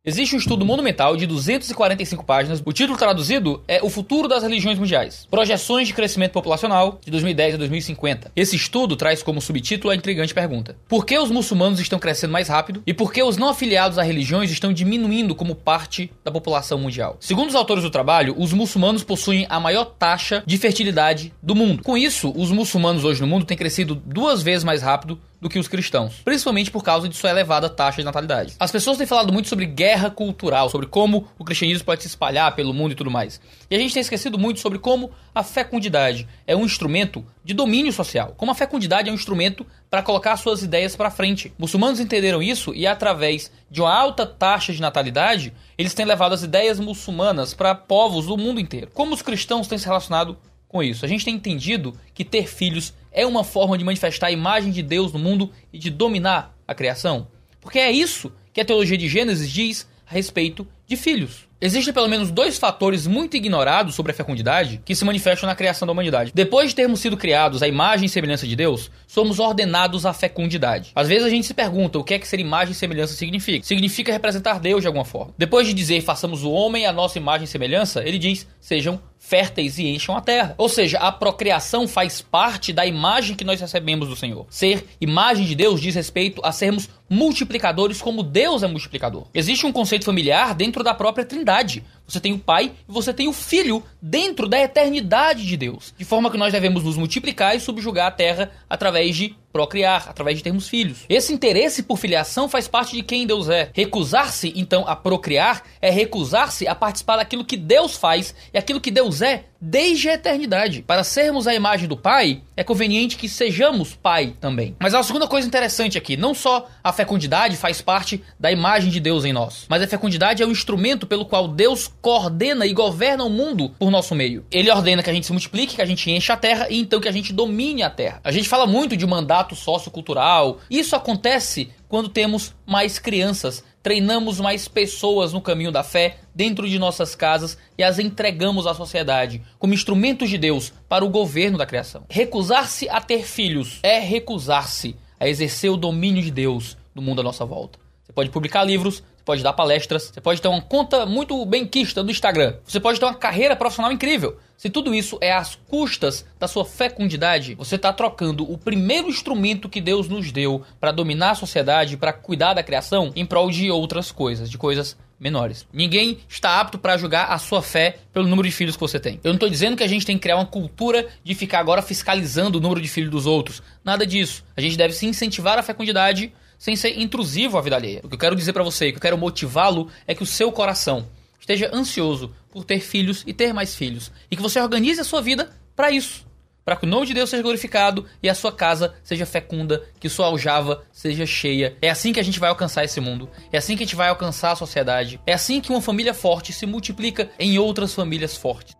Existe 0.03 0.33
um 0.33 0.39
estudo 0.39 0.65
monumental 0.65 1.15
de 1.15 1.27
245 1.27 2.25
páginas. 2.25 2.59
O 2.65 2.73
título 2.73 2.97
traduzido 2.97 3.61
é 3.67 3.83
O 3.83 3.89
Futuro 3.89 4.27
das 4.27 4.41
Religiões 4.41 4.79
Mundiais: 4.79 5.27
Projeções 5.29 5.87
de 5.87 5.93
Crescimento 5.93 6.31
Populacional 6.31 6.99
de 7.05 7.11
2010 7.11 7.53
a 7.53 7.57
2050. 7.59 8.31
Esse 8.35 8.55
estudo 8.55 8.95
traz 8.95 9.21
como 9.21 9.39
subtítulo 9.39 9.91
a 9.91 9.95
intrigante 9.95 10.33
pergunta: 10.33 10.75
Por 10.89 11.05
que 11.05 11.19
os 11.19 11.29
muçulmanos 11.29 11.79
estão 11.79 11.99
crescendo 11.99 12.33
mais 12.33 12.47
rápido 12.47 12.81
e 12.87 12.95
por 12.95 13.13
que 13.13 13.21
os 13.21 13.37
não 13.37 13.49
afiliados 13.49 13.99
a 13.99 14.01
religiões 14.01 14.49
estão 14.49 14.73
diminuindo 14.73 15.35
como 15.35 15.53
parte 15.53 16.11
da 16.25 16.31
população 16.31 16.79
mundial? 16.79 17.17
Segundo 17.19 17.49
os 17.49 17.55
autores 17.55 17.83
do 17.83 17.91
trabalho, 17.91 18.33
os 18.39 18.53
muçulmanos 18.53 19.03
possuem 19.03 19.45
a 19.51 19.59
maior 19.59 19.85
taxa 19.85 20.41
de 20.47 20.57
fertilidade 20.57 21.31
do 21.43 21.53
mundo. 21.53 21.83
Com 21.83 21.95
isso, 21.95 22.33
os 22.35 22.49
muçulmanos 22.49 23.05
hoje 23.05 23.21
no 23.21 23.27
mundo 23.27 23.45
têm 23.45 23.55
crescido 23.55 23.93
duas 23.93 24.41
vezes 24.41 24.63
mais 24.63 24.81
rápido 24.81 25.21
do 25.41 25.49
que 25.49 25.57
os 25.57 25.67
cristãos, 25.67 26.21
principalmente 26.23 26.69
por 26.69 26.83
causa 26.83 27.09
de 27.09 27.15
sua 27.17 27.31
elevada 27.31 27.67
taxa 27.67 27.97
de 27.97 28.05
natalidade. 28.05 28.53
As 28.59 28.71
pessoas 28.71 28.97
têm 28.97 29.07
falado 29.07 29.33
muito 29.33 29.49
sobre 29.49 29.65
guerra 29.65 30.11
cultural, 30.11 30.69
sobre 30.69 30.85
como 30.85 31.27
o 31.39 31.43
cristianismo 31.43 31.83
pode 31.83 32.03
se 32.03 32.07
espalhar 32.07 32.55
pelo 32.55 32.73
mundo 32.73 32.91
e 32.91 32.95
tudo 32.95 33.09
mais. 33.09 33.41
E 33.69 33.75
a 33.75 33.79
gente 33.79 33.93
tem 33.93 34.01
esquecido 34.01 34.37
muito 34.37 34.59
sobre 34.59 34.77
como 34.77 35.09
a 35.33 35.41
fecundidade 35.41 36.27
é 36.45 36.55
um 36.55 36.63
instrumento 36.63 37.25
de 37.43 37.55
domínio 37.55 37.91
social, 37.91 38.35
como 38.37 38.51
a 38.51 38.55
fecundidade 38.55 39.09
é 39.09 39.11
um 39.11 39.15
instrumento 39.15 39.65
para 39.89 40.03
colocar 40.03 40.37
suas 40.37 40.61
ideias 40.61 40.95
para 40.95 41.09
frente. 41.09 41.51
Muçulmanos 41.57 41.99
entenderam 41.99 42.41
isso 42.41 42.73
e 42.75 42.85
através 42.85 43.51
de 43.69 43.81
uma 43.81 43.93
alta 43.93 44.25
taxa 44.25 44.71
de 44.71 44.79
natalidade, 44.79 45.53
eles 45.77 45.93
têm 45.95 46.05
levado 46.05 46.33
as 46.33 46.43
ideias 46.43 46.79
muçulmanas 46.79 47.53
para 47.53 47.73
povos 47.73 48.27
do 48.27 48.37
mundo 48.37 48.59
inteiro. 48.59 48.91
Como 48.93 49.13
os 49.13 49.23
cristãos 49.23 49.67
têm 49.67 49.77
se 49.77 49.85
relacionado 49.85 50.37
com 50.67 50.83
isso? 50.83 51.03
A 51.03 51.07
gente 51.07 51.25
tem 51.25 51.33
entendido 51.33 51.97
que 52.13 52.23
ter 52.23 52.47
filhos 52.47 52.93
é 53.11 53.25
uma 53.25 53.43
forma 53.43 53.77
de 53.77 53.83
manifestar 53.83 54.27
a 54.27 54.31
imagem 54.31 54.71
de 54.71 54.81
Deus 54.81 55.11
no 55.11 55.19
mundo 55.19 55.51
e 55.71 55.77
de 55.77 55.89
dominar 55.89 56.55
a 56.67 56.73
criação? 56.73 57.27
Porque 57.59 57.79
é 57.79 57.91
isso 57.91 58.31
que 58.53 58.61
a 58.61 58.65
teologia 58.65 58.97
de 58.97 59.07
Gênesis 59.07 59.49
diz 59.49 59.87
a 60.09 60.13
respeito 60.13 60.67
de 60.91 60.97
filhos. 60.97 61.49
Existem 61.63 61.93
pelo 61.93 62.07
menos 62.07 62.31
dois 62.31 62.57
fatores 62.57 63.05
muito 63.05 63.37
ignorados 63.37 63.93
sobre 63.93 64.11
a 64.11 64.15
fecundidade 64.15 64.81
que 64.83 64.95
se 64.95 65.05
manifestam 65.05 65.47
na 65.47 65.55
criação 65.55 65.85
da 65.85 65.91
humanidade. 65.91 66.31
Depois 66.33 66.69
de 66.69 66.75
termos 66.75 66.99
sido 66.99 67.15
criados 67.15 67.61
à 67.61 67.67
imagem 67.67 68.07
e 68.07 68.09
semelhança 68.09 68.47
de 68.47 68.55
Deus, 68.55 68.89
somos 69.05 69.37
ordenados 69.37 70.03
à 70.03 70.11
fecundidade. 70.11 70.91
Às 70.95 71.07
vezes 71.07 71.23
a 71.23 71.29
gente 71.29 71.45
se 71.45 71.53
pergunta 71.53 71.99
o 71.99 72.03
que 72.03 72.15
é 72.15 72.19
que 72.19 72.27
ser 72.27 72.39
imagem 72.39 72.71
e 72.71 72.75
semelhança 72.75 73.13
significa. 73.13 73.63
Significa 73.63 74.11
representar 74.11 74.59
Deus 74.59 74.81
de 74.81 74.87
alguma 74.87 75.05
forma. 75.05 75.35
Depois 75.37 75.67
de 75.67 75.73
dizer 75.75 76.01
façamos 76.01 76.43
o 76.43 76.49
homem 76.49 76.87
à 76.87 76.91
nossa 76.91 77.19
imagem 77.19 77.45
e 77.45 77.47
semelhança, 77.47 78.03
ele 78.03 78.17
diz 78.17 78.47
sejam 78.59 78.99
férteis 79.19 79.77
e 79.77 79.87
encham 79.87 80.17
a 80.17 80.21
terra. 80.21 80.55
Ou 80.57 80.67
seja, 80.67 80.97
a 80.97 81.11
procriação 81.11 81.87
faz 81.87 82.21
parte 82.21 82.73
da 82.73 82.87
imagem 82.87 83.35
que 83.35 83.43
nós 83.45 83.61
recebemos 83.61 84.09
do 84.09 84.15
Senhor. 84.15 84.47
Ser 84.49 84.83
imagem 84.99 85.45
de 85.45 85.53
Deus 85.53 85.79
diz 85.79 85.93
respeito 85.93 86.41
a 86.43 86.51
sermos 86.51 86.89
multiplicadores 87.11 88.01
como 88.01 88.23
Deus 88.23 88.63
é 88.63 88.67
multiplicador. 88.67 89.27
Existe 89.33 89.65
um 89.65 89.71
conceito 89.71 90.05
familiar 90.05 90.55
dentro 90.55 90.81
da 90.81 90.93
própria 90.93 91.25
Trindade. 91.25 91.83
Você 92.07 92.21
tem 92.21 92.31
o 92.31 92.39
Pai 92.39 92.71
e 92.87 92.91
você 92.91 93.13
tem 93.13 93.27
o 93.27 93.33
Filho 93.33 93.83
dentro 94.01 94.47
da 94.47 94.57
eternidade 94.57 95.45
de 95.45 95.57
Deus. 95.57 95.93
De 95.97 96.05
forma 96.05 96.31
que 96.31 96.37
nós 96.37 96.53
devemos 96.53 96.85
nos 96.85 96.95
multiplicar 96.95 97.53
e 97.53 97.59
subjugar 97.59 98.07
a 98.07 98.11
terra 98.11 98.49
através 98.69 99.13
de 99.13 99.35
procriar, 99.51 100.07
através 100.07 100.37
de 100.37 100.43
termos 100.43 100.69
filhos. 100.69 100.99
Esse 101.09 101.33
interesse 101.33 101.83
por 101.83 101.97
filiação 101.97 102.47
faz 102.47 102.69
parte 102.69 102.95
de 102.95 103.03
quem 103.03 103.27
Deus 103.27 103.49
é. 103.49 103.69
Recusar-se, 103.73 104.53
então, 104.55 104.87
a 104.87 104.95
procriar 104.95 105.63
é 105.81 105.89
recusar-se 105.89 106.65
a 106.65 106.73
participar 106.73 107.17
daquilo 107.17 107.43
que 107.43 107.57
Deus 107.57 107.97
faz 107.97 108.33
e 108.53 108.57
aquilo 108.57 108.79
que 108.79 108.89
Deus 108.89 109.21
é 109.21 109.45
desde 109.61 110.09
a 110.09 110.15
eternidade. 110.15 110.81
Para 110.81 111.03
sermos 111.03 111.45
a 111.45 111.53
imagem 111.53 111.87
do 111.87 111.95
Pai, 111.95 112.41
é 112.57 112.63
conveniente 112.63 113.15
que 113.15 113.29
sejamos 113.29 113.93
Pai 113.93 114.33
também. 114.41 114.75
Mas 114.79 114.93
uma 114.93 115.03
segunda 115.03 115.27
coisa 115.27 115.47
interessante 115.47 115.97
aqui: 115.97 116.17
não 116.17 116.33
só 116.33 116.67
a 116.83 116.91
fecundidade 116.91 117.55
faz 117.55 117.81
parte 117.81 118.23
da 118.39 118.51
imagem 118.51 118.89
de 118.89 118.99
Deus 118.99 119.23
em 119.23 119.31
nós, 119.31 119.65
mas 119.69 119.83
a 119.83 119.87
fecundidade 119.87 120.41
é 120.41 120.45
o 120.45 120.51
instrumento 120.51 121.05
pelo 121.05 121.25
qual 121.25 121.47
Deus 121.47 121.87
coordena 122.01 122.65
e 122.65 122.73
governa 122.73 123.23
o 123.23 123.29
mundo 123.29 123.69
por 123.77 123.91
nosso 123.91 124.15
meio. 124.15 124.45
Ele 124.51 124.71
ordena 124.71 125.03
que 125.03 125.09
a 125.09 125.13
gente 125.13 125.27
se 125.27 125.31
multiplique, 125.31 125.75
que 125.75 125.81
a 125.81 125.85
gente 125.85 126.09
encha 126.09 126.33
a 126.33 126.37
terra 126.37 126.67
e 126.69 126.79
então 126.79 126.99
que 126.99 127.07
a 127.07 127.11
gente 127.11 127.31
domine 127.31 127.83
a 127.83 127.89
terra. 127.89 128.19
A 128.23 128.31
gente 128.31 128.49
fala 128.49 128.65
muito 128.65 128.97
de 128.97 129.05
mandato 129.05 129.55
sociocultural. 129.55 130.59
Isso 130.69 130.95
acontece 130.95 131.69
quando 131.91 132.07
temos 132.07 132.55
mais 132.65 132.97
crianças 132.97 133.63
treinamos 133.83 134.39
mais 134.39 134.67
pessoas 134.67 135.33
no 135.33 135.41
caminho 135.41 135.71
da 135.71 135.83
fé 135.83 136.17
dentro 136.33 136.67
de 136.69 136.77
nossas 136.77 137.15
casas 137.15 137.57
e 137.77 137.83
as 137.83 137.99
entregamos 137.99 138.67
à 138.67 138.73
sociedade 138.73 139.41
como 139.57 139.73
instrumentos 139.73 140.29
de 140.29 140.37
Deus 140.37 140.71
para 140.87 141.05
o 141.05 141.09
governo 141.09 141.57
da 141.57 141.65
criação. 141.65 142.05
Recusar-se 142.09 142.89
a 142.89 143.01
ter 143.01 143.25
filhos 143.25 143.79
é 143.83 143.99
recusar-se 143.99 144.95
a 145.19 145.27
exercer 145.27 145.71
o 145.71 145.77
domínio 145.77 146.23
de 146.23 146.31
Deus 146.31 146.77
no 146.95 147.01
mundo 147.01 147.21
à 147.21 147.23
nossa 147.23 147.45
volta. 147.45 147.79
Você 148.03 148.13
pode 148.13 148.29
publicar 148.29 148.63
livros, 148.63 149.03
pode 149.31 149.43
dar 149.43 149.53
palestras, 149.53 150.11
você 150.13 150.19
pode 150.19 150.41
ter 150.41 150.49
uma 150.49 150.61
conta 150.61 151.05
muito 151.05 151.45
bem 151.45 151.65
quista 151.65 152.03
no 152.03 152.11
Instagram, 152.11 152.55
você 152.65 152.81
pode 152.81 152.99
ter 152.99 153.05
uma 153.05 153.13
carreira 153.13 153.55
profissional 153.55 153.89
incrível. 153.89 154.37
Se 154.57 154.69
tudo 154.69 154.93
isso 154.93 155.17
é 155.21 155.31
às 155.31 155.55
custas 155.69 156.25
da 156.37 156.49
sua 156.49 156.65
fecundidade, 156.65 157.55
você 157.55 157.77
está 157.77 157.93
trocando 157.93 158.43
o 158.51 158.57
primeiro 158.57 159.07
instrumento 159.07 159.69
que 159.69 159.79
Deus 159.79 160.09
nos 160.09 160.33
deu 160.33 160.63
para 160.81 160.91
dominar 160.91 161.31
a 161.31 161.35
sociedade, 161.35 161.95
para 161.95 162.11
cuidar 162.11 162.53
da 162.53 162.61
criação, 162.61 163.13
em 163.15 163.25
prol 163.25 163.49
de 163.49 163.71
outras 163.71 164.11
coisas, 164.11 164.49
de 164.49 164.57
coisas 164.57 164.97
menores. 165.17 165.65
Ninguém 165.71 166.17
está 166.27 166.59
apto 166.59 166.77
para 166.77 166.97
julgar 166.97 167.31
a 167.31 167.37
sua 167.37 167.61
fé 167.61 167.99
pelo 168.11 168.27
número 168.27 168.49
de 168.49 168.53
filhos 168.53 168.75
que 168.75 168.81
você 168.81 168.99
tem. 168.99 169.17
Eu 169.23 169.29
não 169.29 169.35
estou 169.35 169.49
dizendo 169.49 169.77
que 169.77 169.83
a 169.83 169.87
gente 169.87 170.05
tem 170.05 170.17
que 170.17 170.23
criar 170.23 170.35
uma 170.35 170.45
cultura 170.45 171.07
de 171.23 171.33
ficar 171.33 171.59
agora 171.59 171.81
fiscalizando 171.81 172.57
o 172.57 172.61
número 172.61 172.81
de 172.81 172.89
filhos 172.89 173.09
dos 173.09 173.25
outros. 173.25 173.63
Nada 173.81 174.05
disso. 174.05 174.43
A 174.57 174.59
gente 174.59 174.75
deve 174.75 174.93
se 174.93 175.05
incentivar 175.05 175.57
a 175.57 175.63
fecundidade 175.63 176.33
sem 176.61 176.75
ser 176.75 177.01
intrusivo 177.01 177.57
à 177.57 177.61
vida 177.61 177.75
alheia. 177.75 178.01
O 178.03 178.07
que 178.07 178.13
eu 178.13 178.19
quero 178.19 178.35
dizer 178.35 178.53
para 178.53 178.61
você, 178.61 178.91
que 178.91 178.97
eu 178.97 179.01
quero 179.01 179.17
motivá-lo 179.17 179.87
é 180.05 180.13
que 180.13 180.21
o 180.21 180.27
seu 180.27 180.51
coração 180.51 181.07
esteja 181.39 181.71
ansioso 181.73 182.35
por 182.51 182.63
ter 182.63 182.79
filhos 182.79 183.23
e 183.25 183.33
ter 183.33 183.51
mais 183.51 183.73
filhos. 183.73 184.11
E 184.29 184.35
que 184.35 184.43
você 184.43 184.61
organize 184.61 185.01
a 185.01 185.03
sua 185.03 185.23
vida 185.23 185.49
para 185.75 185.89
isso. 185.89 186.23
Para 186.63 186.75
que 186.75 186.85
o 186.85 186.87
nome 186.87 187.07
de 187.07 187.15
Deus 187.15 187.31
seja 187.31 187.41
glorificado 187.41 188.05
e 188.21 188.29
a 188.29 188.35
sua 188.35 188.51
casa 188.51 188.93
seja 189.03 189.25
fecunda, 189.25 189.81
que 189.99 190.07
sua 190.07 190.27
aljava 190.27 190.83
seja 190.91 191.25
cheia. 191.25 191.75
É 191.81 191.89
assim 191.89 192.13
que 192.13 192.19
a 192.19 192.23
gente 192.23 192.39
vai 192.39 192.49
alcançar 192.49 192.83
esse 192.83 193.01
mundo. 193.01 193.27
É 193.51 193.57
assim 193.57 193.75
que 193.75 193.81
a 193.81 193.85
gente 193.87 193.95
vai 193.95 194.09
alcançar 194.09 194.51
a 194.51 194.55
sociedade. 194.55 195.19
É 195.25 195.33
assim 195.33 195.61
que 195.61 195.71
uma 195.71 195.81
família 195.81 196.13
forte 196.13 196.53
se 196.53 196.67
multiplica 196.67 197.31
em 197.39 197.57
outras 197.57 197.91
famílias 197.91 198.37
fortes. 198.37 198.75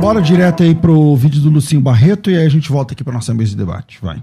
Bora 0.00 0.22
direto 0.22 0.62
aí 0.62 0.72
pro 0.72 1.16
vídeo 1.16 1.40
do 1.40 1.50
Lucinho 1.50 1.80
Barreto 1.80 2.30
e 2.30 2.38
aí 2.38 2.46
a 2.46 2.48
gente 2.48 2.70
volta 2.70 2.94
aqui 2.94 3.02
para 3.02 3.12
nossa 3.12 3.34
mesa 3.34 3.50
de 3.50 3.56
debate. 3.56 3.98
Vai. 4.00 4.22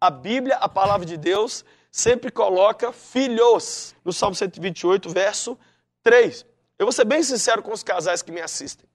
A 0.00 0.10
Bíblia, 0.10 0.56
a 0.56 0.68
palavra 0.68 1.04
de 1.04 1.16
Deus, 1.16 1.64
sempre 1.90 2.30
coloca 2.30 2.92
filhos. 2.92 3.94
No 4.04 4.12
Salmo 4.12 4.36
128, 4.36 5.08
verso 5.10 5.58
3. 6.02 6.46
Eu 6.78 6.86
vou 6.86 6.92
ser 6.92 7.04
bem 7.04 7.22
sincero 7.22 7.62
com 7.62 7.72
os 7.72 7.82
casais 7.82 8.22
que 8.22 8.30
me 8.30 8.40
assistem. 8.40 8.88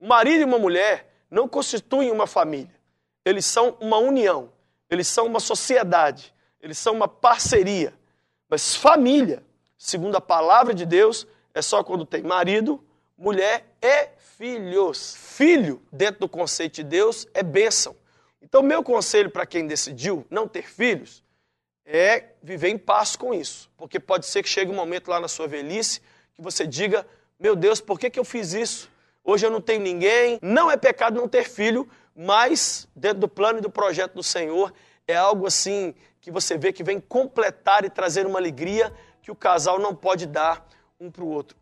Um 0.00 0.08
marido 0.08 0.40
e 0.40 0.44
uma 0.44 0.58
mulher 0.58 1.08
não 1.30 1.46
constituem 1.46 2.10
uma 2.10 2.26
família. 2.26 2.74
Eles 3.24 3.46
são 3.46 3.76
uma 3.80 3.98
união. 3.98 4.52
Eles 4.88 5.06
são 5.06 5.26
uma 5.26 5.38
sociedade. 5.38 6.34
Eles 6.60 6.78
são 6.78 6.94
uma 6.94 7.06
parceria. 7.06 7.94
Mas 8.48 8.74
família, 8.74 9.44
segundo 9.78 10.16
a 10.16 10.20
palavra 10.20 10.74
de 10.74 10.84
Deus, 10.84 11.28
é 11.54 11.62
só 11.62 11.84
quando 11.84 12.04
tem 12.04 12.22
marido, 12.22 12.82
mulher 13.16 13.64
e 13.80 14.08
filhos. 14.36 15.14
Filho, 15.16 15.80
dentro 15.92 16.22
do 16.22 16.28
conceito 16.28 16.76
de 16.76 16.82
Deus, 16.82 17.28
é 17.32 17.42
bênção. 17.44 17.94
Então, 18.50 18.64
meu 18.64 18.82
conselho 18.82 19.30
para 19.30 19.46
quem 19.46 19.64
decidiu 19.64 20.26
não 20.28 20.48
ter 20.48 20.68
filhos 20.68 21.22
é 21.86 22.30
viver 22.42 22.68
em 22.68 22.76
paz 22.76 23.14
com 23.14 23.32
isso. 23.32 23.70
Porque 23.76 24.00
pode 24.00 24.26
ser 24.26 24.42
que 24.42 24.48
chegue 24.48 24.72
um 24.72 24.74
momento 24.74 25.08
lá 25.08 25.20
na 25.20 25.28
sua 25.28 25.46
velhice 25.46 26.00
que 26.34 26.42
você 26.42 26.66
diga: 26.66 27.06
Meu 27.38 27.54
Deus, 27.54 27.80
por 27.80 27.98
que, 27.98 28.10
que 28.10 28.18
eu 28.18 28.24
fiz 28.24 28.52
isso? 28.52 28.90
Hoje 29.22 29.46
eu 29.46 29.52
não 29.52 29.60
tenho 29.60 29.80
ninguém. 29.80 30.40
Não 30.42 30.68
é 30.68 30.76
pecado 30.76 31.20
não 31.20 31.28
ter 31.28 31.48
filho, 31.48 31.88
mas 32.14 32.88
dentro 32.94 33.20
do 33.20 33.28
plano 33.28 33.60
e 33.60 33.62
do 33.62 33.70
projeto 33.70 34.14
do 34.14 34.22
Senhor 34.22 34.74
é 35.06 35.14
algo 35.14 35.46
assim 35.46 35.94
que 36.20 36.32
você 36.32 36.58
vê 36.58 36.72
que 36.72 36.82
vem 36.82 36.98
completar 36.98 37.84
e 37.84 37.88
trazer 37.88 38.26
uma 38.26 38.40
alegria 38.40 38.92
que 39.22 39.30
o 39.30 39.36
casal 39.36 39.78
não 39.78 39.94
pode 39.94 40.26
dar 40.26 40.66
um 40.98 41.08
para 41.08 41.22
o 41.22 41.28
outro. 41.28 41.56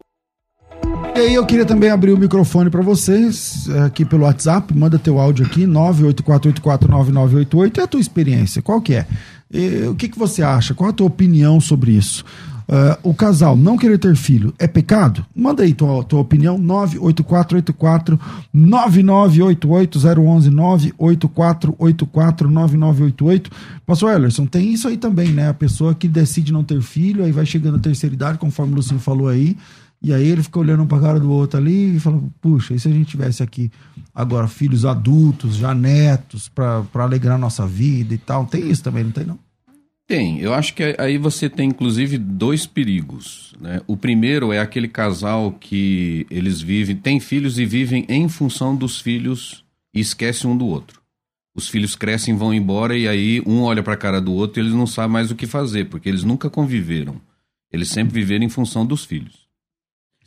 E 1.14 1.20
aí 1.20 1.34
eu 1.34 1.44
queria 1.44 1.66
também 1.66 1.90
abrir 1.90 2.12
o 2.12 2.16
microfone 2.16 2.70
para 2.70 2.80
vocês 2.80 3.68
aqui 3.84 4.04
pelo 4.04 4.22
WhatsApp, 4.22 4.72
manda 4.76 4.96
teu 4.98 5.18
áudio 5.18 5.44
aqui 5.44 5.66
984849988 5.66 7.78
é 7.78 7.82
a 7.82 7.86
tua 7.88 8.00
experiência, 8.00 8.62
qual 8.62 8.80
que 8.80 8.94
é? 8.94 9.04
E, 9.50 9.88
o 9.88 9.96
que 9.96 10.08
que 10.08 10.18
você 10.18 10.42
acha? 10.42 10.74
Qual 10.74 10.90
a 10.90 10.92
tua 10.92 11.06
opinião 11.06 11.60
sobre 11.60 11.92
isso? 11.92 12.24
Uh, 12.68 12.92
o 13.02 13.14
casal 13.14 13.56
não 13.56 13.78
querer 13.78 13.96
ter 13.96 14.14
filho 14.14 14.52
é 14.58 14.66
pecado? 14.66 15.24
Manda 15.34 15.62
aí 15.62 15.72
tua, 15.72 16.04
tua 16.04 16.20
opinião, 16.20 16.58
98484 16.58 18.20
9988 18.52 19.98
011 20.20 20.50
98484 20.50 22.50
9988. 22.50 23.50
Pastor 23.86 24.12
Ellerson, 24.12 24.44
tem 24.44 24.70
isso 24.70 24.86
aí 24.86 24.98
também, 24.98 25.32
né? 25.32 25.48
A 25.48 25.54
pessoa 25.54 25.94
que 25.94 26.06
decide 26.06 26.52
não 26.52 26.62
ter 26.62 26.82
filho, 26.82 27.24
aí 27.24 27.32
vai 27.32 27.46
chegando 27.46 27.78
a 27.78 27.80
terceira 27.80 28.14
idade, 28.14 28.36
conforme 28.36 28.74
o 28.74 28.76
Lucinho 28.76 29.00
falou 29.00 29.28
aí, 29.28 29.56
e 30.00 30.12
aí 30.12 30.28
ele 30.28 30.42
fica 30.42 30.58
olhando 30.58 30.82
um 30.82 30.86
pra 30.86 31.00
cara 31.00 31.18
do 31.18 31.30
outro 31.30 31.58
ali 31.58 31.96
e 31.96 32.00
fala, 32.00 32.22
puxa, 32.40 32.74
e 32.74 32.78
se 32.78 32.88
a 32.88 32.92
gente 32.92 33.10
tivesse 33.10 33.42
aqui 33.42 33.70
agora 34.14 34.46
filhos 34.46 34.84
adultos, 34.84 35.56
já 35.56 35.74
netos, 35.74 36.48
para 36.48 36.86
alegrar 36.94 37.34
a 37.34 37.38
nossa 37.38 37.66
vida 37.66 38.14
e 38.14 38.18
tal? 38.18 38.46
Tem 38.46 38.70
isso 38.70 38.82
também, 38.82 39.04
não 39.04 39.10
tem 39.10 39.24
não? 39.24 39.38
Tem. 40.06 40.40
Eu 40.40 40.54
acho 40.54 40.72
que 40.72 40.96
aí 40.98 41.18
você 41.18 41.50
tem, 41.50 41.68
inclusive, 41.68 42.16
dois 42.16 42.64
perigos. 42.64 43.54
Né? 43.60 43.82
O 43.86 43.96
primeiro 43.96 44.52
é 44.52 44.58
aquele 44.58 44.88
casal 44.88 45.52
que 45.52 46.26
eles 46.30 46.62
vivem, 46.62 46.96
têm 46.96 47.20
filhos 47.20 47.58
e 47.58 47.66
vivem 47.66 48.06
em 48.08 48.26
função 48.28 48.74
dos 48.74 49.00
filhos 49.00 49.64
e 49.92 50.00
esquece 50.00 50.46
um 50.46 50.56
do 50.56 50.66
outro. 50.66 51.02
Os 51.54 51.68
filhos 51.68 51.96
crescem, 51.96 52.36
vão 52.36 52.54
embora 52.54 52.96
e 52.96 53.08
aí 53.08 53.42
um 53.44 53.62
olha 53.62 53.82
para 53.82 53.94
a 53.94 53.98
cara 53.98 54.20
do 54.20 54.32
outro 54.32 54.60
e 54.60 54.62
eles 54.62 54.72
não 54.72 54.86
sabem 54.86 55.10
mais 55.10 55.30
o 55.30 55.34
que 55.34 55.46
fazer, 55.46 55.86
porque 55.86 56.08
eles 56.08 56.22
nunca 56.22 56.48
conviveram. 56.48 57.20
Eles 57.70 57.88
sempre 57.88 58.14
viveram 58.14 58.44
em 58.44 58.48
função 58.48 58.86
dos 58.86 59.04
filhos. 59.04 59.47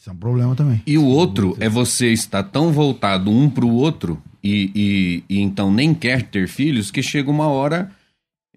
Isso 0.02 0.10
é 0.10 0.14
um 0.14 0.18
problema 0.18 0.56
também. 0.56 0.82
E 0.88 0.98
o 0.98 1.06
outro 1.06 1.56
é 1.60 1.70
você 1.70 2.12
estar 2.12 2.42
tão 2.42 2.74
voltado 2.74 3.30
um 3.30 3.48
para 3.48 3.64
o 3.64 3.72
outro 3.72 4.20
e, 4.44 4.72
e, 4.74 5.24
e, 5.30 5.40
então 5.42 5.72
nem 5.72 5.94
quer 5.94 6.24
ter 6.24 6.48
filhos 6.48 6.90
que 6.90 7.04
chega 7.04 7.30
uma 7.30 7.46
hora 7.46 7.92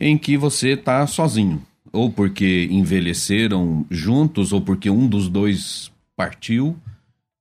em 0.01 0.17
que 0.17 0.39
você 0.39 0.71
está 0.71 1.07
sozinho. 1.07 1.61
Ou 1.93 2.11
porque 2.11 2.67
envelheceram 2.71 3.85
juntos, 3.91 4.55
ou 4.55 4.63
porque 4.63 4.89
um 4.89 5.07
dos 5.07 5.29
dois 5.29 5.93
partiu, 6.17 6.79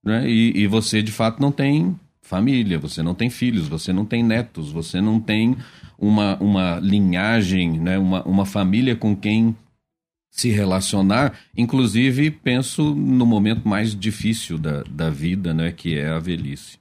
né? 0.04 0.28
E, 0.28 0.52
e 0.54 0.66
você 0.66 1.02
de 1.02 1.10
fato 1.10 1.40
não 1.40 1.50
tem 1.50 1.98
família, 2.20 2.78
você 2.78 3.02
não 3.02 3.14
tem 3.14 3.30
filhos, 3.30 3.68
você 3.68 3.90
não 3.90 4.04
tem 4.04 4.22
netos, 4.22 4.70
você 4.70 5.00
não 5.00 5.18
tem 5.18 5.56
uma, 5.98 6.36
uma 6.42 6.78
linhagem, 6.78 7.80
né? 7.80 7.98
uma, 7.98 8.22
uma 8.24 8.44
família 8.44 8.94
com 8.94 9.16
quem 9.16 9.56
se 10.34 10.50
relacionar, 10.50 11.32
inclusive 11.56 12.28
penso 12.28 12.92
no 12.92 13.24
momento 13.24 13.68
mais 13.68 13.94
difícil 13.94 14.58
da, 14.58 14.82
da 14.82 15.08
vida, 15.08 15.54
né, 15.54 15.70
que 15.70 15.96
é 15.96 16.10
a 16.10 16.18
velhice. 16.18 16.76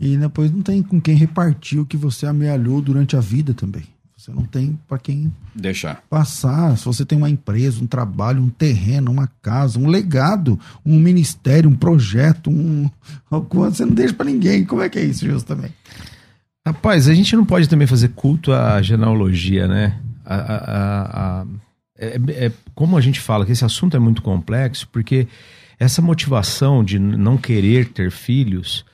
E 0.00 0.16
depois 0.16 0.50
não 0.50 0.60
tem 0.60 0.82
com 0.82 1.00
quem 1.00 1.14
repartir 1.14 1.78
o 1.78 1.86
que 1.86 1.96
você 1.96 2.26
amealhou 2.26 2.82
durante 2.82 3.16
a 3.16 3.20
vida 3.20 3.54
também. 3.54 3.84
Você 4.16 4.32
não 4.32 4.42
tem 4.42 4.76
para 4.88 4.98
quem 4.98 5.32
deixar 5.54 6.02
passar. 6.10 6.76
Se 6.76 6.84
você 6.84 7.04
tem 7.04 7.16
uma 7.16 7.30
empresa, 7.30 7.80
um 7.80 7.86
trabalho, 7.86 8.42
um 8.42 8.48
terreno, 8.48 9.12
uma 9.12 9.28
casa, 9.40 9.78
um 9.78 9.86
legado, 9.86 10.58
um 10.84 10.98
ministério, 10.98 11.70
um 11.70 11.76
projeto, 11.76 12.50
um 12.50 12.90
você 13.50 13.84
não 13.84 13.94
deixa 13.94 14.14
para 14.14 14.26
ninguém. 14.26 14.64
Como 14.64 14.82
é 14.82 14.88
que 14.88 14.98
é 14.98 15.04
isso, 15.04 15.24
Justo 15.24 15.54
também? 15.54 15.72
Rapaz, 16.66 17.08
a 17.08 17.14
gente 17.14 17.36
não 17.36 17.46
pode 17.46 17.68
também 17.68 17.86
fazer 17.86 18.08
culto 18.08 18.52
à 18.52 18.82
genealogia, 18.82 19.68
né? 19.68 19.96
a, 20.30 20.34
a, 20.34 21.40
a 21.40 21.46
é, 22.00 22.46
é, 22.46 22.52
como 22.74 22.96
a 22.96 23.00
gente 23.00 23.20
fala 23.20 23.44
que 23.44 23.52
esse 23.52 23.64
assunto 23.64 23.96
é 23.96 24.00
muito 24.00 24.22
complexo, 24.22 24.88
porque 24.90 25.28
essa 25.78 26.00
motivação 26.00 26.82
de 26.82 26.98
não 26.98 27.36
querer 27.36 27.88
ter 27.88 28.10
filhos, 28.10 28.84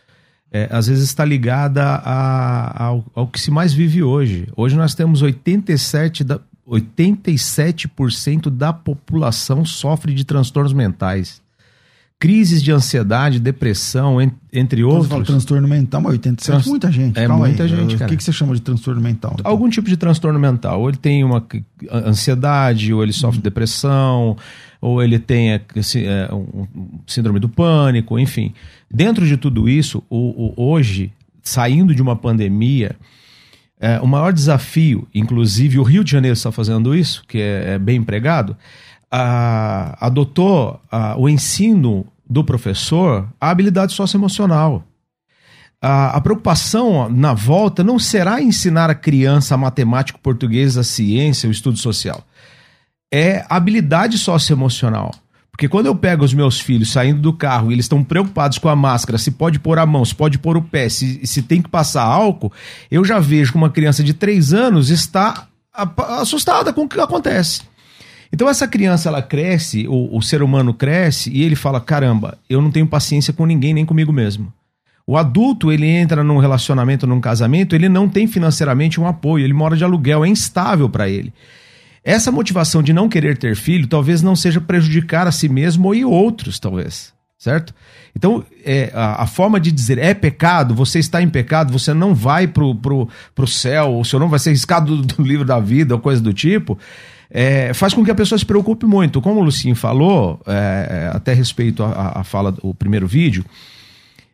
é, 0.51 0.69
às 0.71 0.87
vezes 0.89 1.05
está 1.05 1.25
ligada 1.25 1.83
a, 1.85 2.85
ao, 2.85 3.05
ao, 3.15 3.27
que 3.29 3.41
se 3.41 3.51
mais 3.51 3.73
vive 3.73 4.03
hoje. 4.03 4.49
Hoje 4.57 4.77
nós 4.77 4.95
temos 4.95 5.23
87 5.23 6.25
da, 6.25 6.41
87% 6.69 8.51
da 8.51 8.73
população 8.73 9.65
sofre 9.65 10.13
de 10.13 10.25
transtornos 10.25 10.73
mentais 10.73 11.41
crises 12.19 12.63
de 12.63 12.73
ansiedade, 12.73 13.39
depressão, 13.39 14.19
entre 14.53 14.83
outros. 14.83 15.07
Você 15.07 15.11
fala 15.11 15.25
transtorno 15.25 15.69
mental, 15.69 16.01
mas 16.01 16.13
87 16.13 16.47
Trans... 16.47 16.67
muita 16.67 16.91
gente. 16.91 17.19
É 17.19 17.27
Calma 17.27 17.47
muita 17.47 17.65
aí. 17.65 17.69
gente, 17.69 17.97
cara. 17.97 18.07
O 18.07 18.09
que, 18.09 18.17
que 18.17 18.25
você 18.25 18.33
chama 18.33 18.55
de 18.55 18.63
transtorno 18.63 19.01
mental? 19.01 19.37
Algum 19.45 19.69
tipo 19.69 19.89
de 19.89 19.97
transtorno 19.97 20.39
mental. 20.39 20.81
Ou 20.81 20.89
ele 20.89 20.97
tem 20.97 21.23
uma 21.23 21.45
ansiedade, 21.91 22.93
ou 22.93 23.03
ele 23.03 23.13
sofre 23.13 23.39
uhum. 23.39 23.43
depressão, 23.43 24.37
ou 24.81 25.03
ele 25.03 25.19
tem 25.19 25.53
é, 25.53 25.61
um 26.33 26.67
síndrome 27.07 27.39
do 27.39 27.49
pânico, 27.49 28.19
enfim. 28.19 28.55
Dentro 28.91 29.27
de 29.27 29.37
tudo 29.37 29.69
isso, 29.69 30.03
o, 30.09 30.55
o 30.57 30.71
hoje, 30.71 31.13
saindo 31.43 31.95
de 31.95 32.01
uma 32.01 32.17
pandemia, 32.17 32.97
é, 33.79 34.01
o 34.01 34.07
maior 34.07 34.33
desafio, 34.33 35.07
inclusive 35.15 35.79
o 35.79 35.83
Rio 35.83 36.03
de 36.03 36.11
Janeiro 36.11 36.35
está 36.35 36.51
fazendo 36.51 36.95
isso, 36.95 37.23
que 37.29 37.39
é, 37.39 37.75
é 37.75 37.79
bem 37.79 37.99
empregado, 37.99 38.57
a, 39.11 39.97
adotou 40.07 40.81
a, 40.91 41.17
o 41.17 41.29
ensino 41.29 42.07
do 42.29 42.43
professor 42.45 43.29
a 43.41 43.51
habilidade 43.51 43.93
socioemocional. 43.93 44.85
A, 45.81 46.17
a 46.17 46.21
preocupação 46.21 47.09
na 47.09 47.35
volta 47.35 47.85
não 47.85 47.99
será 47.99 48.41
ensinar 48.41 48.91
a 48.91 48.95
criança 48.95 49.55
a 49.55 49.59
matemática, 49.59 50.19
português, 50.23 50.77
a 50.77 50.83
ciência, 50.83 51.49
o 51.49 51.53
estudo 51.53 51.79
social. 51.79 52.25
É 53.13 53.45
habilidade 53.49 54.19
socioemocional. 54.19 55.15
Porque 55.57 55.69
quando 55.69 55.87
eu 55.87 55.97
pego 55.97 56.23
os 56.23 56.35
meus 56.35 56.61
filhos 56.61 56.93
saindo 56.93 57.23
do 57.23 57.33
carro 57.33 57.71
e 57.71 57.75
eles 57.75 57.87
estão 57.87 58.05
preocupados 58.05 58.59
com 58.59 58.69
a 58.69 58.77
máscara, 58.77 59.17
se 59.17 59.31
pode 59.31 59.59
pôr 59.59 59.79
a 59.79 59.87
mão, 59.87 60.05
se 60.05 60.15
pode 60.15 60.39
pôr 60.39 60.55
o 60.55 60.63
pé, 60.63 60.87
se, 60.91 61.27
se 61.27 61.41
tem 61.41 61.63
que 61.63 61.69
passar 61.71 62.03
álcool, 62.03 62.53
eu 62.91 63.03
já 63.03 63.19
vejo 63.19 63.53
que 63.53 63.57
uma 63.57 63.71
criança 63.71 64.05
de 64.05 64.13
3 64.13 64.53
anos 64.53 64.91
está 64.91 65.49
assustada 66.21 66.75
com 66.75 66.83
o 66.83 66.89
que 66.89 67.01
acontece. 67.01 67.63
Então 68.33 68.49
essa 68.49 68.67
criança 68.67 69.09
ela 69.09 69.23
cresce, 69.23 69.87
o, 69.89 70.17
o 70.17 70.23
ser 70.23 70.43
humano 70.43 70.75
cresce 70.75 71.31
e 71.31 71.43
ele 71.43 71.57
fala: 71.57 71.81
caramba, 71.81 72.39
eu 72.49 72.61
não 72.61 72.71
tenho 72.71 72.87
paciência 72.87 73.33
com 73.33 73.47
ninguém, 73.47 73.75
nem 73.75 73.85
comigo 73.85 74.13
mesmo. 74.13 74.53
O 75.07 75.17
adulto, 75.17 75.71
ele 75.71 75.87
entra 75.87 76.25
num 76.25 76.39
relacionamento, 76.39 77.07
num 77.07 77.21
casamento, 77.21 77.77
ele 77.77 77.89
não 77.89 78.09
tem 78.09 78.27
financeiramente 78.27 79.01
um 79.01 79.07
apoio, 79.07 79.45
ele 79.45 79.53
mora 79.53 79.77
de 79.77 79.85
aluguel, 79.85 80.25
é 80.25 80.29
instável 80.29 80.89
para 80.89 81.09
ele. 81.09 81.33
Essa 82.03 82.33
motivação 82.33 82.83
de 82.83 82.93
não 82.93 83.09
querer 83.09 83.39
ter 83.39 83.55
filho 83.55 83.87
talvez 83.87 84.21
não 84.23 84.35
seja 84.35 84.61
prejudicar 84.61 85.27
a 85.27 85.33
si 85.33 85.49
mesmo 85.49 85.87
ou 85.87 85.95
e 85.95 86.05
outros, 86.05 86.59
talvez. 86.59 87.13
certo? 87.39 87.75
Então, 88.15 88.45
é, 88.65 88.91
a, 88.95 89.25
a, 89.25 89.27
forma 89.27 89.61
de 89.61 89.71
dizer 89.71 89.99
é 89.99 90.15
pecado, 90.15 90.75
você 90.75 90.99
está 90.99 91.21
em 91.21 91.29
pecado, 91.29 91.73
você 91.73 91.93
não 91.93 92.15
vai 92.15 92.47
pro, 92.47 92.75
pro, 92.75 93.09
pro 93.35 93.47
céu, 93.47 93.99
o 93.99 94.05
senhor 94.05 94.21
não 94.21 94.29
vai 94.29 94.39
ser 94.39 94.51
riscado 94.51 94.97
do, 94.97 95.15
do 95.17 95.23
livro 95.23 95.45
da 95.45 95.61
vida 95.61 95.95
ou 95.95 96.01
coisa 96.01 96.21
do 96.21 96.33
tipo, 96.33 96.79
é, 97.31 97.73
faz 97.75 97.93
com 97.93 98.05
que 98.05 98.11
a 98.11 98.15
pessoa 98.15 98.39
se 98.39 98.47
preocupe 98.47 98.87
muito. 98.87 99.21
Como 99.21 99.41
o 99.41 99.45
Lucinho 99.45 99.75
falou, 99.75 100.41
é, 100.47 101.11
até 101.13 101.33
respeito 101.33 101.83
à 101.83 102.23
fala 102.25 102.53
do 102.53 102.75
primeiro 102.75 103.07
vídeo, 103.07 103.45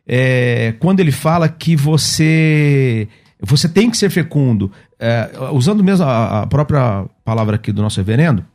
é, 0.07 0.73
quando 0.79 0.99
ele 0.99 1.11
fala 1.11 1.47
que 1.47 1.75
você 1.75 3.07
você 3.45 3.67
tem 3.67 3.89
que 3.89 3.97
ser 3.97 4.09
fecundo, 4.09 4.71
é, 4.97 5.29
usando 5.51 5.83
mesmo 5.83 6.05
a, 6.05 6.43
a 6.43 6.47
própria 6.47 7.05
palavra 7.25 7.57
aqui 7.57 7.73
do 7.73 7.81
nosso 7.81 7.99
reverendo, 7.99 8.45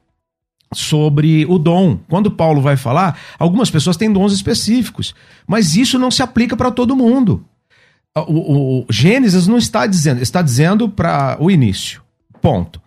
sobre 0.72 1.44
o 1.46 1.58
dom. 1.58 1.98
Quando 2.08 2.30
Paulo 2.30 2.60
vai 2.60 2.76
falar, 2.76 3.18
algumas 3.38 3.70
pessoas 3.70 3.96
têm 3.96 4.12
dons 4.12 4.32
específicos, 4.32 5.14
mas 5.46 5.76
isso 5.76 5.98
não 5.98 6.10
se 6.10 6.22
aplica 6.22 6.56
para 6.56 6.70
todo 6.70 6.96
mundo. 6.96 7.44
O, 8.16 8.80
o, 8.80 8.86
Gênesis 8.90 9.46
não 9.46 9.58
está 9.58 9.86
dizendo, 9.86 10.20
está 10.22 10.42
dizendo 10.42 10.88
para 10.88 11.36
o 11.38 11.50
início. 11.50 12.02
Ponto. 12.40 12.80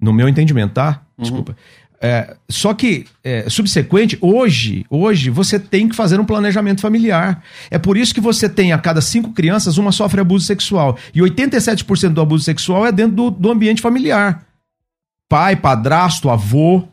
No 0.00 0.12
meu 0.12 0.28
entendimento, 0.28 0.74
tá? 0.74 1.02
Uhum. 1.18 1.22
Desculpa. 1.22 1.52
Uhum. 1.52 1.80
É, 2.02 2.34
só 2.48 2.72
que, 2.72 3.04
é, 3.22 3.44
subsequente, 3.50 4.16
hoje, 4.22 4.86
hoje 4.88 5.28
você 5.28 5.60
tem 5.60 5.86
que 5.86 5.94
fazer 5.94 6.18
um 6.18 6.24
planejamento 6.24 6.80
familiar. 6.80 7.44
É 7.70 7.78
por 7.78 7.98
isso 7.98 8.14
que 8.14 8.20
você 8.22 8.48
tem 8.48 8.72
a 8.72 8.78
cada 8.78 9.02
cinco 9.02 9.32
crianças, 9.32 9.76
uma 9.76 9.92
sofre 9.92 10.20
abuso 10.20 10.46
sexual. 10.46 10.96
E 11.14 11.20
87% 11.20 12.14
do 12.14 12.22
abuso 12.22 12.44
sexual 12.44 12.86
é 12.86 12.92
dentro 12.92 13.14
do, 13.14 13.30
do 13.30 13.50
ambiente 13.50 13.82
familiar. 13.82 14.46
Pai, 15.28 15.54
padrasto, 15.56 16.30
avô. 16.30 16.84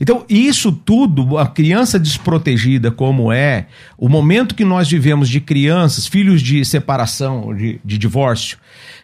Então, 0.00 0.24
isso 0.28 0.70
tudo, 0.70 1.36
a 1.36 1.48
criança 1.48 1.98
desprotegida, 1.98 2.92
como 2.92 3.32
é, 3.32 3.66
o 3.98 4.08
momento 4.08 4.54
que 4.54 4.64
nós 4.64 4.88
vivemos 4.88 5.28
de 5.28 5.40
crianças, 5.40 6.06
filhos 6.06 6.40
de 6.40 6.64
separação, 6.64 7.52
de, 7.52 7.80
de 7.84 7.98
divórcio, 7.98 8.56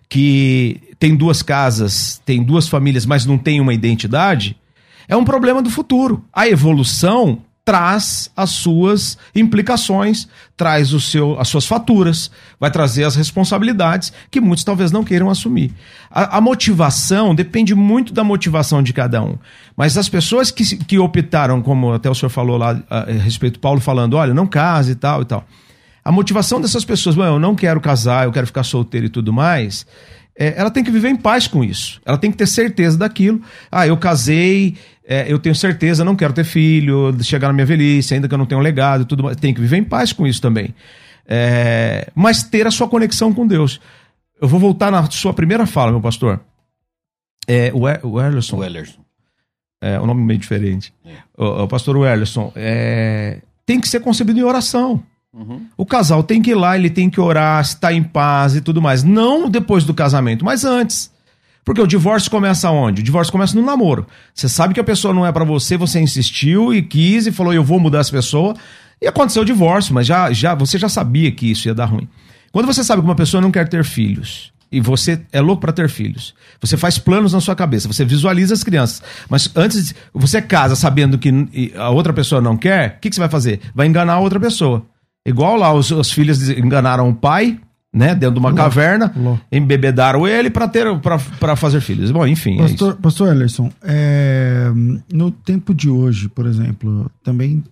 que 0.09 0.80
tem 1.05 1.14
duas 1.14 1.42
casas, 1.42 2.18
tem 2.24 2.42
duas 2.42 2.66
famílias, 2.66 3.05
mas 3.05 3.26
não 3.26 3.36
tem 3.36 3.61
uma 3.61 3.74
identidade, 3.74 4.57
é 5.07 5.14
um 5.14 5.22
problema 5.22 5.61
do 5.61 5.68
futuro. 5.68 6.24
A 6.32 6.48
evolução 6.48 7.42
traz 7.62 8.30
as 8.34 8.48
suas 8.52 9.18
implicações, 9.34 10.26
traz 10.57 10.94
o 10.94 11.00
seu, 11.00 11.38
as 11.38 11.48
suas 11.48 11.66
faturas, 11.66 12.30
vai 12.59 12.70
trazer 12.70 13.05
as 13.05 13.16
responsabilidades 13.16 14.14
que 14.30 14.40
muitos 14.40 14.64
talvez 14.64 14.90
não 14.90 15.05
queiram 15.05 15.28
assumir. 15.28 15.74
A, 16.11 16.38
a 16.38 16.40
motivação 16.40 17.34
depende 17.34 17.74
muito 17.74 18.11
da 18.14 18.24
motivação 18.24 18.82
de 18.82 18.94
cada 18.94 19.22
um. 19.22 19.36
Mas 19.76 19.98
as 19.98 20.09
pessoas 20.09 20.50
que, 20.50 20.64
que 20.86 20.98
optaram, 20.98 21.61
como 21.61 21.92
até 21.92 22.09
o 22.09 22.14
senhor 22.14 22.30
falou 22.30 22.57
lá 22.57 22.80
a, 22.88 23.00
a 23.00 23.12
respeito 23.12 23.61
Paulo 23.61 23.78
falando, 23.78 24.14
olha, 24.14 24.32
não 24.32 24.46
case 24.46 24.92
e 24.92 24.94
tal 24.94 25.20
e 25.20 25.26
tal. 25.26 25.46
A 26.02 26.11
motivação 26.11 26.62
dessas 26.62 26.84
pessoas, 26.84 27.14
eu 27.14 27.38
não 27.38 27.55
quero 27.55 27.78
casar, 27.78 28.24
eu 28.24 28.32
quero 28.32 28.46
ficar 28.46 28.62
solteiro 28.62 29.07
e 29.07 29.11
tudo 29.11 29.34
mais, 29.34 29.86
é, 30.37 30.55
ela 30.57 30.70
tem 30.70 30.82
que 30.82 30.91
viver 30.91 31.09
em 31.09 31.16
paz 31.16 31.47
com 31.47 31.62
isso. 31.62 32.01
Ela 32.05 32.18
tem 32.18 32.30
que 32.30 32.37
ter 32.37 32.47
certeza 32.47 32.99
daquilo. 32.99 33.41
Ah, 33.70 33.87
eu 33.87 33.97
casei, 33.97 34.76
é, 35.07 35.30
eu 35.30 35.39
tenho 35.39 35.55
certeza, 35.55 36.05
não 36.05 36.16
quero 36.16 36.32
ter 36.32 36.45
filho, 36.45 37.16
chegar 37.22 37.49
na 37.49 37.55
minha 37.55 37.66
velhice, 37.66 38.14
ainda 38.14 38.26
que 38.26 38.35
eu 38.35 38.39
não 38.39 38.47
tenha 38.47 38.59
um 38.59 38.62
legado 38.62 39.03
e 39.03 39.07
tudo 39.07 39.22
mais. 39.22 39.37
Tem 39.37 39.55
que 39.55 39.61
viver 39.61 39.76
em 39.76 39.85
paz 39.85 40.12
com 40.12 40.26
isso 40.26 40.41
também. 40.41 40.74
É, 41.26 42.09
mas 42.14 42.43
ter 42.43 42.66
a 42.66 42.70
sua 42.70 42.89
conexão 42.89 43.32
com 43.32 43.47
Deus. 43.47 43.80
Eu 44.41 44.49
vou 44.49 44.59
voltar 44.59 44.91
na 44.91 45.09
sua 45.11 45.32
primeira 45.32 45.66
fala, 45.66 45.93
meu 45.93 46.01
pastor. 46.01 46.41
É, 47.47 47.70
o, 47.72 47.89
e, 47.89 48.01
o 48.03 48.20
Erlerson. 48.20 48.57
O 48.57 48.64
Ellerson. 48.64 49.05
É, 49.80 50.01
o 50.01 50.07
nome 50.07 50.22
meio 50.22 50.41
diferente. 50.41 50.93
É. 51.05 51.16
O, 51.37 51.64
o 51.64 51.68
pastor 51.68 51.97
Werlerson, 51.97 52.53
é, 52.57 53.41
tem 53.64 53.80
que 53.80 53.89
ser 53.89 54.01
concebido 54.01 54.39
em 54.39 54.43
oração. 54.43 55.03
Uhum. 55.35 55.66
O 55.76 55.85
casal 55.85 56.22
tem 56.22 56.41
que 56.41 56.53
ir 56.53 56.55
lá, 56.55 56.76
ele 56.76 56.89
tem 56.89 57.11
que 57.11 57.20
orar, 57.20 57.61
estar 57.61 57.93
em 57.93 58.03
paz 58.03 58.55
e 58.55 58.61
tudo 58.61 58.80
mais. 58.80 59.03
Não 59.03 59.49
depois 59.49 59.85
do 59.85 59.93
casamento, 59.93 60.45
mas 60.45 60.64
antes. 60.64 61.12
Porque 61.64 61.80
o 61.80 61.87
divórcio 61.87 62.30
começa 62.30 62.70
onde? 62.70 63.01
O 63.01 63.05
divórcio 63.05 63.32
começa 63.32 63.59
no 63.59 63.64
namoro. 63.64 64.07
Você 64.35 64.49
sabe 64.49 64.74
que 64.74 64.80
a 64.80 64.85
pessoa 64.85 65.14
não 65.14 65.26
é 65.26 65.32
para 65.32 65.45
você, 65.45 65.76
você 65.76 65.99
insistiu 65.99 66.74
e 66.74 66.82
quis 66.82 67.26
e 67.26 67.32
falou, 67.32 67.55
eu 67.55 67.64
vou 67.64 67.80
mudar 67.80 68.01
essa 68.01 68.12
pessoa. 68.12 68.55
E 69.01 69.07
aconteceu 69.07 69.43
o 69.43 69.47
divórcio, 69.47 69.95
mas 69.95 70.07
já, 70.07 70.32
já, 70.32 70.55
você 70.55 70.78
já 70.78 70.89
sabia 70.89 71.32
que 71.32 71.51
isso 71.51 71.66
ia 71.66 71.74
dar 71.74 71.87
ruim. 71.87 72.09
Quando 72.53 72.66
você 72.66 72.85
sabe 72.85 73.03
que 73.03 73.09
uma 73.09 73.16
pessoa 73.16 73.41
não 73.41 73.51
quer 73.51 73.68
ter 73.68 73.82
filhos, 73.82 74.53
e 74.70 74.80
você 74.80 75.20
é 75.32 75.41
louco 75.41 75.61
para 75.61 75.72
ter 75.72 75.89
filhos. 75.89 76.35
Você 76.61 76.76
faz 76.76 76.99
planos 76.99 77.32
na 77.32 77.41
sua 77.41 77.55
cabeça, 77.55 77.87
você 77.87 78.05
visualiza 78.05 78.55
as 78.55 78.64
crianças. 78.64 79.03
Mas 79.28 79.49
antes, 79.55 79.95
você 80.12 80.43
casa 80.43 80.74
sabendo 80.74 81.16
que 81.16 81.30
a 81.76 81.91
outra 81.91 82.12
pessoa 82.12 82.41
não 82.41 82.57
quer, 82.57 82.97
o 82.97 83.01
que, 83.01 83.09
que, 83.09 83.14
você 83.14 83.20
vai 83.20 83.28
fazer? 83.28 83.61
Vai 83.74 83.87
enganar 83.87 84.14
a 84.14 84.18
outra 84.18 84.41
pessoa. 84.41 84.85
Igual 85.26 85.56
lá, 85.56 85.72
os, 85.72 85.90
os 85.90 86.12
filhos 86.12 86.48
enganaram 86.50 87.08
o 87.08 87.14
pai, 87.14 87.58
né, 87.92 88.14
dentro 88.14 88.34
de 88.34 88.40
uma 88.40 88.52
caverna, 88.52 89.12
Lô. 89.16 89.38
embebedaram 89.50 90.26
ele 90.26 90.50
para 90.50 90.66
ter 90.66 90.86
para 90.98 91.56
fazer 91.56 91.80
filhos. 91.80 92.10
Bom, 92.10 92.26
enfim. 92.26 92.56
É 92.58 92.62
pastor, 92.62 92.92
é 92.92 93.02
pastor 93.02 93.28
Ellerson, 93.28 93.70
é, 93.82 94.70
no 95.12 95.30
tempo 95.30 95.72
de 95.72 95.88
hoje, 95.88 96.28
por 96.28 96.44
exemplo, 96.46 97.10
também 97.22 97.62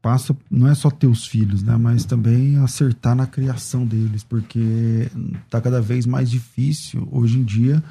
passa 0.00 0.36
não 0.48 0.68
é 0.68 0.74
só 0.74 0.90
ter 0.90 1.08
os 1.08 1.26
filhos, 1.26 1.62
né, 1.62 1.76
mas 1.76 2.04
também 2.04 2.56
acertar 2.58 3.16
na 3.16 3.26
criação 3.26 3.84
deles, 3.84 4.22
porque 4.22 5.08
tá 5.50 5.60
cada 5.60 5.80
vez 5.80 6.06
mais 6.06 6.30
difícil 6.30 7.08
hoje 7.10 7.38
em 7.38 7.42
dia 7.42 7.82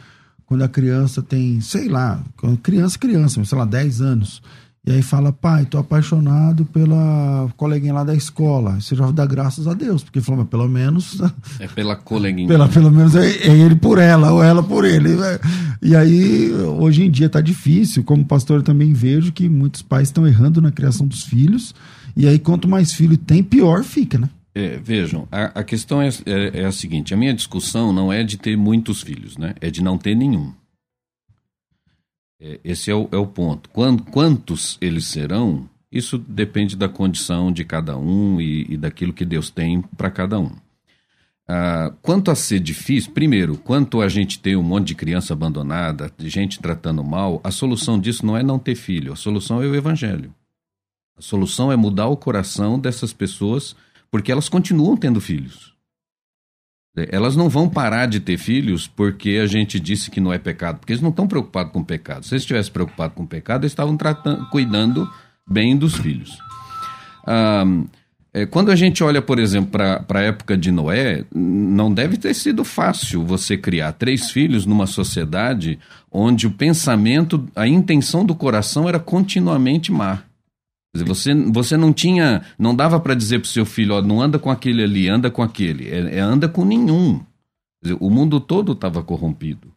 quando 0.46 0.64
a 0.64 0.68
criança 0.68 1.22
tem, 1.22 1.62
sei 1.62 1.88
lá, 1.88 2.22
criança 2.62 3.00
criança, 3.00 3.44
sei 3.44 3.58
lá, 3.58 3.66
10 3.66 4.02
anos 4.02 4.42
e 4.84 4.92
aí 4.92 5.04
fala, 5.04 5.32
pai, 5.32 5.64
tô 5.66 5.78
apaixonado 5.78 6.66
pela 6.66 7.48
coleguinha 7.56 7.94
lá 7.94 8.04
da 8.04 8.16
escola. 8.16 8.82
Você 8.82 8.96
já 8.96 9.12
dá 9.12 9.28
graças 9.28 9.68
a 9.68 9.76
Deus, 9.76 10.04
porque 10.04 10.22
falou, 10.22 10.40
mas 10.42 10.50
pelo 10.50 10.68
menos. 10.68 11.22
É 11.60 11.68
pela 11.68 11.96
coleguinha. 11.96 12.48
Pela, 12.48 12.68
pelo 12.68 12.90
menos 12.90 13.16
é, 13.16 13.30
é, 13.30 13.56
ele 13.56 13.76
por 13.76 14.00
ela, 14.00 14.32
ou 14.32 14.44
ela 14.44 14.64
por 14.64 14.84
ele. 14.84 15.10
Né? 15.10 15.40
E 15.84 15.96
aí, 15.96 16.52
hoje 16.52 17.04
em 17.04 17.12
dia 17.12 17.30
tá 17.30 17.40
difícil. 17.42 18.04
Como 18.04 18.26
pastor, 18.26 18.58
eu 18.58 18.64
também 18.64 18.92
vejo 18.92 19.32
que 19.32 19.48
muitos 19.48 19.84
pais 19.84 20.08
estão 20.08 20.26
errando 20.26 20.60
na 20.60 20.72
criação 20.72 21.06
dos 21.06 21.26
filhos. 21.26 21.76
E 22.18 22.28
aí, 22.28 22.40
quanto 22.40 22.68
mais 22.68 22.92
filho 22.92 23.18
tem, 23.18 23.44
pior 23.44 23.84
fica, 23.84 24.18
né? 24.18 24.30
É, 24.54 24.80
vejam, 24.84 25.28
a, 25.32 25.60
a 25.60 25.64
questão 25.64 26.02
é, 26.02 26.10
é, 26.26 26.62
é 26.62 26.66
a 26.66 26.72
seguinte: 26.72 27.14
a 27.14 27.18
minha 27.18 27.34
discussão 27.36 27.94
não 27.94 28.12
é 28.12 28.24
de 28.24 28.36
ter 28.36 28.58
muitos 28.58 29.02
filhos, 29.02 29.38
né? 29.38 29.54
É 29.62 29.70
de 29.70 29.84
não 29.84 29.98
ter 29.98 30.16
nenhum. 30.16 30.52
É, 32.42 32.60
esse 32.64 32.90
é 32.90 32.96
o, 32.96 33.08
é 33.12 33.18
o 33.18 33.28
ponto. 33.28 33.70
Quando, 33.70 34.04
quantos 34.04 34.78
eles 34.82 35.06
serão, 35.06 35.70
isso 35.92 36.18
depende 36.18 36.76
da 36.76 36.90
condição 36.90 37.52
de 37.52 37.64
cada 37.64 37.96
um 37.96 38.42
e, 38.42 38.66
e 38.68 38.78
daquilo 38.78 39.14
que 39.14 39.24
Deus 39.24 39.52
tem 39.52 39.82
para 39.96 40.10
cada 40.10 40.40
um. 40.40 40.52
Ah, 41.48 41.94
quanto 42.02 42.32
a 42.32 42.36
ser 42.36 42.60
difícil, 42.60 43.12
primeiro, 43.12 43.58
quanto 43.58 44.02
a 44.02 44.08
gente 44.08 44.40
ter 44.40 44.56
um 44.56 44.64
monte 44.64 44.88
de 44.88 44.96
criança 44.96 45.34
abandonada, 45.34 46.12
de 46.18 46.30
gente 46.30 46.60
tratando 46.60 47.04
mal, 47.04 47.40
a 47.44 47.52
solução 47.52 48.00
disso 48.00 48.26
não 48.26 48.38
é 48.38 48.42
não 48.42 48.58
ter 48.58 48.74
filho, 48.74 49.14
a 49.14 49.16
solução 49.16 49.62
é 49.62 49.68
o 49.68 49.76
evangelho. 49.76 50.34
A 51.18 51.22
solução 51.22 51.72
é 51.72 51.76
mudar 51.76 52.08
o 52.08 52.18
coração 52.18 52.80
dessas 52.80 53.14
pessoas, 53.14 53.76
porque 54.10 54.32
elas 54.32 54.50
continuam 54.50 54.98
tendo 54.98 55.22
filhos. 55.22 55.71
Elas 56.96 57.38
não 57.38 57.48
vão 57.48 57.70
parar 57.70 58.06
de 58.06 58.20
ter 58.20 58.38
filhos 58.38 58.86
porque 58.86 59.40
a 59.42 59.48
gente 59.48 59.80
disse 59.80 60.12
que 60.12 60.20
não 60.20 60.34
é 60.34 60.38
pecado, 60.38 60.80
porque 60.80 60.92
eles 60.92 61.02
não 61.02 61.10
estão 61.10 61.28
preocupados 61.28 61.72
com 61.72 61.84
pecado. 61.84 62.26
Se 62.26 62.34
eles 62.34 62.44
estivessem 62.44 62.74
preocupados 62.74 63.16
com 63.16 63.26
pecado, 63.26 63.64
eles 63.64 63.72
estavam 63.72 63.96
tratando, 63.96 64.46
cuidando 64.50 65.10
bem 65.48 65.78
dos 65.78 65.96
filhos. 65.96 66.38
Ah, 67.26 67.64
é, 68.34 68.46
quando 68.46 68.72
a 68.72 68.76
gente 68.76 69.04
olha, 69.04 69.22
por 69.22 69.40
exemplo, 69.40 69.72
para 69.72 70.20
a 70.20 70.24
época 70.24 70.58
de 70.58 70.72
Noé, 70.72 71.26
não 71.34 71.94
deve 71.94 72.16
ter 72.16 72.34
sido 72.34 72.64
fácil 72.64 73.26
você 73.26 73.58
criar 73.58 73.92
três 73.92 74.32
filhos 74.32 74.66
numa 74.66 74.88
sociedade 74.88 75.78
onde 76.10 76.48
o 76.48 76.52
pensamento, 76.52 77.46
a 77.54 77.68
intenção 77.68 78.26
do 78.26 78.34
coração 78.34 78.88
era 78.88 79.00
continuamente 79.00 79.92
má. 79.92 80.24
Você, 80.94 81.34
você 81.34 81.78
não 81.78 81.94
tinha, 81.94 82.42
não 82.60 82.76
dava 82.76 83.00
para 83.00 83.14
dizer 83.14 83.40
para 83.40 83.46
o 83.46 83.50
seu 83.50 83.66
filho, 83.66 83.96
ó, 83.96 84.02
não 84.02 84.22
anda 84.22 84.38
com 84.38 84.52
aquele 84.52 84.84
ali, 84.84 85.08
anda 85.08 85.32
com 85.32 85.42
aquele, 85.42 85.88
é, 85.90 86.18
é 86.18 86.20
anda 86.20 86.50
com 86.50 86.66
nenhum. 86.66 87.22
Dizer, 87.82 87.98
o 88.00 88.10
mundo 88.10 88.40
todo 88.40 88.74
estava 88.74 89.02
corrompido. 89.02 89.72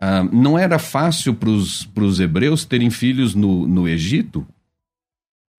Ah, 0.00 0.22
não 0.24 0.58
era 0.58 0.78
fácil 0.78 1.34
para 1.34 1.50
os 1.50 2.20
hebreus 2.20 2.64
terem 2.64 2.90
filhos 2.90 3.34
no, 3.34 3.66
no 3.66 3.88
Egito, 3.88 4.46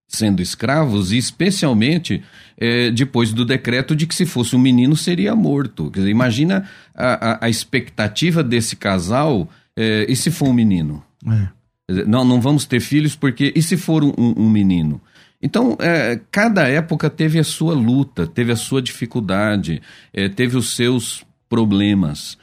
sendo 0.07 0.41
escravos, 0.41 1.11
e 1.11 1.17
especialmente 1.17 2.23
é, 2.57 2.89
depois 2.89 3.31
do 3.31 3.45
decreto 3.45 3.95
de 3.95 4.07
que 4.07 4.15
se 4.15 4.25
fosse 4.25 4.55
um 4.55 4.59
menino 4.59 4.95
seria 4.95 5.35
morto. 5.35 5.89
Dizer, 5.91 6.09
imagina 6.09 6.67
a, 6.95 7.31
a, 7.31 7.45
a 7.45 7.49
expectativa 7.49 8.43
desse 8.43 8.75
casal, 8.75 9.49
é, 9.75 10.05
e 10.09 10.15
se 10.15 10.31
for 10.31 10.49
um 10.49 10.53
menino? 10.53 11.03
É. 11.25 11.58
Não, 12.07 12.23
não 12.23 12.39
vamos 12.39 12.65
ter 12.65 12.79
filhos 12.79 13.15
porque. 13.15 13.51
E 13.55 13.61
se 13.61 13.75
for 13.75 14.03
um, 14.03 14.13
um 14.17 14.49
menino? 14.49 15.01
Então, 15.41 15.77
é, 15.79 16.19
cada 16.29 16.67
época 16.67 17.09
teve 17.09 17.39
a 17.39 17.43
sua 17.43 17.73
luta, 17.73 18.27
teve 18.27 18.51
a 18.51 18.57
sua 18.57 18.81
dificuldade, 18.81 19.81
é, 20.13 20.27
teve 20.27 20.57
os 20.57 20.75
seus 20.75 21.25
problemas. 21.47 22.37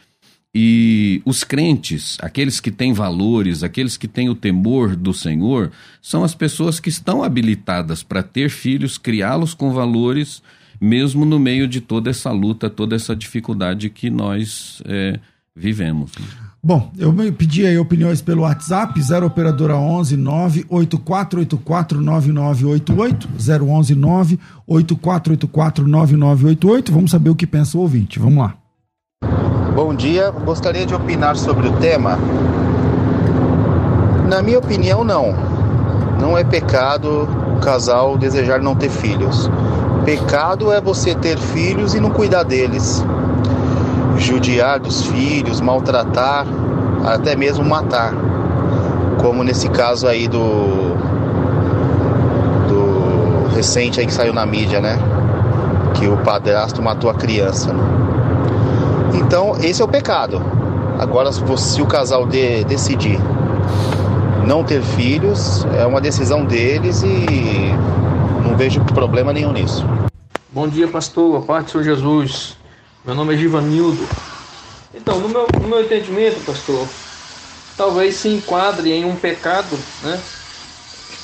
E 0.55 1.21
os 1.27 1.45
crentes, 1.45 2.17
aqueles 2.23 2.61
que 2.61 2.71
têm 2.71 2.95
valores, 2.95 3.63
aqueles 3.63 3.99
que 3.99 4.09
têm 4.09 4.31
o 4.31 4.35
temor 4.35 4.97
do 4.97 5.13
Senhor, 5.13 5.71
são 6.01 6.25
as 6.25 6.35
pessoas 6.35 6.81
que 6.81 6.89
estão 6.89 7.23
habilitadas 7.23 8.03
para 8.03 8.23
ter 8.23 8.49
filhos, 8.49 8.97
criá-los 8.97 9.53
com 9.53 9.71
valores, 9.71 10.43
mesmo 10.81 11.27
no 11.27 11.39
meio 11.39 11.69
de 11.69 11.83
toda 11.83 12.09
essa 12.09 12.33
luta, 12.33 12.71
toda 12.71 12.97
essa 12.97 13.15
dificuldade 13.15 13.91
que 13.91 14.09
nós 14.09 14.83
é, 14.87 15.21
vivemos. 15.55 16.13
Bom, 16.67 16.91
eu 16.99 17.15
pedi 17.33 17.65
aí 17.65 17.79
opiniões 17.79 18.21
pelo 18.21 18.43
WhatsApp, 18.43 19.01
0 19.01 19.25
operadora 19.25 19.77
11 19.77 20.17
98484 20.17 22.01
9988, 22.01 23.29
011 23.39 23.95
98484 23.95 25.87
9988. 25.87 26.93
Vamos 26.93 27.13
saber 27.13 27.31
o 27.31 27.37
que 27.37 27.47
pensa 27.47 27.79
o 27.79 27.83
ouvinte. 27.83 28.19
Vamos 28.19 28.39
lá. 28.39 28.55
Bom 29.77 29.95
dia, 29.95 30.33
gostaria 30.33 30.85
de 30.85 30.93
opinar 30.93 31.37
sobre 31.37 31.69
o 31.69 31.73
tema. 31.75 32.19
Na 34.29 34.43
minha 34.43 34.59
opinião, 34.59 35.05
não. 35.05 35.37
Não 36.21 36.37
é 36.37 36.43
pecado 36.43 37.29
o 37.57 37.61
casal 37.61 38.19
desejar 38.19 38.61
não 38.61 38.75
ter 38.75 38.91
filhos. 38.91 39.49
Pecado 40.05 40.73
é 40.73 40.81
você 40.81 41.15
ter 41.15 41.39
filhos 41.39 41.95
e 41.95 42.01
não 42.01 42.11
cuidar 42.11 42.43
deles. 42.43 43.05
Judiar 44.19 44.81
dos 44.81 45.07
filhos, 45.07 45.61
maltratar, 45.61 46.47
até 47.05 47.37
mesmo 47.37 47.65
matar. 47.65 48.13
Como 49.21 49.43
nesse 49.43 49.69
caso 49.69 50.07
aí 50.07 50.29
do. 50.29 50.95
do 52.69 53.55
recente 53.55 54.01
aí 54.01 54.07
que 54.07 54.13
saiu 54.13 54.33
na 54.33 54.47
mídia, 54.47 54.81
né? 54.81 54.99
Que 55.95 56.07
o 56.07 56.17
padrasto 56.19 56.83
matou 56.83 57.11
a 57.11 57.15
criança. 57.15 57.73
Né? 57.73 57.83
Então, 59.15 59.57
esse 59.63 59.81
é 59.81 59.85
o 59.85 59.89
pecado. 59.89 60.41
Agora, 60.99 61.31
se 61.33 61.83
o 61.83 61.87
casal 61.87 62.27
de, 62.27 62.65
decidir 62.65 63.19
não 64.47 64.63
ter 64.63 64.81
filhos, 64.81 65.67
é 65.77 65.85
uma 65.85 66.01
decisão 66.01 66.45
deles 66.45 67.03
e 67.03 67.75
não 68.47 68.57
vejo 68.57 68.81
problema 68.85 69.33
nenhum 69.33 69.53
nisso. 69.53 69.85
Bom 70.51 70.69
dia, 70.69 70.87
pastor. 70.89 71.37
A 71.37 71.41
parte 71.41 71.67
do 71.67 71.71
Senhor 71.73 71.85
Jesus. 71.85 72.57
Meu 73.07 73.15
nome 73.15 73.35
é 73.35 73.37
Givanildo. 73.37 74.05
Então, 74.93 75.21
no 75.21 75.29
meu, 75.29 75.47
no 75.63 75.69
meu 75.69 75.81
entendimento, 75.81 76.45
pastor, 76.45 76.89
talvez 77.77 78.17
se 78.17 78.29
enquadre 78.29 78.91
em 78.91 79.05
um 79.05 79.15
pecado, 79.15 79.79
né? 80.03 80.21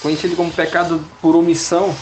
Conhecido 0.01 0.37
como 0.37 0.53
pecado 0.53 1.05
por 1.20 1.35
omissão. 1.35 1.93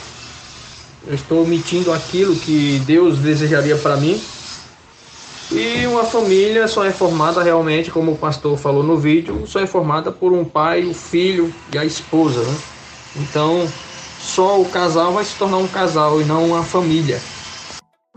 Eu 1.06 1.14
estou 1.14 1.44
omitindo 1.44 1.90
aquilo 1.94 2.36
que 2.36 2.78
Deus 2.84 3.18
desejaria 3.20 3.76
para 3.78 3.96
mim 3.96 4.22
e 5.50 5.86
uma 5.86 6.04
família 6.04 6.68
só 6.68 6.84
é 6.84 6.92
formada 6.92 7.42
realmente, 7.42 7.90
como 7.90 8.12
o 8.12 8.18
pastor 8.18 8.58
falou 8.58 8.82
no 8.82 8.98
vídeo, 8.98 9.46
só 9.46 9.60
é 9.60 9.66
formada 9.66 10.12
por 10.12 10.30
um 10.30 10.44
pai, 10.44 10.84
o 10.84 10.92
filho 10.92 11.52
e 11.72 11.78
a 11.78 11.86
esposa. 11.86 12.42
Né? 12.42 12.58
Então, 13.16 13.66
só 14.20 14.60
o 14.60 14.66
casal 14.66 15.14
vai 15.14 15.24
se 15.24 15.34
tornar 15.36 15.56
um 15.56 15.66
casal 15.66 16.20
e 16.20 16.24
não 16.24 16.50
uma 16.50 16.62
família. 16.62 17.18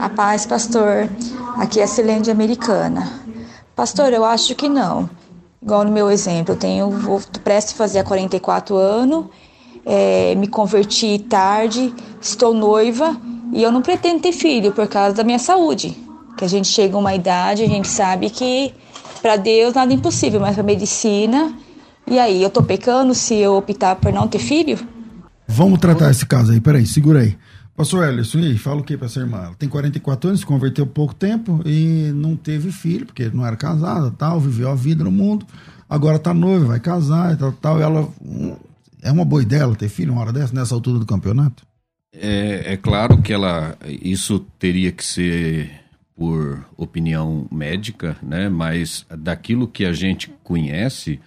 A 0.04 0.10
paz, 0.10 0.46
pastor. 0.46 1.08
Aqui 1.56 1.80
é 1.80 1.88
Silene 1.88 2.30
Americana. 2.30 3.10
Pastor, 3.74 4.12
eu 4.12 4.26
acho 4.26 4.54
que 4.54 4.68
não. 4.68 5.10
Igual 5.62 5.86
no 5.86 5.94
meu 5.94 6.12
exemplo, 6.12 6.56
eu 6.56 6.60
tenho, 6.60 6.90
vou 6.90 7.22
presto 7.42 7.74
fazer 7.74 8.04
44 8.04 8.76
anos, 8.76 9.28
é, 9.86 10.36
me 10.36 10.48
converti 10.48 11.20
tarde, 11.20 11.94
estou 12.20 12.54
noiva 12.54 13.16
e 13.54 13.64
eu 13.64 13.72
não 13.72 13.82
pretendo 13.82 14.20
ter 14.20 14.34
filho 14.34 14.74
por 14.74 14.90
causa 14.90 15.16
da 15.16 15.24
minha 15.24 15.40
saúde 15.40 15.98
que 16.38 16.44
a 16.44 16.50
gente 16.50 16.68
chega 16.68 16.98
a 16.98 17.00
uma 17.00 17.16
idade, 17.16 17.64
a 17.64 17.68
gente 17.68 17.88
sabe 17.88 18.30
que 18.30 18.74
para 19.22 19.38
Deus 19.38 19.74
nada 19.74 19.94
é 19.94 19.96
impossível, 19.96 20.42
mas 20.42 20.56
para 20.56 20.64
medicina. 20.64 21.54
E 22.06 22.20
aí, 22.20 22.44
eu 22.44 22.50
tô 22.50 22.62
pecando 22.62 23.16
se 23.16 23.36
eu 23.36 23.56
optar 23.56 23.96
por 23.96 24.12
não 24.12 24.28
ter 24.28 24.40
filho? 24.40 24.78
Vamos 25.48 25.80
tratar 25.80 26.12
esse 26.12 26.26
caso 26.26 26.52
aí, 26.52 26.60
peraí, 26.60 26.86
segura 26.86 27.22
aí. 27.22 27.38
Pastor 27.76 28.08
Ellison, 28.08 28.40
e 28.40 28.46
aí, 28.48 28.58
fala 28.58 28.82
o 28.82 28.84
que 28.84 28.96
pra 28.96 29.08
essa 29.08 29.20
irmã? 29.20 29.46
Ela 29.46 29.56
tem 29.56 29.68
44 29.68 30.30
anos, 30.30 30.42
se 30.42 30.46
converteu 30.46 30.86
pouco 30.86 31.16
tempo 31.16 31.62
e 31.66 32.12
não 32.14 32.36
teve 32.36 32.72
filho, 32.72 33.06
porque 33.06 33.30
não 33.34 33.46
era 33.46 33.56
casada, 33.56 34.12
tal, 34.12 34.40
viveu 34.40 34.70
a 34.70 34.76
vida 34.76 35.04
no 35.04 35.12
mundo. 35.12 35.46
Agora 35.90 36.20
tá 36.20 36.34
noiva, 36.34 36.68
vai 36.68 36.80
casar 36.80 37.34
e 37.34 37.38
tal, 37.38 37.52
tal. 37.52 37.80
E 37.80 37.82
ela. 37.82 38.08
É 39.02 39.12
uma 39.12 39.26
boa 39.26 39.42
ideia 39.42 39.62
ela 39.62 39.76
ter 39.76 39.90
filho 39.90 40.14
uma 40.14 40.22
hora 40.22 40.32
dessa, 40.32 40.54
nessa 40.54 40.74
altura 40.74 40.98
do 40.98 41.06
campeonato? 41.06 41.66
É, 42.14 42.74
é 42.74 42.78
claro 42.78 43.22
que 43.22 43.34
ela. 43.34 43.76
Isso 43.86 44.40
teria 44.60 44.92
que 44.92 45.04
ser 45.04 45.70
por 46.16 46.64
opinião 46.78 47.48
médica, 47.52 48.16
né? 48.22 48.50
Mas 48.50 49.06
daquilo 49.18 49.68
que 49.68 49.84
a 49.84 49.94
gente 49.94 50.32
conhece, 50.44 51.20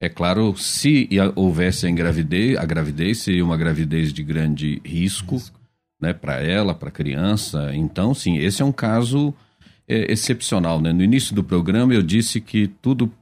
é 0.00 0.08
claro, 0.08 0.56
se 0.56 1.08
houvesse 1.34 1.88
a 1.88 1.90
gravidez, 1.90 2.56
a 2.56 2.64
gravidez 2.64 3.18
seria 3.18 3.44
uma 3.44 3.56
gravidez 3.56 4.12
de 4.12 4.22
grande 4.22 4.80
risco, 4.84 5.34
risco. 5.34 5.57
Né? 6.00 6.12
Para 6.12 6.42
ela, 6.42 6.74
para 6.74 6.88
a 6.88 6.92
criança. 6.92 7.70
Então, 7.74 8.14
sim, 8.14 8.38
esse 8.38 8.62
é 8.62 8.64
um 8.64 8.72
caso 8.72 9.34
é, 9.86 10.12
excepcional, 10.12 10.80
né? 10.80 10.92
No 10.92 11.02
início 11.02 11.34
do 11.34 11.44
programa 11.44 11.94
eu 11.94 12.02
disse 12.02 12.40
que 12.40 12.68
tudo 12.80 13.12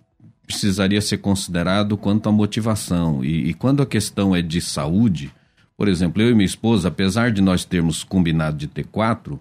precisaria 0.47 1.01
ser 1.01 1.18
considerado 1.18 1.97
quanto 1.97 2.29
à 2.29 2.33
motivação 2.33 3.24
e, 3.24 3.49
e 3.49 3.55
quando 3.55 3.83
a 3.83 3.87
questão 3.87 4.35
é 4.35 4.41
de 4.41 4.61
saúde, 4.61 5.33
por 5.77 5.89
exemplo, 5.89 6.22
eu 6.22 6.31
e 6.31 6.35
minha 6.35 6.47
esposa, 6.47 6.89
apesar 6.89 7.33
de 7.33 7.43
nós 7.43 7.64
termos 7.64 8.05
combinado 8.05 8.57
de 8.57 8.66
ter 8.66 8.85
quatro 8.85 9.41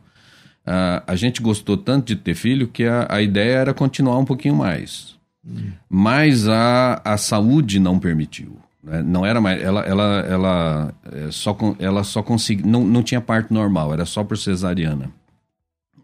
Uh, 0.65 0.97
a 1.05 1.15
gente 1.15 1.43
gostou 1.43 1.77
tanto 1.77 2.07
de 2.07 2.15
ter 2.15 2.33
filho 2.33 2.67
que 2.67 2.86
a, 2.86 3.05
a 3.07 3.21
ideia 3.21 3.57
era 3.57 3.73
continuar 3.73 4.17
um 4.17 4.25
pouquinho 4.25 4.55
mais. 4.55 5.15
Hum. 5.45 5.71
Mas 5.88 6.47
a, 6.47 6.99
a 7.05 7.17
saúde 7.17 7.79
não 7.79 7.99
permitiu. 7.99 8.57
Né? 8.86 9.01
Não 9.01 9.25
era 9.25 9.41
mais. 9.41 9.61
Ela, 9.61 9.81
ela, 9.81 10.19
ela, 10.29 10.93
é, 11.11 11.31
só, 11.31 11.57
ela 11.79 12.03
só 12.03 12.21
conseguia. 12.21 12.65
Não, 12.65 12.86
não 12.86 13.01
tinha 13.01 13.19
parto 13.19 13.53
normal, 13.53 13.91
era 13.91 14.05
só 14.05 14.23
por 14.23 14.38
cesariana. 14.38 15.09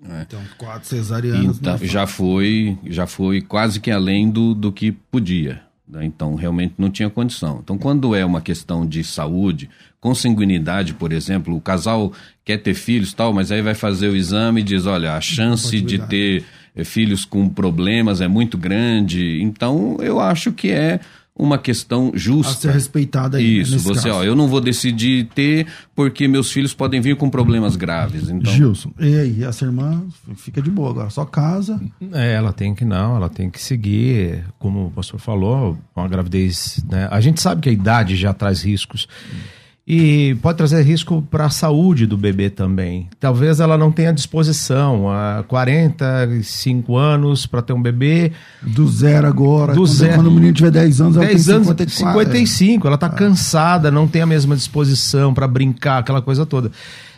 Né? 0.02 0.26
Então, 0.28 0.42
quatro 0.58 0.90
cesarianas. 0.90 1.60
Então, 1.60 1.78
já 1.78 2.08
foi, 2.08 2.78
já 2.86 3.06
foi 3.06 3.42
quase 3.42 3.80
que 3.80 3.92
além 3.92 4.30
do, 4.30 4.56
do 4.56 4.72
que 4.72 4.92
podia. 4.92 5.62
Né? 5.88 6.04
Então, 6.06 6.34
realmente 6.34 6.74
não 6.78 6.90
tinha 6.90 7.10
condição. 7.10 7.60
Então, 7.64 7.78
quando 7.78 8.16
é 8.16 8.26
uma 8.26 8.42
questão 8.42 8.84
de 8.84 9.04
saúde, 9.04 9.70
consanguinidade, 10.00 10.96
por 10.96 11.12
exemplo, 11.12 11.56
o 11.56 11.62
casal 11.62 12.12
quer 12.44 12.58
ter 12.58 12.74
filhos 12.74 13.14
tal, 13.14 13.32
mas 13.32 13.52
aí 13.52 13.62
vai 13.62 13.76
fazer 13.76 14.08
o 14.08 14.16
exame 14.16 14.62
e 14.62 14.64
diz, 14.64 14.88
olha, 14.88 15.14
a 15.14 15.22
chance 15.22 15.80
de 15.80 16.00
ter 16.00 16.44
eh, 16.76 16.84
filhos 16.84 17.24
com 17.24 17.48
problemas 17.48 18.22
é 18.22 18.28
muito 18.28 18.58
grande. 18.58 19.40
Então, 19.44 19.98
eu 20.00 20.20
acho 20.20 20.52
que 20.52 20.72
é 20.72 21.00
uma 21.42 21.58
questão 21.58 22.12
justa. 22.14 22.52
A 22.52 22.56
ser 22.56 22.72
respeitada 22.72 23.40
aí. 23.40 23.62
Isso, 23.62 23.80
você, 23.80 24.10
caso. 24.10 24.20
ó, 24.20 24.24
eu 24.24 24.36
não 24.36 24.48
vou 24.48 24.62
decidir 24.62 25.28
ter 25.34 25.66
porque 25.96 26.28
meus 26.28 26.52
filhos 26.52 26.72
podem 26.72 27.02
vir 27.02 27.16
com 27.16 27.32
problemas 27.32 27.76
graves. 27.76 28.30
Então... 28.30 28.54
Gilson, 28.54 28.92
e 29.00 29.16
aí, 29.18 29.44
essa 29.44 29.66
irmã 29.66 30.04
fica 30.36 30.62
de 30.62 30.70
boa 30.70 30.92
agora, 30.92 31.10
só 31.10 31.26
casa. 31.26 31.82
É, 32.14 32.34
ela 32.34 32.54
tem 32.54 32.76
que 32.76 32.86
não, 32.86 33.16
ela 33.16 33.28
tem 33.28 33.50
que 33.50 33.60
seguir, 33.60 34.46
como 34.60 34.86
o 34.86 34.92
pastor 34.92 35.20
falou, 35.20 35.76
uma 35.96 36.08
gravidez, 36.08 36.86
né? 36.88 37.08
A 37.10 37.20
gente 37.20 37.42
sabe 37.42 37.62
que 37.62 37.70
a 37.70 37.72
idade 37.72 38.16
já 38.16 38.34
traz 38.34 38.62
riscos. 38.62 39.08
Hum 39.34 39.61
e 39.94 40.36
pode 40.36 40.58
trazer 40.58 40.82
risco 40.84 41.22
para 41.30 41.48
a 41.48 41.50
saúde 41.50 42.06
do 42.06 42.16
bebê 42.16 42.50
também. 42.50 43.10
Talvez 43.20 43.60
ela 43.60 43.78
não 43.78 43.92
tenha 43.92 44.14
disposição 44.14 45.12
há 45.12 45.44
45 45.50 46.96
anos 46.96 47.46
para 47.46 47.62
ter 47.62 47.74
um 47.74 47.82
bebê. 47.82 48.32
Do 48.62 48.88
zero 48.88 49.28
agora. 49.28 49.74
Do 49.74 49.82
quando, 49.82 49.88
zero. 49.88 50.16
Quando 50.16 50.28
o 50.28 50.32
menino 50.32 50.54
tiver 50.54 50.72
10 50.72 51.02
anos, 51.02 51.16
10 51.18 51.28
ela 51.28 51.44
tem 51.44 51.56
anos, 51.56 51.68
54. 51.68 52.20
55. 52.24 52.88
Ela 52.88 52.96
está 52.96 53.08
ah. 53.08 53.10
cansada, 53.10 53.92
não 53.92 54.08
tem 54.08 54.22
a 54.22 54.26
mesma 54.26 54.56
disposição 54.56 55.34
para 55.34 55.46
brincar, 55.46 55.98
aquela 55.98 56.22
coisa 56.22 56.46
toda. 56.46 56.72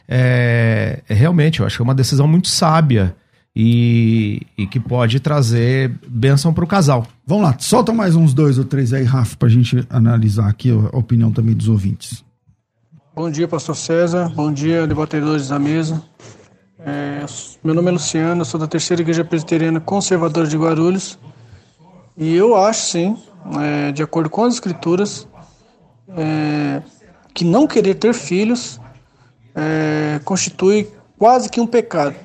É, 0.10 1.04
é, 1.08 1.14
realmente, 1.14 1.60
eu 1.60 1.68
acho 1.68 1.76
que 1.76 1.82
é 1.84 1.86
uma 1.86 1.94
decisão 1.94 2.28
muito 2.28 2.48
sábia. 2.48 3.16
E, 3.56 4.42
e, 4.58 4.66
que 4.66 4.80
pode 4.80 5.20
trazer 5.20 5.94
bênção 6.08 6.52
para 6.52 6.64
o 6.64 6.68
casal. 6.68 7.06
Vamos 7.24 7.44
lá, 7.44 7.56
solta 7.60 7.94
mais 7.94 8.16
uns 8.16 8.34
dois 8.34 8.58
ou 8.58 8.66
três 8.66 8.92
aí, 8.94 9.04
Rafa, 9.04 9.38
para 9.38 9.48
a 9.48 9.52
gente 9.52 9.86
analisar 9.92 10.50
aqui 10.50 10.72
a 10.72 10.98
opinião 10.98 11.32
também 11.32 11.54
dos 11.54 11.70
ouvintes. 11.70 12.24
Bom 13.16 13.30
dia, 13.30 13.48
pastor 13.48 13.76
César. 13.76 14.28
Bom 14.30 14.52
dia, 14.52 14.88
debatedores 14.88 15.48
da 15.48 15.60
mesa. 15.60 16.02
É, 16.80 17.24
meu 17.64 17.76
nome 17.76 17.90
é 17.90 17.92
Luciano, 17.92 18.44
sou 18.44 18.60
da 18.60 18.66
Terceira 18.66 19.04
Igreja 19.04 19.24
Presbiteriana 19.24 19.80
Conservadora 19.80 20.48
de 20.48 20.58
Guarulhos. 20.58 21.20
E 22.18 22.34
eu 22.34 22.56
acho, 22.56 22.82
sim, 22.88 23.16
é, 23.62 23.92
de 23.92 24.02
acordo 24.02 24.32
com 24.32 24.44
as 24.44 24.56
Escrituras, 24.56 25.28
é, 26.18 26.82
que 27.36 27.46
não 27.46 27.68
querer 27.68 27.94
ter 27.94 28.16
filhos 28.16 28.80
é, 29.54 30.20
constitui 30.26 30.90
quase 31.16 31.50
que 31.50 31.62
um 31.62 31.68
pecado, 31.68 32.16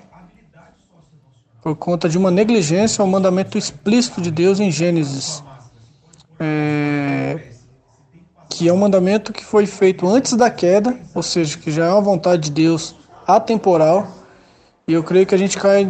por 1.62 1.76
conta 1.76 2.08
de 2.08 2.16
uma 2.16 2.30
negligência 2.30 3.02
ao 3.02 3.06
mandamento 3.06 3.58
explícito 3.58 4.22
de 4.22 4.30
Deus 4.30 4.58
em 4.58 4.70
Gênesis. 4.70 5.44
É, 6.40 7.47
que 8.48 8.68
é 8.68 8.72
um 8.72 8.76
mandamento 8.76 9.32
que 9.32 9.44
foi 9.44 9.66
feito 9.66 10.06
antes 10.08 10.32
da 10.32 10.50
queda, 10.50 10.96
ou 11.14 11.22
seja, 11.22 11.58
que 11.58 11.70
já 11.70 11.86
é 11.86 11.92
uma 11.92 12.00
vontade 12.00 12.42
de 12.44 12.50
Deus 12.50 12.96
atemporal. 13.26 14.08
E 14.86 14.92
eu 14.92 15.02
creio 15.04 15.26
que 15.26 15.34
a 15.34 15.38
gente 15.38 15.58
cai 15.58 15.88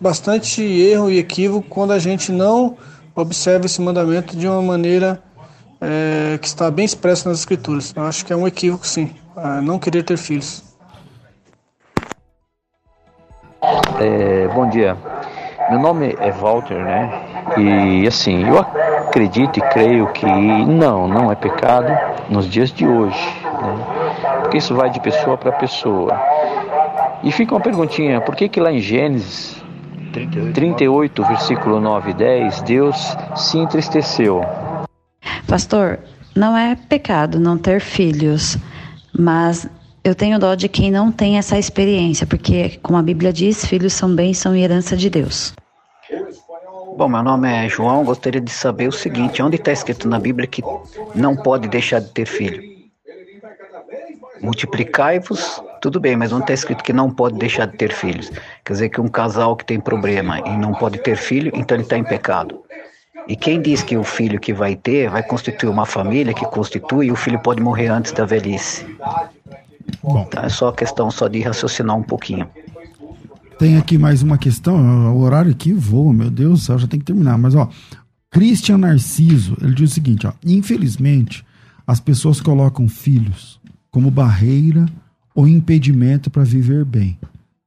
bastante 0.00 0.62
erro 0.62 1.10
e 1.10 1.18
equívoco 1.18 1.68
quando 1.68 1.92
a 1.92 1.98
gente 1.98 2.32
não 2.32 2.76
observa 3.14 3.66
esse 3.66 3.80
mandamento 3.80 4.36
de 4.36 4.48
uma 4.48 4.62
maneira 4.62 5.22
é, 5.80 6.38
que 6.38 6.46
está 6.46 6.70
bem 6.70 6.84
expresso 6.84 7.28
nas 7.28 7.38
Escrituras. 7.38 7.92
Eu 7.94 8.04
acho 8.04 8.24
que 8.24 8.32
é 8.32 8.36
um 8.36 8.46
equívoco, 8.46 8.86
sim, 8.86 9.14
não 9.62 9.78
querer 9.78 10.02
ter 10.02 10.16
filhos. 10.16 10.64
É, 14.00 14.48
bom 14.48 14.68
dia. 14.68 14.96
Meu 15.70 15.78
nome 15.78 16.16
é 16.18 16.32
Walter, 16.32 16.82
né? 16.82 17.29
E 17.56 18.06
assim, 18.06 18.46
eu 18.46 18.58
acredito 18.58 19.58
e 19.58 19.62
creio 19.62 20.06
que 20.12 20.26
não, 20.26 21.08
não 21.08 21.32
é 21.32 21.34
pecado 21.34 21.92
nos 22.28 22.48
dias 22.48 22.70
de 22.72 22.86
hoje, 22.86 23.36
né? 23.44 24.40
Porque 24.42 24.58
isso 24.58 24.74
vai 24.74 24.90
de 24.90 25.00
pessoa 25.00 25.36
para 25.36 25.52
pessoa. 25.52 26.18
E 27.22 27.30
fica 27.32 27.54
uma 27.54 27.60
perguntinha, 27.60 28.20
por 28.20 28.34
que 28.34 28.48
que 28.48 28.60
lá 28.60 28.72
em 28.72 28.80
Gênesis 28.80 29.62
38, 30.12 30.54
38 30.54 31.24
versículo 31.24 31.80
9 31.80 32.10
e 32.10 32.14
10, 32.14 32.62
Deus 32.62 33.16
se 33.36 33.58
entristeceu? 33.58 34.42
Pastor, 35.46 35.98
não 36.34 36.56
é 36.56 36.76
pecado 36.76 37.38
não 37.38 37.58
ter 37.58 37.80
filhos, 37.80 38.56
mas 39.16 39.68
eu 40.02 40.14
tenho 40.14 40.38
dó 40.38 40.54
de 40.54 40.68
quem 40.68 40.90
não 40.90 41.12
tem 41.12 41.36
essa 41.36 41.58
experiência, 41.58 42.26
porque, 42.26 42.78
como 42.82 42.98
a 42.98 43.02
Bíblia 43.02 43.32
diz, 43.32 43.66
filhos 43.66 43.92
são 43.92 44.14
bênção 44.14 44.56
e 44.56 44.62
herança 44.62 44.96
de 44.96 45.10
Deus. 45.10 45.52
Bom, 47.00 47.08
meu 47.08 47.22
nome 47.22 47.50
é 47.50 47.66
João. 47.66 48.04
Gostaria 48.04 48.42
de 48.42 48.50
saber 48.50 48.86
o 48.86 48.92
seguinte: 48.92 49.42
onde 49.42 49.56
está 49.56 49.72
escrito 49.72 50.06
na 50.06 50.18
Bíblia 50.18 50.46
que 50.46 50.62
não 51.14 51.34
pode 51.34 51.66
deixar 51.66 51.98
de 51.98 52.10
ter 52.10 52.26
filho? 52.26 52.62
Multiplicai-vos, 54.42 55.62
tudo 55.80 55.98
bem, 55.98 56.14
mas 56.14 56.30
onde 56.30 56.42
está 56.42 56.52
escrito 56.52 56.84
que 56.84 56.92
não 56.92 57.10
pode 57.10 57.38
deixar 57.38 57.64
de 57.64 57.78
ter 57.78 57.90
filhos? 57.90 58.30
Quer 58.62 58.74
dizer 58.74 58.88
que 58.90 59.00
um 59.00 59.08
casal 59.08 59.56
que 59.56 59.64
tem 59.64 59.80
problema 59.80 60.40
e 60.40 60.54
não 60.58 60.74
pode 60.74 60.98
ter 60.98 61.16
filho, 61.16 61.50
então 61.54 61.74
ele 61.74 61.84
está 61.84 61.96
em 61.96 62.04
pecado. 62.04 62.62
E 63.26 63.34
quem 63.34 63.62
diz 63.62 63.82
que 63.82 63.96
o 63.96 64.04
filho 64.04 64.38
que 64.38 64.52
vai 64.52 64.76
ter 64.76 65.08
vai 65.08 65.22
constituir 65.22 65.70
uma 65.70 65.86
família 65.86 66.34
que 66.34 66.44
constitui 66.44 67.06
e 67.06 67.10
o 67.10 67.16
filho 67.16 67.40
pode 67.40 67.62
morrer 67.62 67.86
antes 67.86 68.12
da 68.12 68.26
velhice? 68.26 68.84
Bom. 70.02 70.26
Então 70.28 70.44
é 70.44 70.50
só 70.50 70.70
questão 70.70 71.10
só 71.10 71.28
de 71.28 71.40
raciocinar 71.40 71.96
um 71.96 72.02
pouquinho. 72.02 72.46
Tem 73.60 73.76
aqui 73.76 73.98
mais 73.98 74.22
uma 74.22 74.38
questão, 74.38 75.14
o 75.14 75.20
horário 75.20 75.50
aqui 75.50 75.70
voa, 75.70 76.14
meu 76.14 76.30
Deus 76.30 76.60
do 76.60 76.64
céu, 76.64 76.78
já 76.78 76.86
tem 76.86 76.98
que 76.98 77.04
terminar. 77.04 77.36
Mas 77.36 77.54
ó, 77.54 77.68
Christian 78.30 78.78
Narciso, 78.78 79.54
ele 79.60 79.74
diz 79.74 79.90
o 79.90 79.94
seguinte, 79.94 80.26
ó, 80.26 80.32
infelizmente 80.42 81.44
as 81.86 82.00
pessoas 82.00 82.40
colocam 82.40 82.88
filhos 82.88 83.60
como 83.90 84.10
barreira 84.10 84.86
ou 85.34 85.46
impedimento 85.46 86.30
para 86.30 86.42
viver 86.42 86.86
bem. 86.86 87.18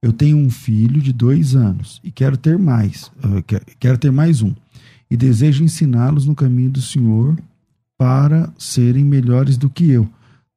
Eu 0.01 0.11
tenho 0.11 0.35
um 0.35 0.49
filho 0.49 0.99
de 0.99 1.13
dois 1.13 1.55
anos 1.55 2.01
e 2.03 2.09
quero 2.09 2.37
ter 2.37 2.57
mais, 2.57 3.11
uh, 3.23 3.43
quero 3.79 3.99
ter 3.99 4.11
mais 4.11 4.41
um 4.41 4.51
e 5.11 5.15
desejo 5.15 5.63
ensiná-los 5.63 6.25
no 6.25 6.33
caminho 6.33 6.71
do 6.71 6.81
Senhor 6.81 7.37
para 7.99 8.51
serem 8.57 9.05
melhores 9.05 9.57
do 9.57 9.69
que 9.69 9.91
eu. 9.91 10.09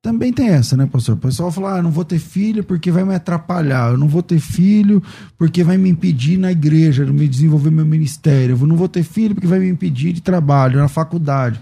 Também 0.02 0.32
tem 0.32 0.48
essa, 0.48 0.76
né, 0.76 0.86
pastor? 0.86 1.16
O 1.16 1.18
pessoal 1.18 1.50
fala: 1.50 1.78
ah, 1.78 1.82
não 1.82 1.90
vou 1.90 2.04
ter 2.04 2.18
filho 2.18 2.62
porque 2.62 2.90
vai 2.90 3.04
me 3.04 3.14
atrapalhar. 3.14 3.90
Eu 3.90 3.98
não 3.98 4.08
vou 4.08 4.22
ter 4.22 4.38
filho 4.38 5.02
porque 5.36 5.64
vai 5.64 5.76
me 5.76 5.88
impedir 5.88 6.38
na 6.38 6.52
igreja, 6.52 7.04
de 7.04 7.12
me 7.12 7.26
desenvolver 7.26 7.70
meu 7.70 7.84
ministério. 7.84 8.56
Eu 8.60 8.66
não 8.66 8.76
vou 8.76 8.88
ter 8.88 9.02
filho 9.02 9.34
porque 9.34 9.48
vai 9.48 9.58
me 9.58 9.68
impedir 9.68 10.12
de 10.12 10.20
trabalho, 10.20 10.78
na 10.78 10.88
faculdade. 10.88 11.60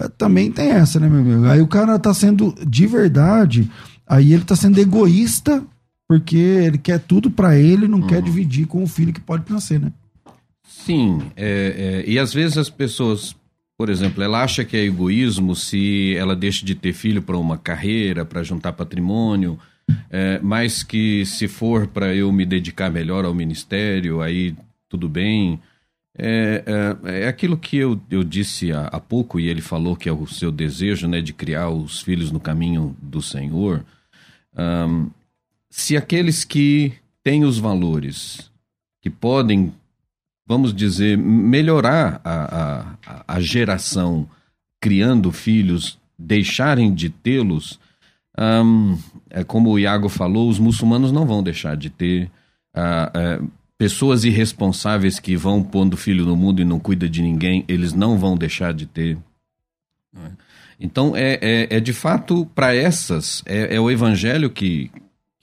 Eh, 0.00 0.08
também 0.18 0.50
tem 0.50 0.70
essa, 0.70 0.98
né, 0.98 1.08
meu 1.08 1.20
amigo? 1.20 1.46
Aí 1.46 1.60
o 1.60 1.68
cara 1.68 1.98
tá 1.98 2.12
sendo 2.12 2.54
de 2.66 2.86
verdade, 2.86 3.70
aí 4.06 4.32
ele 4.32 4.44
tá 4.44 4.56
sendo 4.56 4.78
egoísta 4.78 5.62
porque 6.08 6.36
ele 6.36 6.78
quer 6.78 6.98
tudo 7.00 7.30
para 7.30 7.56
ele, 7.56 7.88
não 7.88 8.00
uhum. 8.00 8.06
quer 8.06 8.20
dividir 8.20 8.66
com 8.66 8.82
o 8.82 8.86
filho 8.86 9.12
que 9.12 9.20
pode 9.20 9.50
nascer, 9.50 9.80
né? 9.80 9.92
Sim, 10.66 11.22
é, 11.36 12.02
é, 12.04 12.10
e 12.10 12.18
às 12.18 12.32
vezes 12.32 12.58
as 12.58 12.68
pessoas 12.68 13.34
por 13.76 13.88
exemplo, 13.88 14.22
ela 14.22 14.42
acha 14.42 14.64
que 14.64 14.76
é 14.76 14.84
egoísmo 14.84 15.56
se 15.56 16.14
ela 16.16 16.36
deixa 16.36 16.64
de 16.64 16.74
ter 16.74 16.92
filho 16.92 17.20
para 17.20 17.36
uma 17.36 17.58
carreira, 17.58 18.24
para 18.24 18.42
juntar 18.42 18.72
patrimônio, 18.72 19.58
é, 20.10 20.38
mas 20.42 20.82
que 20.82 21.26
se 21.26 21.48
for 21.48 21.86
para 21.86 22.14
eu 22.14 22.30
me 22.32 22.46
dedicar 22.46 22.90
melhor 22.90 23.24
ao 23.24 23.34
ministério, 23.34 24.22
aí 24.22 24.54
tudo 24.88 25.08
bem. 25.08 25.60
É, 26.16 26.62
é, 27.04 27.22
é, 27.24 27.28
aquilo 27.28 27.56
que 27.56 27.76
eu, 27.76 28.00
eu 28.08 28.22
disse 28.22 28.72
há, 28.72 28.86
há, 28.86 29.00
pouco, 29.00 29.40
e 29.40 29.48
ele 29.48 29.60
falou 29.60 29.96
que 29.96 30.08
é 30.08 30.12
o 30.12 30.26
seu 30.26 30.52
desejo 30.52 31.08
né, 31.08 31.20
de 31.20 31.32
criar 31.32 31.70
os 31.70 32.00
filhos 32.00 32.30
no 32.30 32.38
caminho 32.38 32.96
do 33.02 33.20
Senhor. 33.20 33.84
Um, 34.56 35.10
se 35.68 35.96
aqueles 35.96 36.44
que 36.44 36.92
têm 37.24 37.44
os 37.44 37.58
valores, 37.58 38.48
que 39.02 39.10
podem 39.10 39.72
vamos 40.46 40.74
dizer, 40.74 41.16
melhorar 41.16 42.20
a, 42.24 42.96
a, 43.06 43.24
a 43.36 43.40
geração 43.40 44.28
criando 44.80 45.32
filhos, 45.32 45.98
deixarem 46.18 46.92
de 46.92 47.08
tê-los, 47.08 47.78
é 49.30 49.44
como 49.44 49.70
o 49.70 49.78
Iago 49.78 50.08
falou, 50.08 50.48
os 50.48 50.58
muçulmanos 50.58 51.12
não 51.12 51.26
vão 51.26 51.42
deixar 51.42 51.76
de 51.76 51.88
ter. 51.88 52.30
Uh, 52.76 53.44
uh, 53.44 53.50
pessoas 53.78 54.24
irresponsáveis 54.24 55.18
que 55.18 55.36
vão 55.36 55.62
pondo 55.62 55.96
filho 55.96 56.24
no 56.24 56.36
mundo 56.36 56.60
e 56.60 56.64
não 56.64 56.78
cuida 56.78 57.08
de 57.08 57.22
ninguém, 57.22 57.64
eles 57.68 57.92
não 57.92 58.18
vão 58.18 58.36
deixar 58.36 58.72
de 58.72 58.86
ter. 58.86 59.18
Então, 60.78 61.16
é, 61.16 61.38
é, 61.40 61.76
é 61.76 61.80
de 61.80 61.92
fato, 61.92 62.46
para 62.54 62.74
essas, 62.74 63.42
é, 63.46 63.76
é, 63.76 63.80
o 63.80 63.90
evangelho 63.90 64.50
que, 64.50 64.90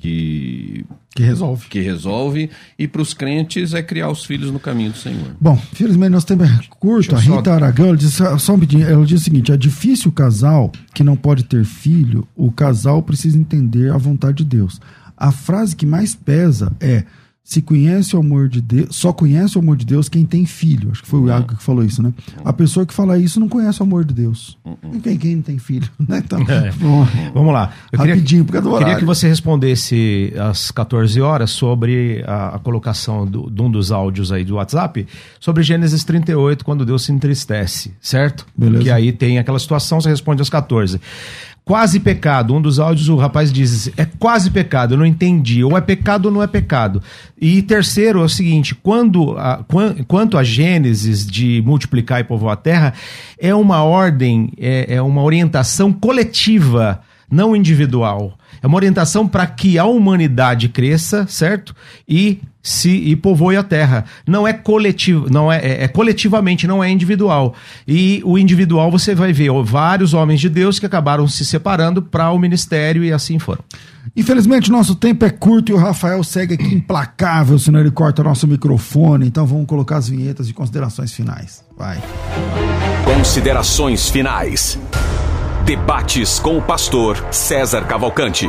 que 0.02 0.86
que 1.14 1.24
resolve. 1.24 1.68
Que 1.70 1.82
resolve. 1.82 2.50
E 2.80 2.88
para 2.88 3.02
os 3.02 3.14
crentes 3.14 3.74
é 3.74 3.84
criar 3.84 4.10
os 4.10 4.26
filhos 4.26 4.50
no 4.52 4.60
caminho 4.60 4.92
do 4.92 4.98
Senhor. 4.98 5.36
Bom, 5.40 5.62
infelizmente 5.74 6.12
nós 6.12 6.24
temos 6.24 6.50
curto. 6.70 7.16
A 7.16 7.20
Rita 7.20 7.44
só... 7.44 7.52
Aragão, 7.52 7.88
ela 7.88 7.98
diz, 7.98 8.18
só 8.40 8.54
um 8.54 8.60
pedido, 8.60 8.84
ela 8.84 9.06
diz 9.06 9.22
o 9.22 9.24
seguinte: 9.24 9.52
é 9.52 9.58
difícil 9.58 10.10
o 10.10 10.14
casal 10.14 10.72
que 10.94 11.04
não 11.04 11.16
pode 11.16 11.44
ter 11.44 11.64
filho, 11.66 12.28
o 12.36 12.52
casal 12.52 13.04
precisa 13.04 13.38
entender 13.38 13.92
a 13.92 13.98
vontade 13.98 14.38
de 14.38 14.46
Deus. 14.46 14.80
A 15.16 15.32
frase 15.32 15.76
que 15.76 15.86
mais 15.86 16.16
pesa 16.16 16.72
é 16.80 17.04
se 17.44 17.62
conhece 17.62 18.16
o 18.16 18.20
amor 18.20 18.48
de 18.48 18.62
Deus, 18.62 18.96
só 18.96 19.12
conhece 19.12 19.58
o 19.58 19.62
amor 19.62 19.76
de 19.76 19.86
Deus 19.86 20.08
quem 20.08 20.24
tem 20.24 20.46
filho. 20.46 20.90
Acho 20.92 21.02
que 21.02 21.08
foi 21.08 21.20
o 21.20 21.28
Iago 21.28 21.56
que 21.56 21.64
falou 21.64 21.84
isso, 21.84 22.02
né? 22.02 22.14
A 22.46 22.54
pessoa 22.54 22.86
que 22.86 22.94
fala 22.94 23.18
isso 23.18 23.40
não 23.40 23.50
conhece 23.50 23.80
o 23.82 23.84
amor 23.84 24.06
de 24.06 24.14
Deus. 24.14 24.58
E 24.94 25.00
quem, 25.00 25.18
quem 25.18 25.36
não 25.38 25.44
tem 25.44 25.58
filho, 25.58 25.90
né? 26.08 26.22
Então, 26.24 26.40
é. 26.42 26.70
Vamos 27.34 27.54
lá. 27.54 27.74
Eu 27.92 28.00
Rapidinho, 28.00 28.46
queria, 28.46 28.62
por 28.62 28.78
Queria 28.78 28.96
que 28.96 29.06
você 29.06 29.28
respondesse 29.28 30.34
às 30.38 30.72
14 30.72 31.20
horas 31.20 31.50
sobre 31.50 32.24
a, 32.28 32.56
a 32.56 32.60
colocação 32.60 33.26
do, 33.26 33.50
de 33.50 33.62
um 33.62 33.72
dos 33.72 33.92
áudios 33.92 34.32
aí 34.32 34.46
do 34.46 34.56
WhatsApp 34.56 35.08
sobre 35.40 35.64
Gênesis 35.64 36.04
38, 36.04 36.64
quando 36.64 36.86
Deus 36.86 37.04
se 37.04 37.12
entristece, 37.12 37.94
certo? 38.00 38.46
Beleza. 38.56 38.84
Que 38.84 38.92
aí 38.92 39.12
tem 39.12 39.40
aquela 39.40 39.60
situação, 39.60 40.00
você 40.00 40.10
responde 40.10 40.42
às 40.42 40.50
14. 40.50 41.02
Quase 41.72 42.02
pecado. 42.02 42.54
Um 42.54 42.62
dos 42.62 42.80
áudios 42.80 43.08
o 43.08 43.16
rapaz 43.16 43.50
diz: 43.50 43.90
é 43.96 44.04
quase 44.04 44.52
pecado, 44.52 44.94
eu 44.94 44.98
não 44.98 45.06
entendi. 45.06 45.64
Ou 45.64 45.78
é 45.78 45.80
pecado 45.80 46.26
ou 46.26 46.32
não 46.34 46.44
é 46.44 46.48
pecado. 46.48 47.02
E 47.40 47.62
terceiro 47.62 48.20
é 48.20 48.24
o 48.26 48.28
seguinte: 48.28 48.76
quando 48.76 49.38
a, 49.38 49.64
quanto 50.06 50.38
a 50.38 50.44
Gênesis 50.44 51.26
de 51.26 51.64
multiplicar 51.66 52.20
e 52.20 52.26
povoar 52.26 52.56
a 52.56 52.58
terra, 52.58 52.94
é 53.40 53.56
uma 53.56 53.86
ordem, 53.86 54.52
é, 54.60 54.96
é 54.96 55.02
uma 55.02 55.24
orientação 55.24 55.94
coletiva, 55.94 57.00
não 57.32 57.56
individual. 57.56 58.38
É 58.62 58.68
uma 58.68 58.76
orientação 58.76 59.28
para 59.28 59.48
que 59.48 59.80
a 59.80 59.86
humanidade 59.86 60.70
cresça, 60.70 61.26
certo? 61.28 61.76
E 62.08 62.40
se 62.62 62.90
e 62.90 63.16
povoe 63.16 63.58
a 63.58 63.64
terra. 63.64 64.06
Não 64.26 64.48
é 64.48 64.54
coletivo, 64.54 65.28
não 65.30 65.52
é, 65.52 65.58
é, 65.58 65.84
é, 65.84 65.88
coletivamente, 65.88 66.68
não 66.68 66.84
é 66.84 66.90
individual. 66.90 67.56
E 67.88 68.22
o 68.24 68.38
individual 68.38 68.92
você 68.92 69.16
vai 69.16 69.34
ver 69.34 69.52
vários 69.64 70.14
homens 70.14 70.40
de 70.40 70.50
Deus 70.50 70.80
que 70.80 70.86
acabaram 70.86 71.28
se 71.28 71.44
separando 71.44 72.02
para 72.02 72.32
o 72.32 72.38
ministério 72.38 73.04
e 73.04 73.12
assim 73.12 73.40
foram. 73.40 73.64
Infelizmente, 74.16 74.72
nosso 74.72 74.96
tempo 74.96 75.26
é 75.26 75.30
curto 75.30 75.72
e 75.72 75.74
o 75.74 75.78
Rafael 75.78 76.24
segue 76.24 76.56
aqui 76.56 76.76
implacável, 76.76 77.58
senão 77.58 77.80
ele 77.80 77.92
corta 77.92 78.24
nosso 78.24 78.48
microfone. 78.48 79.28
Então 79.28 79.46
vamos 79.46 79.66
colocar 79.66 79.98
as 79.98 80.10
vinhetas 80.10 80.48
de 80.48 80.54
considerações 80.54 81.12
finais. 81.12 81.64
Vai. 81.78 82.02
Considerações 83.06 84.10
finais. 84.10 84.78
Debates 85.72 86.38
com 86.38 86.58
o 86.58 86.62
pastor 86.62 87.16
César 87.32 87.86
Cavalcante. 87.86 88.46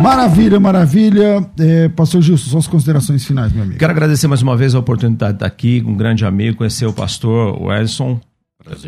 Maravilha, 0.00 0.60
maravilha. 0.60 1.44
É, 1.58 1.88
pastor 1.88 2.22
Gilson, 2.22 2.50
suas 2.50 2.68
considerações 2.68 3.24
finais, 3.24 3.52
meu 3.52 3.64
amigo. 3.64 3.80
Quero 3.80 3.90
agradecer 3.90 4.28
mais 4.28 4.40
uma 4.40 4.56
vez 4.56 4.76
a 4.76 4.78
oportunidade 4.78 5.32
de 5.32 5.36
estar 5.38 5.46
aqui, 5.46 5.82
um 5.84 5.96
grande 5.96 6.24
amigo, 6.24 6.58
conhecer 6.58 6.86
o 6.86 6.92
pastor 6.92 7.60
Welson. 7.60 8.20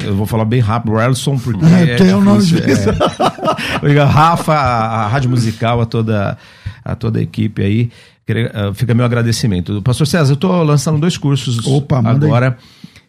Eu 0.01 0.15
vou 0.15 0.25
falar 0.25 0.45
bem 0.45 0.61
rápido, 0.61 0.93
Welson, 0.93 1.37
porque. 1.37 1.65
É, 1.65 2.01
é, 2.01 2.11
é 2.11 2.15
o 2.15 2.21
nome 2.21 2.45
disso. 2.45 2.91
É. 2.91 4.03
Rafa, 4.05 4.55
a, 4.55 5.07
a 5.07 5.09
Rádio 5.09 5.31
Musical, 5.31 5.81
a 5.81 5.87
toda, 5.87 6.39
a 6.85 6.95
toda 6.95 7.19
a 7.19 7.23
equipe 7.23 7.61
aí. 7.61 7.91
Uh, 8.31 8.73
fica 8.73 8.95
meu 8.95 9.05
agradecimento. 9.05 9.83
Pastor 9.83 10.07
César, 10.07 10.31
eu 10.31 10.35
estou 10.35 10.63
lançando 10.63 11.01
dois 11.01 11.19
cursos 11.19 11.67
Opa, 11.67 11.99
agora 11.99 12.57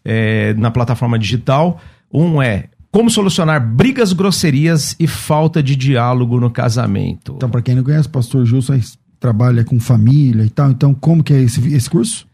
é, 0.04 0.56
na 0.56 0.72
plataforma 0.72 1.20
digital. 1.20 1.80
Um 2.12 2.42
é 2.42 2.66
como 2.92 3.10
solucionar 3.10 3.66
brigas, 3.66 4.12
grosserias 4.12 4.96
e 5.00 5.08
falta 5.08 5.64
de 5.64 5.76
diálogo 5.76 6.40
no 6.40 6.52
casamento. 6.52 7.34
Então, 7.38 7.50
para 7.50 7.62
quem 7.62 7.76
não 7.76 7.84
conhece, 7.84 8.08
o 8.08 8.12
pastor 8.12 8.46
Gilson 8.46 8.80
trabalha 9.20 9.64
com 9.64 9.80
família 9.80 10.44
e 10.44 10.50
tal. 10.50 10.72
Então, 10.72 10.94
como 10.94 11.24
que 11.24 11.34
é 11.34 11.42
esse, 11.42 11.66
esse 11.74 11.90
curso? 11.90 12.28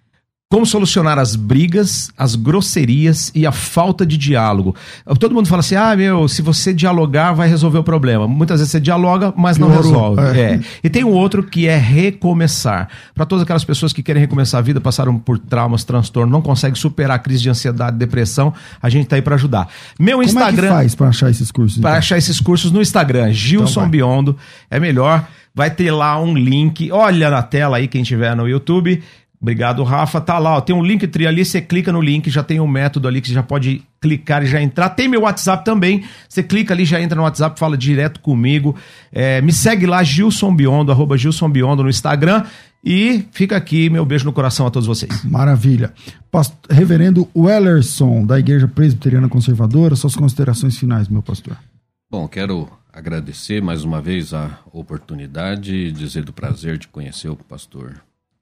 Como 0.49 0.65
solucionar 0.65 1.19
as 1.19 1.35
brigas, 1.35 2.09
as 2.17 2.33
grosserias 2.33 3.29
e 3.35 3.45
a 3.45 3.51
falta 3.51 4.05
de 4.05 4.17
diálogo? 4.17 4.73
Todo 5.19 5.35
mundo 5.35 5.45
fala 5.49 5.59
assim: 5.59 5.75
ah, 5.75 5.93
meu, 5.93 6.25
se 6.29 6.41
você 6.41 6.73
dialogar, 6.73 7.33
vai 7.33 7.49
resolver 7.49 7.79
o 7.79 7.83
problema. 7.83 8.29
Muitas 8.29 8.61
vezes 8.61 8.71
você 8.71 8.79
dialoga, 8.79 9.33
mas 9.35 9.57
não 9.57 9.69
resolve. 9.69 10.21
é. 10.21 10.53
É. 10.53 10.59
E 10.81 10.89
tem 10.89 11.03
um 11.03 11.11
outro 11.11 11.43
que 11.43 11.67
é 11.67 11.75
recomeçar. 11.75 12.87
Para 13.13 13.25
todas 13.25 13.43
aquelas 13.43 13.65
pessoas 13.65 13.91
que 13.91 14.01
querem 14.01 14.21
recomeçar 14.21 14.59
a 14.59 14.61
vida, 14.61 14.79
passaram 14.79 15.19
por 15.19 15.37
traumas, 15.37 15.83
transtorno, 15.83 16.31
não 16.31 16.41
conseguem 16.41 16.75
superar 16.75 17.17
a 17.17 17.19
crise 17.19 17.41
de 17.41 17.49
ansiedade, 17.49 17.97
depressão, 17.97 18.53
a 18.81 18.87
gente 18.87 19.05
tá 19.05 19.17
aí 19.17 19.21
para 19.21 19.35
ajudar. 19.35 19.67
Meu 19.99 20.19
Como 20.19 20.23
é 20.23 20.25
que 20.27 20.31
Instagram. 20.31 20.69
faz 20.69 20.95
pra 20.95 21.09
achar 21.09 21.29
esses 21.29 21.51
cursos? 21.51 21.81
Para 21.81 21.89
então? 21.89 21.99
achar 21.99 22.17
esses 22.17 22.39
cursos 22.39 22.71
no 22.71 22.81
Instagram, 22.81 23.33
Gilson 23.33 23.81
vai. 23.81 23.89
Biondo, 23.89 24.37
é 24.71 24.79
melhor. 24.79 25.27
Vai 25.53 25.71
ter 25.71 25.91
lá 25.91 26.21
um 26.21 26.35
link. 26.35 26.91
Olha 26.91 27.31
na 27.31 27.41
tela 27.41 27.77
aí 27.77 27.87
quem 27.87 28.03
tiver 28.03 28.35
no 28.35 28.47
YouTube. 28.47 29.03
Obrigado, 29.39 29.83
Rafa. 29.83 30.19
Tá 30.19 30.39
lá, 30.39 30.57
ó, 30.57 30.61
tem 30.61 30.75
um 30.75 30.83
link 30.83 31.05
tri 31.07 31.27
ali, 31.27 31.45
você 31.45 31.61
clica 31.61 31.91
no 31.91 32.01
link, 32.01 32.27
já 32.29 32.41
tem 32.43 32.59
um 32.59 32.67
método 32.67 33.07
ali 33.07 33.21
que 33.21 33.27
você 33.27 33.33
já 33.35 33.43
pode 33.43 33.83
clicar 34.01 34.41
e 34.43 34.47
já 34.47 34.59
entrar. 34.59 34.89
Tem 34.89 35.07
meu 35.07 35.21
WhatsApp 35.21 35.63
também. 35.63 36.03
Você 36.27 36.41
clica 36.41 36.73
ali, 36.73 36.85
já 36.85 36.99
entra 36.99 37.15
no 37.15 37.21
WhatsApp, 37.21 37.59
fala 37.59 37.77
direto 37.77 38.19
comigo. 38.19 38.75
É, 39.11 39.39
me 39.41 39.53
segue 39.53 39.85
lá, 39.85 40.03
Gilson 40.03 40.55
Biondo, 40.55 40.91
arroba 40.91 41.15
Gilson 41.17 41.49
Biondo 41.49 41.83
no 41.83 41.89
Instagram. 41.89 42.43
E 42.83 43.25
fica 43.31 43.55
aqui 43.57 43.89
meu 43.89 44.05
beijo 44.05 44.25
no 44.25 44.33
coração 44.33 44.65
a 44.65 44.71
todos 44.71 44.87
vocês. 44.87 45.23
Maravilha. 45.23 45.93
Past- 46.31 46.55
Reverendo 46.69 47.27
Wellerson, 47.35 48.25
da 48.25 48.39
Igreja 48.39 48.67
Presbiteriana 48.67 49.29
Conservadora, 49.29 49.95
suas 49.95 50.15
considerações 50.15 50.77
finais, 50.77 51.07
meu 51.07 51.21
pastor. 51.21 51.55
Bom, 52.09 52.27
quero 52.27 52.69
agradecer 52.93 53.61
mais 53.61 53.83
uma 53.83 54.01
vez 54.01 54.33
a 54.33 54.57
oportunidade 54.73 55.75
e 55.75 55.91
dizer 55.91 56.23
do 56.23 56.33
prazer 56.33 56.77
de 56.77 56.87
conhecer 56.87 57.29
o 57.29 57.35
pastor 57.35 57.93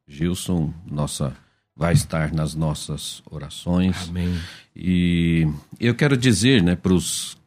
Gilson. 0.07 0.73
Nossa, 0.89 1.35
vai 1.75 1.93
estar 1.93 2.33
nas 2.33 2.55
nossas 2.55 3.21
orações. 3.29 4.09
Amém. 4.09 4.39
E 4.75 5.47
eu 5.79 5.93
quero 5.95 6.15
dizer, 6.15 6.63
né, 6.63 6.75
para 6.75 6.93
os 6.93 7.37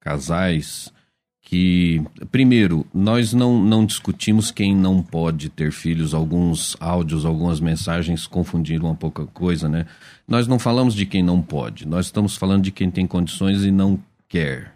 casais 0.00 0.92
que, 1.48 2.02
primeiro, 2.30 2.86
nós 2.92 3.32
não, 3.32 3.62
não 3.62 3.86
discutimos 3.86 4.50
quem 4.50 4.76
não 4.76 5.02
pode 5.02 5.48
ter 5.48 5.72
filhos. 5.72 6.12
Alguns 6.12 6.76
áudios, 6.78 7.24
algumas 7.24 7.58
mensagens 7.58 8.26
confundiram 8.26 8.90
um 8.90 8.94
pouco 8.94 9.22
a 9.22 9.26
coisa, 9.26 9.66
né? 9.66 9.86
Nós 10.26 10.46
não 10.46 10.58
falamos 10.58 10.94
de 10.94 11.06
quem 11.06 11.22
não 11.22 11.40
pode, 11.40 11.88
nós 11.88 12.06
estamos 12.06 12.36
falando 12.36 12.64
de 12.64 12.70
quem 12.70 12.90
tem 12.90 13.06
condições 13.06 13.64
e 13.64 13.70
não 13.70 13.98
quer. 14.28 14.74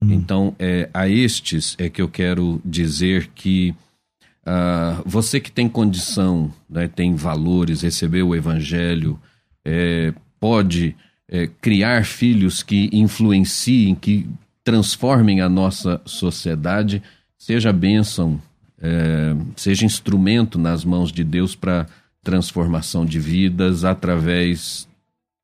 Então, 0.00 0.54
é, 0.58 0.88
a 0.92 1.08
estes 1.08 1.76
é 1.78 1.88
que 1.88 2.02
eu 2.02 2.08
quero 2.08 2.60
dizer 2.64 3.28
que 3.34 3.74
ah, 4.44 5.00
você 5.06 5.40
que 5.40 5.52
tem 5.52 5.68
condição, 5.68 6.52
né, 6.68 6.88
tem 6.88 7.14
valores, 7.14 7.82
recebeu 7.82 8.28
o 8.28 8.36
evangelho, 8.36 9.18
é, 9.64 10.12
pode 10.40 10.96
é, 11.28 11.46
criar 11.46 12.04
filhos 12.04 12.62
que 12.62 12.90
influenciem, 12.92 13.94
que 13.94 14.28
transformem 14.64 15.40
a 15.40 15.48
nossa 15.48 16.00
sociedade, 16.04 17.02
seja 17.38 17.72
bênção, 17.72 18.40
é, 18.80 19.34
seja 19.56 19.86
instrumento 19.86 20.58
nas 20.58 20.84
mãos 20.84 21.12
de 21.12 21.22
Deus 21.22 21.54
para 21.54 21.86
transformação 22.22 23.04
de 23.04 23.18
vidas 23.18 23.84
através, 23.84 24.88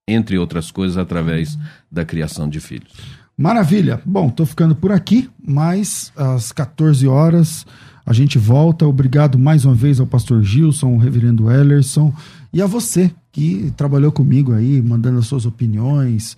entre 0.07 0.39
outras 0.39 0.71
coisas, 0.71 0.97
através 0.97 1.57
da 1.91 2.05
criação 2.05 2.49
de 2.49 2.61
filhos. 2.61 2.93
Maravilha. 3.37 4.03
Bom, 4.05 4.29
tô 4.31 4.45
ficando 4.45 4.75
por 4.75 4.91
aqui, 4.91 5.31
mas 5.41 6.13
às 6.17 6.51
14 6.51 7.07
horas 7.07 7.65
a 8.09 8.13
gente 8.15 8.39
volta. 8.39 8.87
Obrigado 8.87 9.39
mais 9.39 9.67
uma 9.67 9.75
vez 9.75 10.01
ao 10.01 10.07
pastor 10.07 10.43
Gilson, 10.43 10.95
ao 10.95 10.97
reverendo 10.97 11.51
Ellerson 11.51 12.11
e 12.51 12.63
a 12.63 12.67
você 12.67 13.11
que 13.31 13.71
trabalhou 13.77 14.11
comigo 14.11 14.55
aí, 14.55 14.81
mandando 14.81 15.19
as 15.19 15.27
suas 15.27 15.45
opiniões 15.45 16.35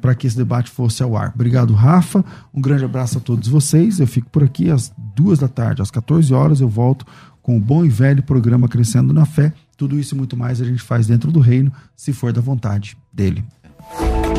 para 0.00 0.14
que 0.14 0.26
esse 0.26 0.36
debate 0.36 0.70
fosse 0.70 1.02
ao 1.02 1.14
ar. 1.14 1.32
Obrigado, 1.34 1.74
Rafa. 1.74 2.24
Um 2.54 2.60
grande 2.60 2.86
abraço 2.86 3.18
a 3.18 3.20
todos 3.20 3.48
vocês. 3.48 4.00
Eu 4.00 4.06
fico 4.06 4.30
por 4.30 4.42
aqui 4.42 4.70
às 4.70 4.90
duas 5.14 5.40
da 5.40 5.48
tarde, 5.48 5.82
às 5.82 5.90
14 5.90 6.32
horas 6.32 6.62
eu 6.62 6.68
volto 6.68 7.04
com 7.42 7.58
o 7.58 7.60
bom 7.60 7.84
e 7.84 7.88
velho 7.90 8.22
programa 8.22 8.66
Crescendo 8.66 9.12
na 9.12 9.26
Fé. 9.26 9.52
Tudo 9.76 9.98
isso 9.98 10.14
e 10.14 10.18
muito 10.18 10.38
mais 10.38 10.62
a 10.62 10.64
gente 10.64 10.82
faz 10.82 11.06
dentro 11.06 11.30
do 11.30 11.38
reino, 11.38 11.70
se 11.94 12.14
for 12.14 12.32
da 12.32 12.40
vontade 12.40 12.96
dele. 13.12 13.44